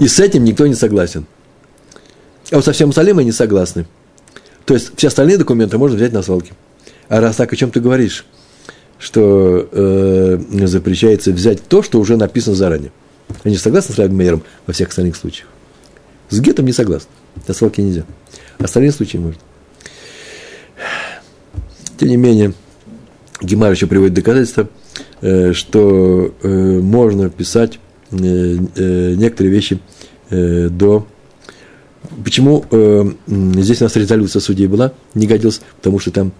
И 0.00 0.08
с 0.08 0.18
этим 0.20 0.44
никто 0.44 0.66
не 0.66 0.74
согласен. 0.74 1.26
А 2.50 2.56
вот 2.56 2.64
со 2.64 2.72
всем 2.72 2.90
остальным 2.90 3.18
они 3.18 3.32
согласны. 3.32 3.86
То 4.64 4.74
есть 4.74 4.92
все 4.96 5.08
остальные 5.08 5.38
документы 5.38 5.78
можно 5.78 5.96
взять 5.96 6.12
на 6.12 6.22
свалке. 6.22 6.52
А 7.08 7.20
раз 7.20 7.36
так, 7.36 7.52
о 7.52 7.56
чем 7.56 7.70
ты 7.70 7.80
говоришь? 7.80 8.24
Что 9.02 9.68
э, 9.72 10.38
запрещается 10.66 11.32
взять 11.32 11.62
то, 11.62 11.82
что 11.82 11.98
уже 11.98 12.16
написано 12.16 12.54
заранее. 12.54 12.92
Они 13.42 13.56
согласны 13.56 13.94
с 13.94 13.98
Раби 13.98 14.14
Мейером 14.14 14.42
во 14.66 14.72
всех 14.72 14.90
остальных 14.90 15.16
случаях. 15.16 15.48
С 16.30 16.40
гетом 16.40 16.66
не 16.66 16.72
согласны. 16.72 17.10
На 17.48 17.54
свалке 17.54 17.82
нельзя. 17.82 18.04
Остальные 18.58 18.92
случаи 18.92 19.16
можно. 19.16 19.40
Тем 21.98 22.08
не 22.08 22.16
менее, 22.16 22.52
Гемар 23.40 23.72
еще 23.72 23.86
приводит 23.86 24.14
доказательства, 24.14 24.68
э, 25.20 25.52
что 25.52 26.32
э, 26.42 26.80
можно 26.80 27.28
писать 27.28 27.80
Э, 28.12 28.56
э, 28.76 29.14
некоторые 29.14 29.52
вещи 29.52 29.80
э, 30.30 30.68
до... 30.68 31.06
Почему 32.24 32.64
здесь 33.28 33.80
у 33.80 33.84
нас 33.84 33.94
резолюция 33.94 34.40
судей 34.40 34.66
была, 34.66 34.92
не 35.14 35.28
годилась, 35.28 35.60
потому 35.76 36.00
что 36.00 36.10
там 36.10 36.32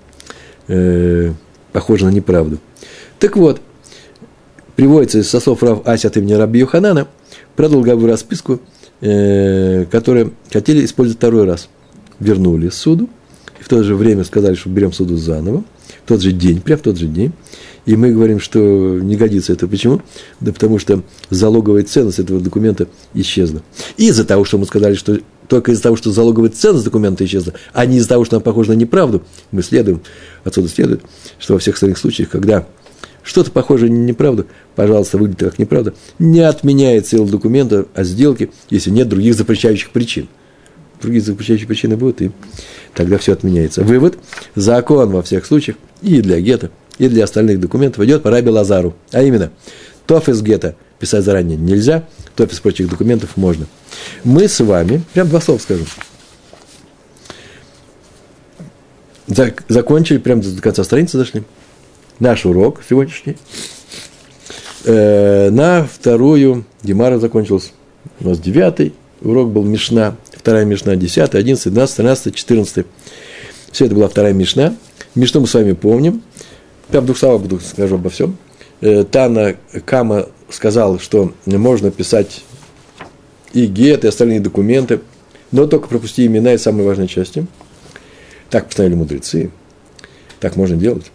похоже 1.73 2.07
на 2.07 2.11
неправду. 2.11 2.59
Так 3.19 3.37
вот, 3.37 3.61
приводится 4.77 5.23
со 5.23 5.41
слов 5.41 5.63
Рав 5.63 5.87
Ася 5.87 6.09
от 6.09 6.17
имени 6.17 6.33
Раби 6.33 6.61
Йоханана 6.61 7.09
про 7.57 7.69
долговую 7.69 8.09
расписку 8.09 8.61
э, 9.03 9.85
которые 9.91 10.31
хотели 10.51 10.85
использовать 10.85 11.19
второй 11.19 11.45
раз. 11.45 11.69
Вернули 12.19 12.69
суду, 12.69 13.11
и 13.61 13.65
в 13.65 13.69
то 13.69 13.83
же 13.83 13.95
время 13.97 14.25
сказали, 14.25 14.55
что 14.55 14.71
берем 14.71 14.93
суду 14.93 15.17
заново, 15.17 15.65
в 16.05 16.09
тот 16.09 16.21
же 16.23 16.33
день, 16.33 16.61
прямо 16.61 16.79
в 16.79 16.83
тот 16.83 16.97
же 16.97 17.07
день. 17.07 17.33
И 17.85 17.97
мы 17.97 18.13
говорим, 18.13 18.39
что 18.39 18.61
не 18.61 19.17
годится 19.17 19.53
это. 19.53 19.67
Почему? 19.67 20.01
Да 20.41 20.53
потому 20.53 20.79
что 20.79 21.03
залоговая 21.31 21.83
ценность 21.83 22.21
этого 22.21 22.41
документа 22.41 22.87
исчезла. 23.13 23.61
И 23.97 24.07
из-за 24.07 24.25
того, 24.25 24.45
что 24.45 24.57
мы 24.57 24.67
сказали, 24.67 24.95
что 24.95 25.19
только 25.49 25.73
из-за 25.73 25.83
того, 25.83 25.97
что 25.97 26.11
залоговая 26.11 26.51
ценность 26.51 26.85
документа 26.85 27.25
исчезла, 27.25 27.55
а 27.73 27.87
не 27.87 27.99
из-за 27.99 28.09
того, 28.09 28.25
что 28.25 28.37
она 28.37 28.43
похожа 28.43 28.73
на 28.73 28.77
неправду, 28.77 29.23
мы 29.51 29.63
следуем, 29.63 30.03
отсюда 30.45 30.69
следует, 30.69 31.03
что 31.39 31.55
во 31.55 31.59
всех 31.59 31.75
остальных 31.75 31.99
случаях, 31.99 32.31
когда 32.31 32.67
что-то 33.23 33.51
похожее 33.51 33.91
на 33.91 34.05
неправду, 34.05 34.47
пожалуйста, 34.75 35.19
выглядит 35.19 35.51
как 35.51 35.59
неправда, 35.59 35.95
не 36.19 36.41
отменяет 36.41 37.07
силу 37.07 37.27
документа 37.27 37.87
о 37.95 38.05
сделке, 38.05 38.51
если 38.71 38.91
нет 38.91 39.09
других 39.09 39.35
запрещающих 39.35 39.91
причин. 39.91 40.29
Другие 41.01 41.23
запрещающие 41.23 41.67
причины 41.67 41.97
будут, 41.97 42.23
и 42.23 42.31
тогда 42.95 43.19
все 43.19 43.33
отменяется. 43.33 43.83
Вывод. 43.83 44.19
Закон 44.55 45.11
во 45.11 45.23
всех 45.23 45.47
случаях 45.47 45.77
и 46.01 46.21
для 46.21 46.41
гетто, 46.41 46.71
и 46.99 47.09
для 47.09 47.25
остальных 47.25 47.61
документов 47.61 48.05
идет 48.05 48.23
по 48.23 48.31
Раби 48.31 48.51
Лазару. 48.51 48.95
А 49.11 49.23
именно, 49.23 49.51
тоф 50.07 50.29
из 50.29 50.43
гетто 50.43 50.77
писать 51.03 51.25
заранее 51.25 51.59
нельзя, 51.59 52.05
тоф 52.37 52.53
из 52.53 52.61
прочих 52.61 52.89
документов 52.89 53.37
можно. 53.37 53.67
Мы 54.23 54.47
с 54.47 54.61
вами, 54.61 55.03
прям 55.13 55.29
два 55.29 55.41
слова 55.41 55.59
скажу, 55.59 55.85
закончили, 59.69 60.19
прям 60.19 60.41
до 60.41 60.63
конца 60.63 60.85
страницы 60.85 61.19
зашли, 61.19 61.43
наш 62.21 62.47
урок 62.47 62.83
сегодняшний. 62.89 63.37
Э, 64.85 65.51
на 65.51 65.89
вторую 65.93 66.65
Гемара 66.85 67.19
закончился. 67.19 67.71
У 68.21 68.29
нас 68.29 68.39
девятый 68.39 68.95
урок 69.23 69.51
был 69.51 69.65
Мишна, 69.65 70.15
вторая 70.33 70.65
Мишна, 70.65 70.95
десятый, 70.95 71.41
одиннадцатый, 71.41 71.71
двенадцатый, 71.71 71.97
тринадцатый, 71.97 72.33
четырнадцатый. 72.33 72.87
Все 73.73 73.87
это 73.87 73.95
была 73.97 74.09
вторая 74.09 74.35
Мишна. 74.35 74.77
Мишну 75.17 75.41
мы 75.41 75.49
с 75.49 75.55
вами 75.55 75.73
помним. 75.73 76.23
Я 76.93 77.01
в 77.01 77.07
двух 77.07 77.19
словах 77.19 77.43
буду 77.43 77.59
скажу 77.59 77.97
обо 77.97 78.09
всем. 78.09 78.37
Э, 78.81 79.03
Тана 79.03 79.57
Кама 79.85 80.29
сказал, 80.55 80.99
что 80.99 81.33
можно 81.47 81.91
писать 81.91 82.45
и 83.53 83.67
гет, 83.67 84.05
и 84.05 84.09
остальные 84.09 84.41
документы, 84.41 85.01
но 85.51 85.67
только 85.67 85.89
пропусти 85.89 86.27
имена 86.27 86.55
и 86.55 86.59
самые 86.59 86.87
важные 86.87 87.09
части. 87.09 87.47
Так 88.51 88.67
постановили 88.67 88.97
мудрецы. 88.97 89.51
Так 90.41 90.57
можно 90.57 90.77
делать. 90.77 91.11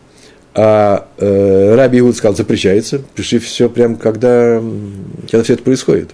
А 0.53 1.07
э, 1.17 1.75
Раби 1.75 1.99
Иуд 1.99 2.15
сказал, 2.15 2.35
запрещается, 2.35 3.01
пиши 3.13 3.37
все 3.37 3.69
прям, 3.69 3.95
когда, 3.95 4.61
когда 5.29 5.43
все 5.43 5.53
это 5.53 5.63
происходит. 5.63 6.11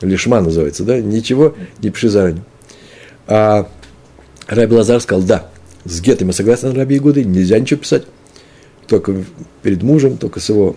Лишма 0.00 0.40
называется, 0.40 0.82
да? 0.82 1.00
Ничего 1.00 1.54
не 1.80 1.90
пиши 1.90 2.08
заранее. 2.08 2.44
А 3.26 3.68
Раби 4.48 4.74
Лазар 4.74 5.00
сказал, 5.00 5.22
да, 5.22 5.48
с 5.84 6.00
гетами 6.00 6.32
согласен 6.32 6.74
Раби 6.74 6.96
Игуды, 6.96 7.24
нельзя 7.24 7.58
ничего 7.58 7.80
писать. 7.80 8.04
Только 8.86 9.24
перед 9.62 9.82
мужем, 9.82 10.18
только 10.18 10.40
с 10.40 10.48
его 10.48 10.76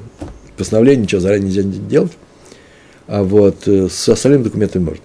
постановлением, 0.58 1.03
ничего 1.03 1.22
заранее 1.22 1.47
нельзя 1.47 1.62
делать. 1.64 2.12
А 3.08 3.24
вот 3.24 3.68
э, 3.68 3.88
с 3.89 4.10
остальными 4.10 4.43
документами 4.43 4.84
можно. 4.84 5.03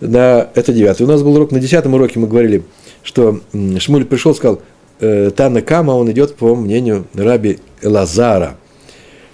На, 0.00 0.50
это 0.54 0.72
девятый. 0.72 1.06
У 1.06 1.08
нас 1.08 1.22
был 1.22 1.34
урок, 1.36 1.52
на 1.52 1.60
десятом 1.60 1.94
уроке 1.94 2.18
мы 2.18 2.26
говорили, 2.26 2.64
что 3.02 3.40
Шмуль 3.78 4.04
пришел 4.04 4.34
сказал, 4.34 4.60
э, 5.00 5.30
Тана 5.30 5.62
Кама, 5.62 5.92
он 5.92 6.10
идет 6.10 6.34
по 6.36 6.54
мнению 6.54 7.06
Раби 7.14 7.60
Лазара. 7.82 8.56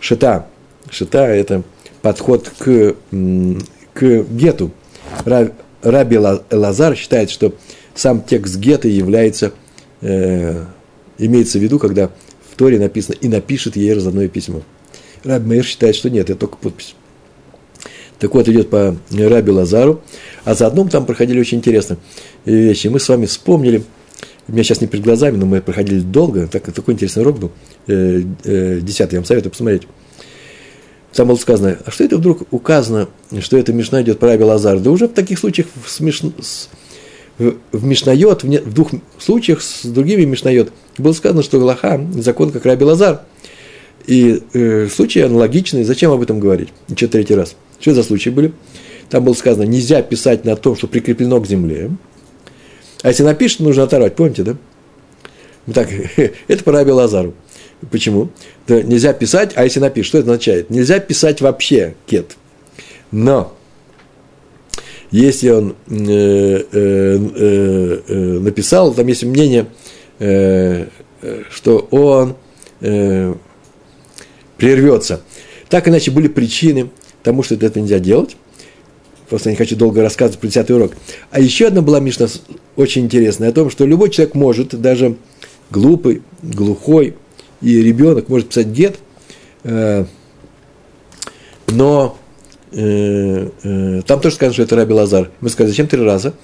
Шита. 0.01 0.47
Шита– 0.91 1.27
это 1.29 1.63
подход 2.03 2.51
к, 2.59 2.95
к 3.95 4.23
гету. 4.31 4.73
Раби 5.25 6.19
Лазар 6.19 6.97
считает, 6.97 7.31
что 7.31 7.55
сам 7.95 8.23
текст 8.23 8.57
гета 8.57 8.89
является, 8.89 9.53
э, 10.01 10.65
имеется 11.19 11.59
в 11.59 11.63
виду, 11.63 11.79
когда 11.79 12.11
в 12.53 12.57
Торе 12.57 12.79
написано 12.79 13.17
«и 13.21 13.29
напишет 13.29 13.77
ей 13.77 13.95
разодное 13.95 14.29
письмо». 14.29 14.63
Раби 15.25 15.49
Мейр 15.49 15.65
считает, 15.65 15.97
что 15.97 16.11
нет, 16.11 16.31
это 16.31 16.39
только 16.39 16.57
подпись. 16.57 16.95
Так 18.19 18.35
вот, 18.35 18.49
идет 18.49 18.71
по 18.71 18.97
Раби 19.11 19.51
Лазару, 19.51 20.03
а 20.45 20.55
заодно 20.55 20.89
там 20.89 21.07
проходили 21.07 21.41
очень 21.41 21.59
интересные 21.59 21.99
вещи. 22.45 22.89
Мы 22.89 23.01
с 23.01 23.09
вами 23.09 23.27
вспомнили– 23.27 23.83
у 24.49 24.53
меня 24.53 24.65
сейчас 24.65 24.81
не 24.81 24.87
перед 24.87 25.05
глазами, 25.05 25.37
но 25.37 25.47
мы 25.47 25.61
проходили 25.61 26.01
долго, 26.01 26.47
так, 26.49 26.65
такой 26.73 26.95
интересный 26.95 27.23
урок 27.23 27.39
был, 27.39 27.53
э, 27.87 28.23
э, 28.45 28.81
десятый, 28.83 29.15
я 29.15 29.21
вам 29.21 29.25
советую 29.25 29.53
посмотреть. 29.53 29.83
Там 31.13 31.29
было 31.29 31.37
сказано, 31.37 31.79
а 31.85 31.91
что 31.91 32.05
это 32.05 32.17
вдруг 32.17 32.43
указано, 32.51 33.09
что 33.41 33.57
это 33.57 33.73
Мишна 33.73 34.03
идет 34.03 34.19
по 34.19 34.27
Раби 34.27 34.45
Лазар? 34.45 34.81
Да 34.81 34.91
уже 34.91 35.09
в 35.09 35.13
таких 35.13 35.39
случаях 35.39 35.69
в, 35.85 35.89
смеш... 35.89 36.23
в, 37.39 37.55
в 37.73 37.85
Мишнайот, 37.85 38.43
в, 38.43 38.47
в 38.47 38.73
двух 38.73 38.91
случаях 39.19 39.63
с 39.63 39.85
другими 39.85 40.25
Мишнайот, 40.25 40.73
было 40.99 41.13
сказано, 41.13 41.43
что 41.43 41.59
Галаха, 41.59 42.05
закон 42.15 42.51
как 42.51 42.65
Раби 42.65 42.85
Лазар. 42.85 43.23
И 44.07 44.43
э, 44.53 44.89
случаи 44.89 45.21
аналогичные, 45.21 45.85
зачем 45.85 46.11
об 46.11 46.23
этом 46.23 46.41
говорить? 46.41 46.71
Еще 46.89 47.07
третий 47.07 47.35
раз. 47.35 47.55
Что 47.81 47.95
за 47.95 48.03
случаи 48.03 48.31
были? 48.31 48.53
Там 49.11 49.25
было 49.25 49.35
сказано, 49.35 49.65
нельзя 49.65 50.03
писать 50.03 50.45
на 50.45 50.57
том, 50.57 50.77
что 50.77 50.87
прикреплено 50.89 51.41
к 51.41 51.47
земле, 51.47 51.91
а 53.03 53.09
если 53.09 53.25
напишет, 53.25 53.61
нужно 53.61 53.83
оторвать, 53.83 54.15
помните, 54.15 54.45
да? 54.45 54.57
Так, 55.73 55.89
это 56.49 56.65
по 56.65 56.73
Раби 56.73 56.93
Лазару. 56.93 57.35
Почему? 57.91 58.31
Да 58.69 58.81
нельзя 58.81 59.13
писать, 59.13 59.53
а 59.57 59.65
если 59.65 59.81
напишет, 59.81 60.09
что 60.09 60.19
это 60.19 60.31
означает? 60.31 60.71
Нельзя 60.71 61.01
писать 61.01 61.41
вообще 61.41 61.95
кет. 62.07 62.37
Но 63.11 63.57
если 65.13 65.51
он 65.51 65.77
э, 65.89 66.65
э, 66.73 67.19
э, 68.09 68.39
написал, 68.41 68.95
там 68.95 69.07
есть 69.07 69.25
мнение, 69.25 69.67
что 71.51 71.89
он 71.91 72.37
прервется. 74.57 75.21
Так 75.69 75.89
иначе 75.89 76.11
были 76.11 76.29
причины 76.29 76.91
тому, 77.23 77.43
что 77.43 77.55
это 77.55 77.81
нельзя 77.81 77.99
делать. 77.99 78.37
Просто 79.29 79.51
не 79.51 79.57
хочу 79.57 79.77
долго 79.77 80.03
рассказывать 80.03 80.41
про 80.41 80.49
10 80.49 80.71
урок. 80.71 80.93
А 81.31 81.41
еще 81.41 81.69
одна 81.69 81.83
была 81.83 82.01
Мишна 82.01 82.27
очень 82.77 83.05
интересная 83.05 83.51
о 83.51 83.53
том, 83.53 83.71
что 83.71 83.87
любой 83.87 84.11
человек 84.11 84.35
может, 84.35 84.81
даже 84.81 85.17
глупый, 85.71 86.23
глухой 86.43 87.17
и 87.61 87.83
ребенок 87.83 88.29
может 88.29 88.49
писать 88.49 88.69
э, 89.65 90.05
но 91.69 92.19
э, 92.73 93.49
э, 93.63 94.03
там 94.07 94.21
тоже 94.21 94.35
сказано, 94.35 94.55
что 94.55 94.63
это 94.63 94.77
Раби 94.77 94.95
Лазар. 94.95 95.31
Мы 95.41 95.49
сказали, 95.49 95.71
зачем 95.71 95.87
три 95.87 96.01
раза? 96.01 96.35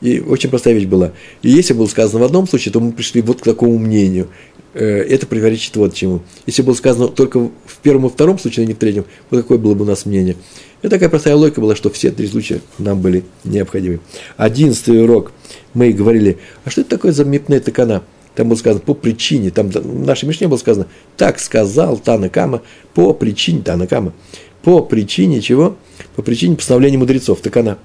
И 0.00 0.18
очень 0.18 0.50
простая 0.50 0.74
вещь 0.74 0.86
была. 0.86 1.12
И 1.42 1.50
если 1.50 1.74
было 1.74 1.86
сказано 1.86 2.20
в 2.20 2.24
одном 2.24 2.48
случае, 2.48 2.72
то 2.72 2.80
мы 2.80 2.92
пришли 2.92 3.22
вот 3.22 3.40
к 3.40 3.44
такому 3.44 3.78
мнению. 3.78 4.28
Э, 4.74 4.84
это 4.84 5.26
противоречит 5.26 5.76
вот 5.76 5.94
чему. 5.94 6.22
Если 6.46 6.62
было 6.62 6.74
сказано 6.74 7.08
только 7.08 7.38
в 7.38 7.78
первом 7.82 8.06
и 8.06 8.10
втором 8.10 8.38
случае, 8.38 8.64
а 8.64 8.66
не 8.66 8.74
в 8.74 8.78
третьем, 8.78 9.04
вот 9.30 9.42
какое 9.42 9.58
было 9.58 9.74
бы 9.74 9.84
у 9.84 9.88
нас 9.88 10.06
мнение. 10.06 10.36
И 10.82 10.88
такая 10.88 11.08
простая 11.08 11.36
логика 11.36 11.60
была, 11.60 11.76
что 11.76 11.90
все 11.90 12.10
три 12.10 12.26
случая 12.26 12.60
нам 12.78 13.00
были 13.00 13.24
необходимы. 13.44 14.00
Одиннадцатый 14.36 15.02
урок 15.02 15.32
мы 15.74 15.92
говорили, 15.92 16.38
а 16.64 16.70
что 16.70 16.80
это 16.80 16.90
такое 16.90 17.12
за 17.12 17.24
мипная 17.24 17.60
такана? 17.60 18.02
Там 18.34 18.48
было 18.48 18.56
сказано 18.56 18.80
по 18.80 18.94
причине, 18.94 19.50
там 19.50 19.68
в 19.68 20.06
нашей 20.06 20.24
Мишне 20.24 20.48
было 20.48 20.56
сказано, 20.56 20.86
так 21.18 21.38
сказал 21.38 21.98
Танакама 21.98 22.62
по 22.94 23.12
причине 23.12 23.62
Танакама. 23.62 24.14
По 24.62 24.80
причине 24.80 25.40
чего? 25.40 25.76
По 26.16 26.22
причине 26.22 26.56
постановления 26.56 26.98
мудрецов, 26.98 27.40
такана. 27.40 27.78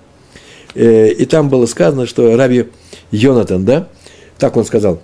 Э, 0.75 1.09
и 1.09 1.25
там 1.25 1.49
было 1.49 1.65
сказано, 1.65 2.05
что 2.05 2.36
Раби 2.36 2.67
Йонатан, 3.11 3.65
да, 3.65 3.89
так 4.38 4.57
он 4.57 4.65
сказал, 4.65 5.01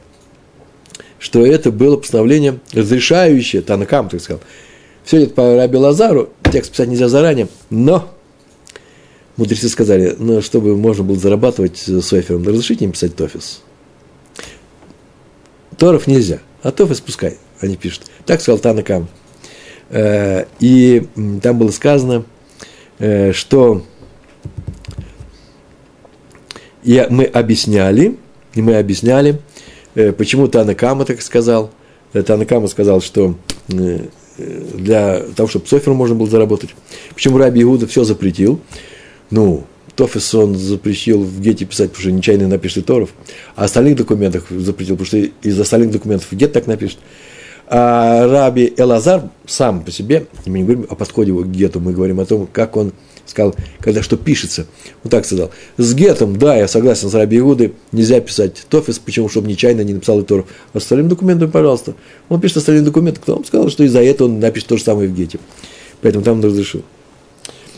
что 1.19 1.45
это 1.45 1.71
было 1.71 1.97
постановление 1.97 2.59
разрешающее, 2.73 3.61
Танакам, 3.61 4.09
так 4.09 4.21
сказал, 4.21 4.41
все 5.03 5.17
идет 5.17 5.35
по 5.35 5.55
Раби 5.55 5.77
Лазару, 5.77 6.29
текст 6.51 6.71
писать 6.71 6.89
нельзя 6.89 7.07
заранее, 7.07 7.47
но 7.69 8.09
мудрецы 9.37 9.67
сказали, 9.69 10.15
ну, 10.19 10.41
чтобы 10.41 10.77
можно 10.77 11.03
было 11.03 11.17
зарабатывать 11.17 11.77
с 11.77 12.13
Офером, 12.13 12.45
разрешите 12.45 12.85
им 12.85 12.91
писать 12.91 13.15
Тофис. 13.15 13.61
Торов 15.77 16.05
нельзя, 16.05 16.39
а 16.61 16.71
Тофис 16.71 17.01
пускай, 17.01 17.37
они 17.59 17.77
пишут. 17.77 18.03
Так 18.25 18.41
сказал 18.41 18.59
Танакам. 18.59 19.03
Э, 19.03 19.22
и 20.59 21.07
там 21.41 21.59
было 21.59 21.69
сказано, 21.69 22.25
э, 22.99 23.31
что 23.31 23.83
и 26.83 27.05
мы 27.09 27.25
объясняли, 27.25 28.17
и 28.55 28.61
мы 28.61 28.77
объясняли, 28.77 29.39
э, 29.95 30.11
почему 30.11 30.47
Танакама 30.47 31.05
так 31.05 31.21
сказал. 31.21 31.71
Танакама 32.11 32.67
сказал, 32.67 33.01
что 33.01 33.35
для 33.67 35.19
того, 35.35 35.47
чтобы 35.47 35.67
Софер 35.67 35.93
можно 35.93 36.15
было 36.15 36.29
заработать. 36.29 36.71
Почему 37.13 37.37
Раби 37.37 37.61
Иуда 37.63 37.87
все 37.87 38.03
запретил? 38.03 38.59
Ну, 39.31 39.65
Тофис 39.95 40.33
он 40.33 40.55
запретил 40.55 41.23
в 41.23 41.39
Гете 41.39 41.65
писать, 41.65 41.89
потому 41.89 42.01
что 42.01 42.11
нечаянно 42.11 42.47
напишет 42.47 42.85
Торов, 42.85 43.09
а 43.55 43.65
остальных 43.65 43.95
документах 43.95 44.45
запретил, 44.49 44.95
потому 44.95 45.07
что 45.07 45.17
из 45.17 45.59
остальных 45.59 45.91
документов 45.91 46.27
Гет 46.31 46.53
так 46.53 46.67
напишет. 46.67 46.97
А 47.67 48.27
Раби 48.27 48.73
Элазар 48.77 49.29
сам 49.45 49.83
по 49.83 49.91
себе, 49.91 50.27
мы 50.45 50.59
не 50.59 50.63
говорим 50.63 50.85
о 50.89 50.95
подходе 50.95 51.31
к 51.33 51.47
Гету, 51.47 51.79
мы 51.79 51.93
говорим 51.93 52.19
о 52.19 52.25
том, 52.25 52.47
как 52.51 52.75
он 52.75 52.93
сказал, 53.25 53.55
когда 53.79 54.03
что 54.03 54.17
пишется. 54.17 54.67
Он 55.03 55.09
так 55.09 55.25
сказал. 55.25 55.51
С 55.77 55.93
Гетом, 55.93 56.37
да, 56.37 56.57
я 56.57 56.67
согласен 56.67 57.09
с 57.09 57.13
Раби 57.13 57.39
Иудой, 57.39 57.73
нельзя 57.91 58.19
писать 58.19 58.65
Тофис, 58.69 58.99
почему, 58.99 59.29
чтобы 59.29 59.47
нечаянно 59.47 59.81
не 59.81 59.93
написал 59.93 60.19
и 60.19 60.23
Тору. 60.23 60.45
А 60.73 60.79
с 60.79 60.83
остальными 60.83 61.09
документами, 61.09 61.49
пожалуйста. 61.49 61.95
Он 62.29 62.41
пишет 62.41 62.57
остальные 62.57 62.83
документы, 62.83 63.21
кто 63.21 63.35
вам 63.35 63.45
сказал, 63.45 63.69
что 63.69 63.83
из-за 63.83 64.03
этого 64.03 64.27
он 64.27 64.39
напишет 64.39 64.69
то 64.69 64.77
же 64.77 64.83
самое 64.83 65.09
в 65.09 65.15
Гете. 65.15 65.39
Поэтому 66.01 66.23
там 66.23 66.39
он 66.39 66.43
разрешил. 66.43 66.83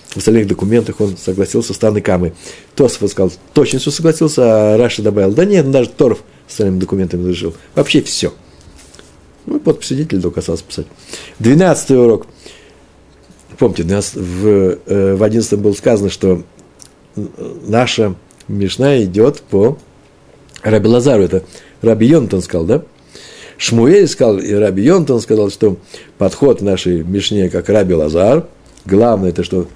В 0.09 0.17
остальных 0.17 0.47
документах 0.47 0.99
он 1.01 1.17
согласился 1.17 1.73
с 1.73 1.77
Таной 1.77 2.01
Камой. 2.01 2.33
Тосфот 2.75 3.11
сказал, 3.11 3.33
точно 3.53 3.79
все 3.79 3.91
согласился, 3.91 4.43
а 4.45 4.77
Раша 4.77 5.01
добавил, 5.01 5.33
да 5.33 5.43
нет, 5.43 5.69
даже 5.69 5.89
Торов 5.89 6.23
с 6.47 6.51
остальными 6.51 6.79
документами 6.79 7.21
разрешил. 7.21 7.53
Вообще 7.75 8.01
все. 8.01 8.33
Ну, 9.45 9.59
подпись 9.59 9.87
свидетеля 9.87 10.21
только 10.21 10.39
осталось 10.39 10.61
писать. 10.61 10.87
Двенадцатый 11.39 11.99
урок. 11.99 12.27
Помните, 13.57 13.83
э, 13.87 15.15
в 15.15 15.23
11 15.23 15.59
было 15.59 15.73
сказано, 15.73 16.09
что 16.09 16.43
наша 17.15 18.15
Мишна 18.47 19.01
идет 19.03 19.41
по 19.41 19.77
Раби 20.61 20.87
Лазару. 20.87 21.23
Это 21.23 21.43
Раби 21.81 22.07
Йонтон 22.07 22.41
сказал, 22.41 22.65
да? 22.65 22.83
Шмуэль 23.57 24.07
сказал, 24.07 24.39
и 24.39 24.51
Раби 24.53 24.83
Йонтон 24.83 25.21
сказал, 25.21 25.49
что 25.49 25.77
подход 26.17 26.61
нашей 26.61 27.03
Мишне 27.03 27.49
как 27.49 27.69
Раби 27.69 27.93
Лазар. 27.93 28.47
Главное, 28.85 29.29
это 29.29 29.43
что 29.43 29.67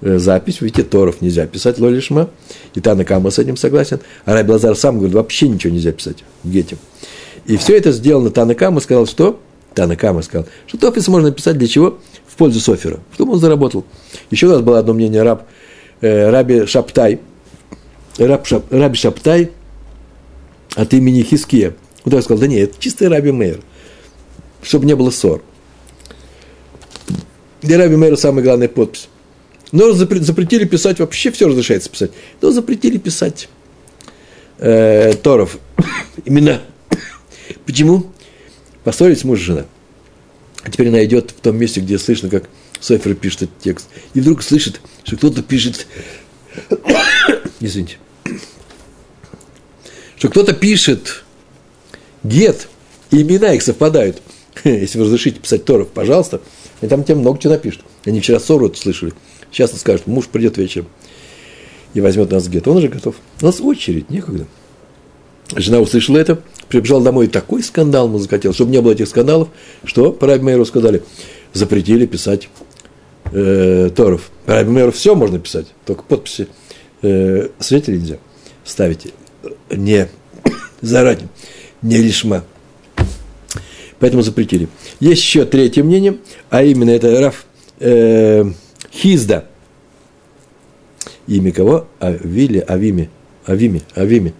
э, 0.00 0.18
запись, 0.18 0.60
видите, 0.60 0.84
Торов 0.84 1.20
нельзя 1.20 1.46
писать, 1.46 1.78
Лолишма, 1.78 2.30
и 2.74 2.80
Танакама 2.80 3.30
с 3.30 3.38
этим 3.38 3.56
согласен, 3.56 4.00
а 4.24 4.34
Раби 4.34 4.52
Лазар 4.52 4.76
сам 4.76 4.96
говорит, 4.96 5.14
вообще 5.14 5.48
ничего 5.48 5.72
нельзя 5.72 5.92
писать 5.92 6.24
в 6.44 6.50
Гете. 6.50 6.76
И 7.46 7.56
все 7.56 7.76
это 7.76 7.92
сделано 7.92 8.30
Танакама 8.30 8.80
сказал, 8.80 9.06
что? 9.06 9.40
Танакама 9.74 10.22
сказал, 10.22 10.46
что 10.66 10.78
Тофис 10.78 11.08
можно 11.08 11.30
писать 11.32 11.58
для 11.58 11.68
чего? 11.68 11.98
В 12.26 12.36
пользу 12.36 12.60
Софера. 12.60 13.00
Чтобы 13.12 13.32
он 13.32 13.40
заработал. 13.40 13.84
Еще 14.30 14.46
у 14.46 14.50
нас 14.50 14.62
было 14.62 14.78
одно 14.78 14.94
мнение 14.94 15.22
раб, 15.22 15.46
э, 16.00 16.30
Раби 16.30 16.66
Шаптай, 16.66 17.20
раб 18.18 18.46
Шап, 18.46 18.72
Раби 18.72 18.96
Шаптай 18.96 19.50
от 20.74 20.94
имени 20.94 21.22
Хиския. 21.22 21.74
Он 22.04 22.12
так 22.12 22.22
сказал, 22.22 22.40
да 22.40 22.46
нет, 22.46 22.70
это 22.70 22.80
чистый 22.80 23.08
Раби 23.08 23.32
Мейер, 23.32 23.60
чтобы 24.62 24.86
не 24.86 24.94
было 24.94 25.10
ссор. 25.10 25.42
Для 27.62 27.78
Раби 27.78 27.96
Мейера 27.96 28.16
самая 28.16 28.44
главная 28.44 28.68
подпись. 28.68 29.08
Но 29.72 29.92
запретили 29.92 30.66
писать, 30.66 31.00
вообще 31.00 31.32
все 31.32 31.48
разрешается 31.48 31.90
писать. 31.90 32.12
Но 32.40 32.52
запретили 32.52 32.96
писать 32.96 33.48
э, 34.58 35.14
Торов. 35.14 35.58
Именно 36.24 36.60
Почему? 37.66 38.12
Поссорились 38.84 39.24
муж 39.24 39.40
и 39.40 39.42
жена. 39.42 39.66
А 40.62 40.70
теперь 40.70 40.88
она 40.88 41.04
идет 41.04 41.30
в 41.30 41.40
том 41.40 41.56
месте, 41.56 41.80
где 41.80 41.98
слышно, 41.98 42.28
как 42.28 42.48
Софер 42.80 43.14
пишет 43.14 43.42
этот 43.42 43.58
текст. 43.58 43.88
И 44.14 44.20
вдруг 44.20 44.42
слышит, 44.42 44.80
что 45.04 45.16
кто-то 45.16 45.42
пишет... 45.42 45.86
Извините. 47.60 47.98
Что 50.16 50.28
кто-то 50.28 50.54
пишет 50.54 51.24
гет, 52.22 52.68
и 53.10 53.22
имена 53.22 53.52
их 53.52 53.62
совпадают. 53.62 54.22
Если 54.64 54.98
вы 54.98 55.04
разрешите 55.04 55.40
писать 55.40 55.64
Торов, 55.64 55.88
пожалуйста. 55.88 56.40
И 56.80 56.86
там 56.86 57.04
тебе 57.04 57.16
много 57.16 57.38
чего 57.38 57.52
напишут. 57.52 57.82
Они 58.04 58.20
вчера 58.20 58.40
ссору 58.40 58.66
это 58.66 58.78
слышали. 58.78 59.12
Сейчас 59.50 59.72
он 59.72 59.78
скажет, 59.78 60.06
муж 60.06 60.26
придет 60.26 60.58
вечером 60.58 60.88
и 61.94 62.00
возьмет 62.00 62.30
нас 62.30 62.48
гет. 62.48 62.66
Он 62.66 62.78
уже 62.78 62.88
готов. 62.88 63.16
У 63.40 63.44
нас 63.44 63.60
очередь, 63.60 64.10
некогда. 64.10 64.46
Жена 65.54 65.78
услышала 65.78 66.18
это, 66.18 66.42
прибежал 66.80 67.00
домой, 67.00 67.26
и 67.26 67.28
такой 67.28 67.62
скандал 67.62 68.08
ему 68.08 68.18
захотел, 68.18 68.52
чтобы 68.52 68.72
не 68.72 68.80
было 68.80 68.92
этих 68.92 69.08
скандалов, 69.08 69.48
что 69.84 70.12
по 70.12 70.26
Раби 70.26 70.64
сказали, 70.64 71.02
запретили 71.52 72.06
писать 72.06 72.48
э, 73.32 73.90
Торов. 73.94 74.30
По 74.44 74.54
Раби 74.54 74.90
все 74.90 75.14
можно 75.14 75.38
писать, 75.38 75.66
только 75.86 76.02
подписи 76.02 76.48
э, 77.02 77.48
свидетелей 77.60 77.98
нельзя 77.98 78.18
ставить. 78.64 79.12
Не 79.70 80.08
заранее, 80.80 81.28
не 81.82 81.98
лишма. 81.98 82.44
Поэтому 84.00 84.22
запретили. 84.22 84.68
Есть 85.00 85.22
еще 85.22 85.44
третье 85.44 85.82
мнение, 85.82 86.16
а 86.50 86.64
именно 86.64 86.90
это 86.90 87.20
Раф 87.20 87.46
э, 87.78 88.44
Хизда. 88.92 89.46
Имя 91.26 91.52
кого? 91.52 91.86
Авили, 92.00 92.58
Авими, 92.58 93.08
Авими, 93.46 93.82
Авими. 93.94 94.34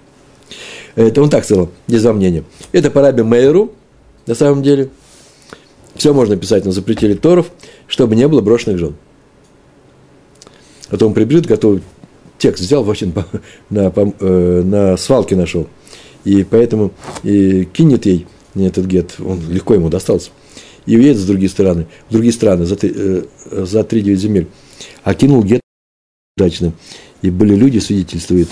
Это 0.97 1.22
он 1.22 1.30
так 1.30 1.45
сказал, 1.45 1.70
есть 1.88 2.03
два 2.03 2.12
мнения. 2.12 2.45
Это 2.72 2.90
по 2.90 3.01
Раби 3.01 3.22
Мейру, 3.22 3.72
на 4.26 4.34
самом 4.34 4.62
деле. 4.62 4.90
Все 5.95 6.12
можно 6.12 6.36
писать, 6.36 6.64
но 6.64 6.72
запретили 6.72 7.14
Торов, 7.14 7.51
чтобы 7.86 8.16
не 8.16 8.26
было 8.26 8.40
брошенных 8.40 8.78
жен. 8.78 8.95
А 10.88 10.97
то 10.97 11.07
он 11.07 11.14
прибежит, 11.14 11.47
готовый 11.47 11.82
текст 12.38 12.62
взял, 12.62 12.82
вообще 12.84 13.07
на, 13.07 13.24
на, 13.70 13.92
э, 14.20 14.62
на 14.64 14.97
свалке 14.97 15.36
нашел. 15.36 15.68
И 16.24 16.42
поэтому 16.42 16.92
и 17.22 17.64
кинет 17.64 18.07
ей 18.07 18.26
этот 18.55 18.86
гет, 18.86 19.14
он 19.18 19.40
легко 19.49 19.74
ему 19.74 19.88
достался. 19.88 20.30
И 20.86 20.97
уедет 20.97 21.18
с 21.18 21.24
другие 21.24 21.49
страны, 21.49 21.86
в 22.09 22.12
другие 22.12 22.32
страны 22.32 22.66
за, 22.66 22.76
э, 22.82 23.22
за 23.51 23.80
3-9 23.80 24.14
земель. 24.16 24.47
А 25.03 25.14
кинул 25.14 25.42
гет 25.42 25.61
удачно. 26.36 26.72
И 27.22 27.30
были 27.30 27.55
люди, 27.55 27.78
свидетельствуют, 27.78 28.49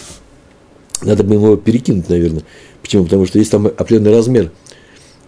надо 1.03 1.24
бы 1.24 1.34
его 1.34 1.57
перекинуть, 1.57 2.09
наверное. 2.09 2.42
Почему? 2.80 3.05
Потому 3.05 3.26
что 3.26 3.38
есть 3.38 3.50
там 3.50 3.66
определенный 3.66 4.12
размер, 4.12 4.50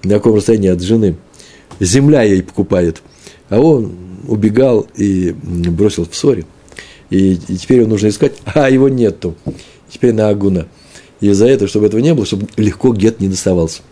на 0.03 0.15
каком 0.15 0.35
расстоянии 0.35 0.71
от 0.71 0.81
жены. 0.81 1.17
Земля 1.81 2.23
ей 2.23 2.43
покупает. 2.43 3.03
А 3.49 3.61
он 3.61 3.93
убегал 4.27 4.87
и 4.97 5.35
бросил 5.43 6.07
в 6.09 6.15
ссоре. 6.15 6.45
И, 7.11 7.35
и 7.35 7.57
теперь 7.57 7.81
его 7.81 7.89
нужно 7.89 8.09
искать, 8.09 8.35
а 8.55 8.71
его 8.71 8.89
нету. 8.89 9.35
Теперь 9.91 10.13
на 10.13 10.29
Агуна. 10.29 10.67
И 11.21 11.29
из-за 11.29 11.47
этого, 11.47 11.69
чтобы 11.69 11.87
этого 11.87 12.01
не 12.01 12.15
было, 12.15 12.27
чтобы 12.27 12.49
легко 12.57 12.93
гет 12.93 13.21
не 13.21 13.29
доставался. 13.29 13.83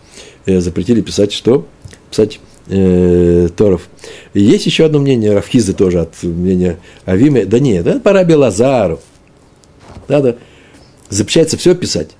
Э, 0.46 0.60
запретили 0.60 1.00
писать 1.00 1.32
что? 1.32 1.66
Писать 2.10 2.40
э, 2.68 3.48
Торов. 3.56 3.88
И 4.34 4.42
есть 4.42 4.66
еще 4.66 4.86
одно 4.86 4.98
мнение, 4.98 5.32
Рафхизы 5.32 5.72
тоже 5.72 6.00
от 6.00 6.22
мнения 6.22 6.78
Авиме. 7.06 7.44
Да 7.44 7.58
нет, 7.58 7.84
да 7.84 8.00
пора 8.00 8.24
Белазару. 8.24 9.00
Надо 10.08 10.36
запрещается 11.12 11.56
все 11.56 11.74
писать. 11.74 12.10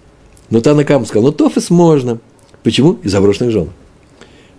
Но 0.50 0.60
Танакам 0.60 1.06
сказал, 1.06 1.24
ну 1.24 1.32
тофис 1.32 1.70
можно. 1.70 2.20
Почему? 2.62 2.98
Из 3.02 3.10
заброшенных 3.10 3.50
жен. 3.50 3.70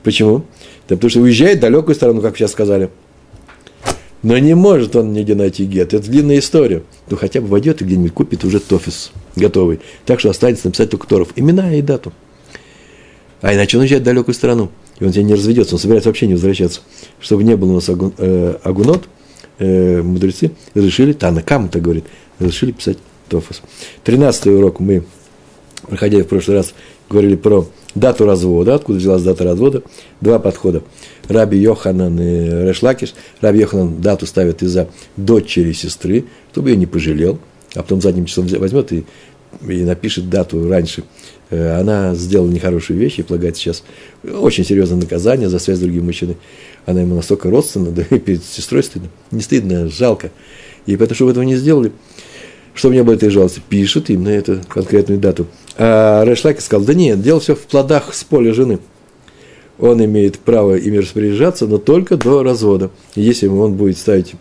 Почему? 0.03 0.45
Да 0.89 0.95
потому 0.95 1.09
что 1.09 1.21
уезжает 1.21 1.59
в 1.59 1.61
далекую 1.61 1.95
сторону, 1.95 2.21
как 2.21 2.35
сейчас 2.35 2.51
сказали. 2.51 2.89
Но 4.23 4.37
не 4.37 4.55
может 4.55 4.95
он 4.95 5.13
нигде 5.13 5.35
найти 5.35 5.65
гет. 5.65 5.93
Это 5.93 6.09
длинная 6.09 6.39
история. 6.39 6.83
Ну, 7.09 7.17
хотя 7.17 7.41
бы 7.41 7.47
войдет 7.47 7.81
и 7.81 7.85
где-нибудь 7.85 8.13
купит 8.13 8.43
уже 8.43 8.59
тофис 8.59 9.11
готовый. 9.35 9.81
Так 10.05 10.19
что 10.19 10.29
останется 10.29 10.67
написать 10.67 10.89
только 10.89 11.07
Торов. 11.07 11.29
Имена 11.35 11.75
и 11.75 11.81
дату. 11.81 12.13
А 13.41 13.53
иначе 13.53 13.77
он 13.77 13.81
уезжает 13.81 14.01
в 14.01 14.05
далекую 14.05 14.33
страну. 14.33 14.71
И 14.99 15.03
он 15.03 15.11
тебе 15.11 15.23
не 15.23 15.33
разведется. 15.33 15.75
Он 15.75 15.79
собирается 15.79 16.09
вообще 16.09 16.27
не 16.27 16.33
возвращаться. 16.33 16.81
Чтобы 17.19 17.43
не 17.43 17.55
было 17.57 17.71
у 17.71 17.75
нас 17.75 17.89
агун, 17.89 18.13
э, 18.17 18.55
агунот, 18.63 19.03
э, 19.59 20.01
мудрецы 20.01 20.51
решили, 20.73 21.11
Танакам 21.11 21.67
так 21.67 21.81
говорит, 21.81 22.05
решили 22.39 22.71
писать 22.71 22.97
Тофос. 23.29 23.61
Тринадцатый 24.03 24.55
урок 24.55 24.79
мы, 24.79 25.03
проходя 25.87 26.19
в 26.19 26.27
прошлый 26.27 26.57
раз, 26.57 26.73
говорили 27.09 27.35
про 27.35 27.67
дату 27.95 28.25
развода, 28.25 28.75
откуда 28.75 28.99
взялась 28.99 29.23
дата 29.23 29.43
развода. 29.43 29.83
Два 30.21 30.39
подхода. 30.39 30.83
Раби 31.27 31.57
Йоханан 31.57 32.19
и 32.19 32.67
Решлакиш. 32.67 33.13
Раби 33.41 33.59
Йоханан 33.59 34.01
дату 34.01 34.25
ставит 34.25 34.63
из-за 34.63 34.89
дочери 35.17 35.73
сестры, 35.73 36.25
чтобы 36.51 36.71
ее 36.71 36.77
не 36.77 36.85
пожалел, 36.85 37.39
а 37.75 37.83
потом 37.83 38.01
задним 38.01 38.25
числом 38.25 38.47
возьмет 38.47 38.91
и, 38.91 39.05
и 39.67 39.83
напишет 39.83 40.29
дату 40.29 40.67
раньше. 40.67 41.03
Э, 41.49 41.79
она 41.79 42.15
сделала 42.15 42.49
нехорошие 42.49 42.97
вещи 42.97 43.19
и 43.19 43.23
полагает 43.23 43.57
сейчас 43.57 43.83
очень 44.23 44.65
серьезное 44.65 44.99
наказание 44.99 45.49
за 45.49 45.59
связь 45.59 45.77
с 45.77 45.81
другим 45.81 46.05
мужчиной. 46.05 46.37
Она 46.85 47.01
ему 47.01 47.15
настолько 47.15 47.49
родственна, 47.49 47.91
да 47.91 48.03
и 48.09 48.19
перед 48.19 48.43
сестрой 48.43 48.83
стыдно. 48.83 49.09
Не 49.31 49.41
стыдно, 49.41 49.87
жалко. 49.87 50.31
И 50.85 50.97
поэтому, 50.97 51.15
чтобы 51.15 51.31
этого 51.31 51.43
не 51.43 51.55
сделали, 51.55 51.91
чтобы 52.73 52.95
не 52.95 53.03
было 53.03 53.15
этой 53.15 53.29
жалости, 53.29 53.61
пишет 53.67 54.09
именно 54.09 54.29
эту 54.29 54.61
конкретную 54.67 55.19
дату. 55.19 55.47
А 55.77 56.23
Решлаки 56.25 56.61
сказал, 56.61 56.85
да 56.85 56.93
нет, 56.93 57.21
дело 57.21 57.39
все 57.39 57.55
в 57.55 57.61
плодах 57.61 58.13
с 58.13 58.23
поля 58.23 58.53
жены. 58.53 58.79
Он 59.79 60.03
имеет 60.05 60.39
право 60.39 60.75
ими 60.75 60.97
распоряжаться, 60.97 61.67
но 61.67 61.77
только 61.77 62.17
до 62.17 62.43
развода. 62.43 62.91
Если 63.15 63.47
он 63.47 63.73
будет 63.73 63.97
ставить, 63.97 64.33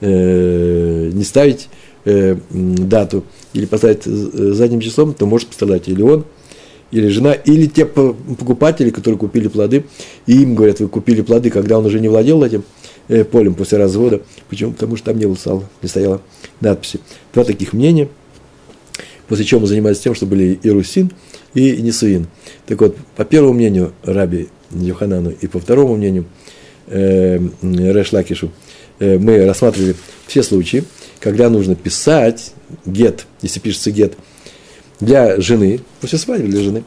э, 0.00 1.10
не 1.12 1.24
ставить 1.24 1.68
э, 2.04 2.36
дату 2.50 3.24
или 3.52 3.66
поставить 3.66 4.04
задним 4.04 4.80
числом, 4.80 5.12
то 5.14 5.26
может 5.26 5.48
пострадать 5.48 5.88
или 5.88 6.02
он, 6.02 6.24
или 6.92 7.08
жена, 7.08 7.32
или 7.32 7.66
те 7.66 7.84
покупатели, 7.84 8.90
которые 8.90 9.18
купили 9.18 9.48
плоды, 9.48 9.86
и 10.26 10.42
им 10.42 10.54
говорят, 10.54 10.78
вы 10.80 10.88
купили 10.88 11.20
плоды, 11.20 11.50
когда 11.50 11.78
он 11.78 11.86
уже 11.86 11.98
не 11.98 12.08
владел 12.08 12.44
этим 12.44 12.62
э, 13.08 13.24
полем 13.24 13.54
после 13.54 13.78
развода. 13.78 14.22
Почему? 14.48 14.72
Потому 14.72 14.96
что 14.96 15.06
там 15.06 15.18
не 15.18 15.26
было 15.26 15.34
сала, 15.34 15.64
не 15.82 15.88
стояло 15.88 16.20
надписи. 16.60 17.00
Два 17.34 17.44
таких 17.44 17.72
мнения, 17.72 18.08
после 19.28 19.44
чего 19.44 19.60
мы 19.60 19.66
занимались 19.66 20.00
тем, 20.00 20.14
что 20.14 20.26
были 20.26 20.58
и 20.62 20.70
Русин, 20.70 21.10
и 21.54 21.80
Нисуин. 21.82 22.26
Так 22.66 22.80
вот, 22.80 22.96
по 23.16 23.24
первому 23.24 23.54
мнению 23.54 23.92
Раби 24.02 24.48
Йоханану 24.70 25.30
и 25.30 25.46
по 25.46 25.58
второму 25.58 25.96
мнению 25.96 26.26
э, 26.86 27.38
Решлакишу, 27.62 28.50
э, 28.98 29.18
мы 29.18 29.44
рассматривали 29.44 29.96
все 30.26 30.42
случаи, 30.42 30.84
когда 31.20 31.48
нужно 31.48 31.74
писать 31.74 32.52
гет, 32.84 33.26
если 33.42 33.60
пишется 33.60 33.90
гет, 33.90 34.14
для 35.00 35.40
жены, 35.40 35.80
после 36.00 36.18
свадьбы 36.18 36.48
для 36.48 36.60
жены, 36.60 36.84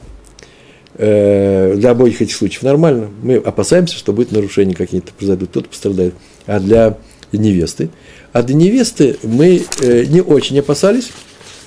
э, 0.96 1.76
для 1.76 1.92
обоих 1.92 2.22
этих 2.22 2.36
случаев 2.36 2.64
нормально. 2.64 3.10
Мы 3.22 3.36
опасаемся, 3.36 3.96
что 3.96 4.14
будет 4.14 4.32
нарушение 4.32 4.76
какие-то 4.76 5.14
произойдут, 5.14 5.50
кто-то 5.50 5.70
пострадает. 5.70 6.14
А 6.46 6.60
для 6.60 6.98
невесты, 7.32 7.90
а 8.34 8.44
для 8.44 8.56
невесты 8.56 9.18
мы 9.24 9.64
э, 9.82 10.06
не 10.06 10.22
очень 10.22 10.60
опасались. 10.60 11.12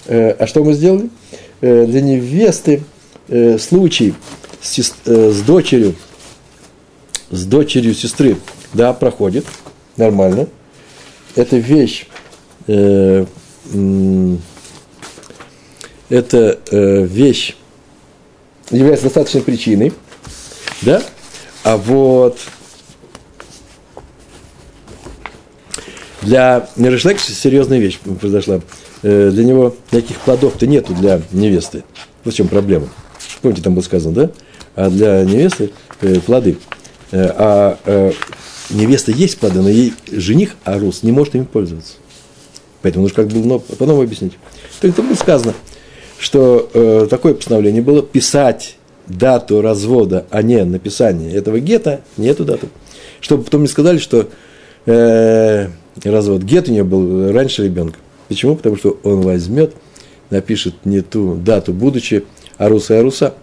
Э, 0.07 0.31
а 0.31 0.47
что 0.47 0.63
мы 0.65 0.75
сделали? 0.75 1.11
Э, 1.61 1.87
для 1.87 2.01
невесты 2.01 2.83
э, 3.29 3.59
случай 3.59 4.15
с, 4.61 4.95
э, 5.07 5.31
с 5.31 5.41
дочерью, 5.43 5.95
с 7.31 7.45
дочерью 7.45 7.95
сестры, 7.95 8.37
да, 8.73 8.93
проходит 8.93 9.45
нормально. 9.97 10.49
Это 11.35 11.57
вещь, 11.57 12.07
э, 12.67 13.25
эта 16.09 16.59
э, 16.71 17.05
вещь 17.05 17.57
является 18.71 19.05
достаточной 19.05 19.43
причиной, 19.43 19.93
да, 20.83 21.03
а 21.65 21.77
вот 21.77 22.39
для 26.23 26.69
Решлек 26.77 27.21
серьезная 27.21 27.79
вещь 27.79 27.99
произошла. 27.99 28.61
Э, 29.03 29.31
для 29.31 29.45
него 29.45 29.75
никаких 29.91 30.19
плодов-то 30.19 30.67
нету 30.67 30.95
для 30.95 31.21
невесты. 31.33 31.85
В 32.25 32.33
чем 32.33 32.49
проблема. 32.49 32.89
Помните, 33.41 33.63
там 33.63 33.75
было 33.75 33.83
сказано, 33.83 34.15
да? 34.15 34.31
А 34.77 34.89
для 34.89 35.25
невесты 35.25 35.71
э, 36.01 36.21
плоды. 36.21 36.59
Э, 37.11 37.31
а 37.37 38.13
невеста 38.71 39.11
есть 39.11 39.39
плоды, 39.39 39.61
но 39.61 39.69
ей 39.69 39.93
жених 40.11 40.57
Арус 40.65 41.03
не 41.03 41.13
может 41.13 41.35
ими 41.35 41.45
пользоваться. 41.45 41.95
Поэтому 42.83 43.03
нужно 43.03 43.17
как 43.17 43.29
бы 43.29 43.61
потом 43.61 44.01
объяснить. 44.01 44.33
Так 44.81 44.93
это 44.93 45.03
было 45.03 45.15
сказано– 45.15 45.55
что 46.19 47.09
такое 47.11 47.35
постановление 47.35 47.83
было 47.83 48.01
писать 48.01 48.77
дату 49.09 49.61
развода, 49.61 50.25
а 50.31 50.41
не 50.43 50.65
написание 50.65 51.33
этого 51.35 51.59
гета, 51.59 52.03
не 52.17 52.29
эту 52.29 52.45
дату. 52.45 52.69
Чтобы 53.21 53.43
потом 53.43 53.63
не 53.63 53.67
сказали, 53.67 53.99
что 53.99 54.29
развод 56.03 56.43
гет 56.43 56.69
у 56.69 56.73
нее 56.73 56.85
был 56.85 57.33
раньше 57.33 57.65
ребенка. 57.65 57.99
Почему? 58.29 58.57
Потому 58.57 58.77
что 58.77 58.99
он 59.03 59.21
возьмет, 59.21 59.75
напишет 60.31 60.75
не 60.85 61.01
ту 61.01 61.35
дату, 61.35 61.73
будучи 61.73 62.25
Аруса 62.57 62.95
и 62.95 62.97
Аруса, 62.99 63.35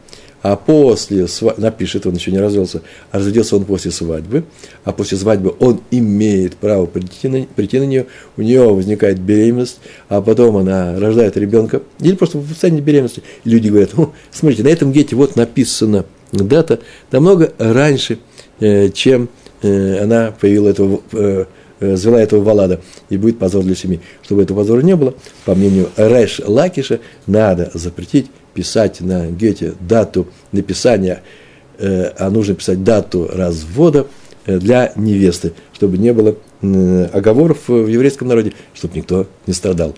а 0.42 0.56
после 0.56 1.28
свадьбы, 1.28 1.62
напишет, 1.62 2.06
он 2.08 2.16
еще 2.16 2.32
не 2.32 2.40
развелся, 2.40 2.82
а 3.12 3.18
разведется 3.18 3.58
он 3.58 3.66
после 3.66 3.92
свадьбы, 3.92 4.46
а 4.86 4.94
после 4.94 5.18
свадьбы 5.18 5.54
он 5.60 5.82
имеет 5.92 6.56
право 6.56 6.86
прийти 6.86 7.28
на, 7.28 7.44
прийти 7.44 7.80
на 7.80 7.84
нее, 7.84 8.06
у 8.38 8.42
нее 8.42 8.74
возникает 8.74 9.20
беременность, 9.20 9.80
а 10.08 10.22
потом 10.22 10.58
она 10.58 10.98
рождает 10.98 11.36
ребенка, 11.36 11.82
или 12.00 12.16
просто 12.16 12.38
в 12.38 12.48
состоянии 12.48 12.80
беременности. 12.80 13.22
И 13.44 13.50
люди 13.50 13.68
говорят, 13.68 13.92
ну, 13.98 14.14
смотрите, 14.32 14.64
на 14.64 14.70
этом 14.70 14.94
гете 14.94 15.16
вот 15.16 15.36
написана 15.36 16.06
дата 16.32 16.80
намного 17.12 17.52
раньше, 17.58 18.20
э, 18.62 18.90
чем 18.90 19.28
э, 19.62 20.04
она 20.04 20.34
появила 20.40 20.70
этого, 20.70 21.02
э, 21.12 21.46
звела 21.80 22.18
этого 22.18 22.44
Валада, 22.44 22.82
и 23.10 23.18
будет 23.18 23.40
позор 23.40 23.64
для 23.64 23.76
семьи. 23.76 24.02
Чтобы 24.22 24.44
этого 24.44 24.60
позора 24.60 24.82
не 24.82 24.96
было, 24.96 25.14
по 25.46 25.56
мнению 25.56 25.90
Рэш 25.96 26.42
Лакиша, 26.46 27.00
надо 27.28 27.72
запретить 27.74 28.28
писать 28.54 29.02
на 29.02 29.28
гете 29.28 29.74
дату 29.80 30.28
написания, 30.52 31.22
э, 31.78 32.12
а 32.18 32.30
нужно 32.30 32.56
писать 32.56 32.84
дату 32.84 33.30
развода 33.32 34.08
э, 34.46 34.58
для 34.60 34.92
невесты, 34.96 35.54
чтобы 35.74 35.98
не 35.98 36.14
было 36.14 36.36
э, 36.62 37.10
оговоров 37.14 37.68
в 37.68 37.88
еврейском 37.88 38.28
народе, 38.28 38.54
чтобы 38.74 38.98
никто 38.98 39.28
не 39.48 39.54
страдал. 39.54 39.96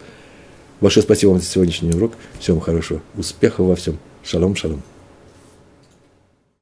Большое 0.79 1.03
спасибо 1.03 1.31
вам 1.31 1.39
за 1.39 1.45
сегодняшний 1.45 1.91
урок. 1.91 2.13
Всем 2.39 2.59
хорошего. 2.59 3.01
Успехов 3.15 3.67
во 3.67 3.75
всем. 3.75 3.97
Шалом, 4.23 4.55
шалом. 4.55 4.81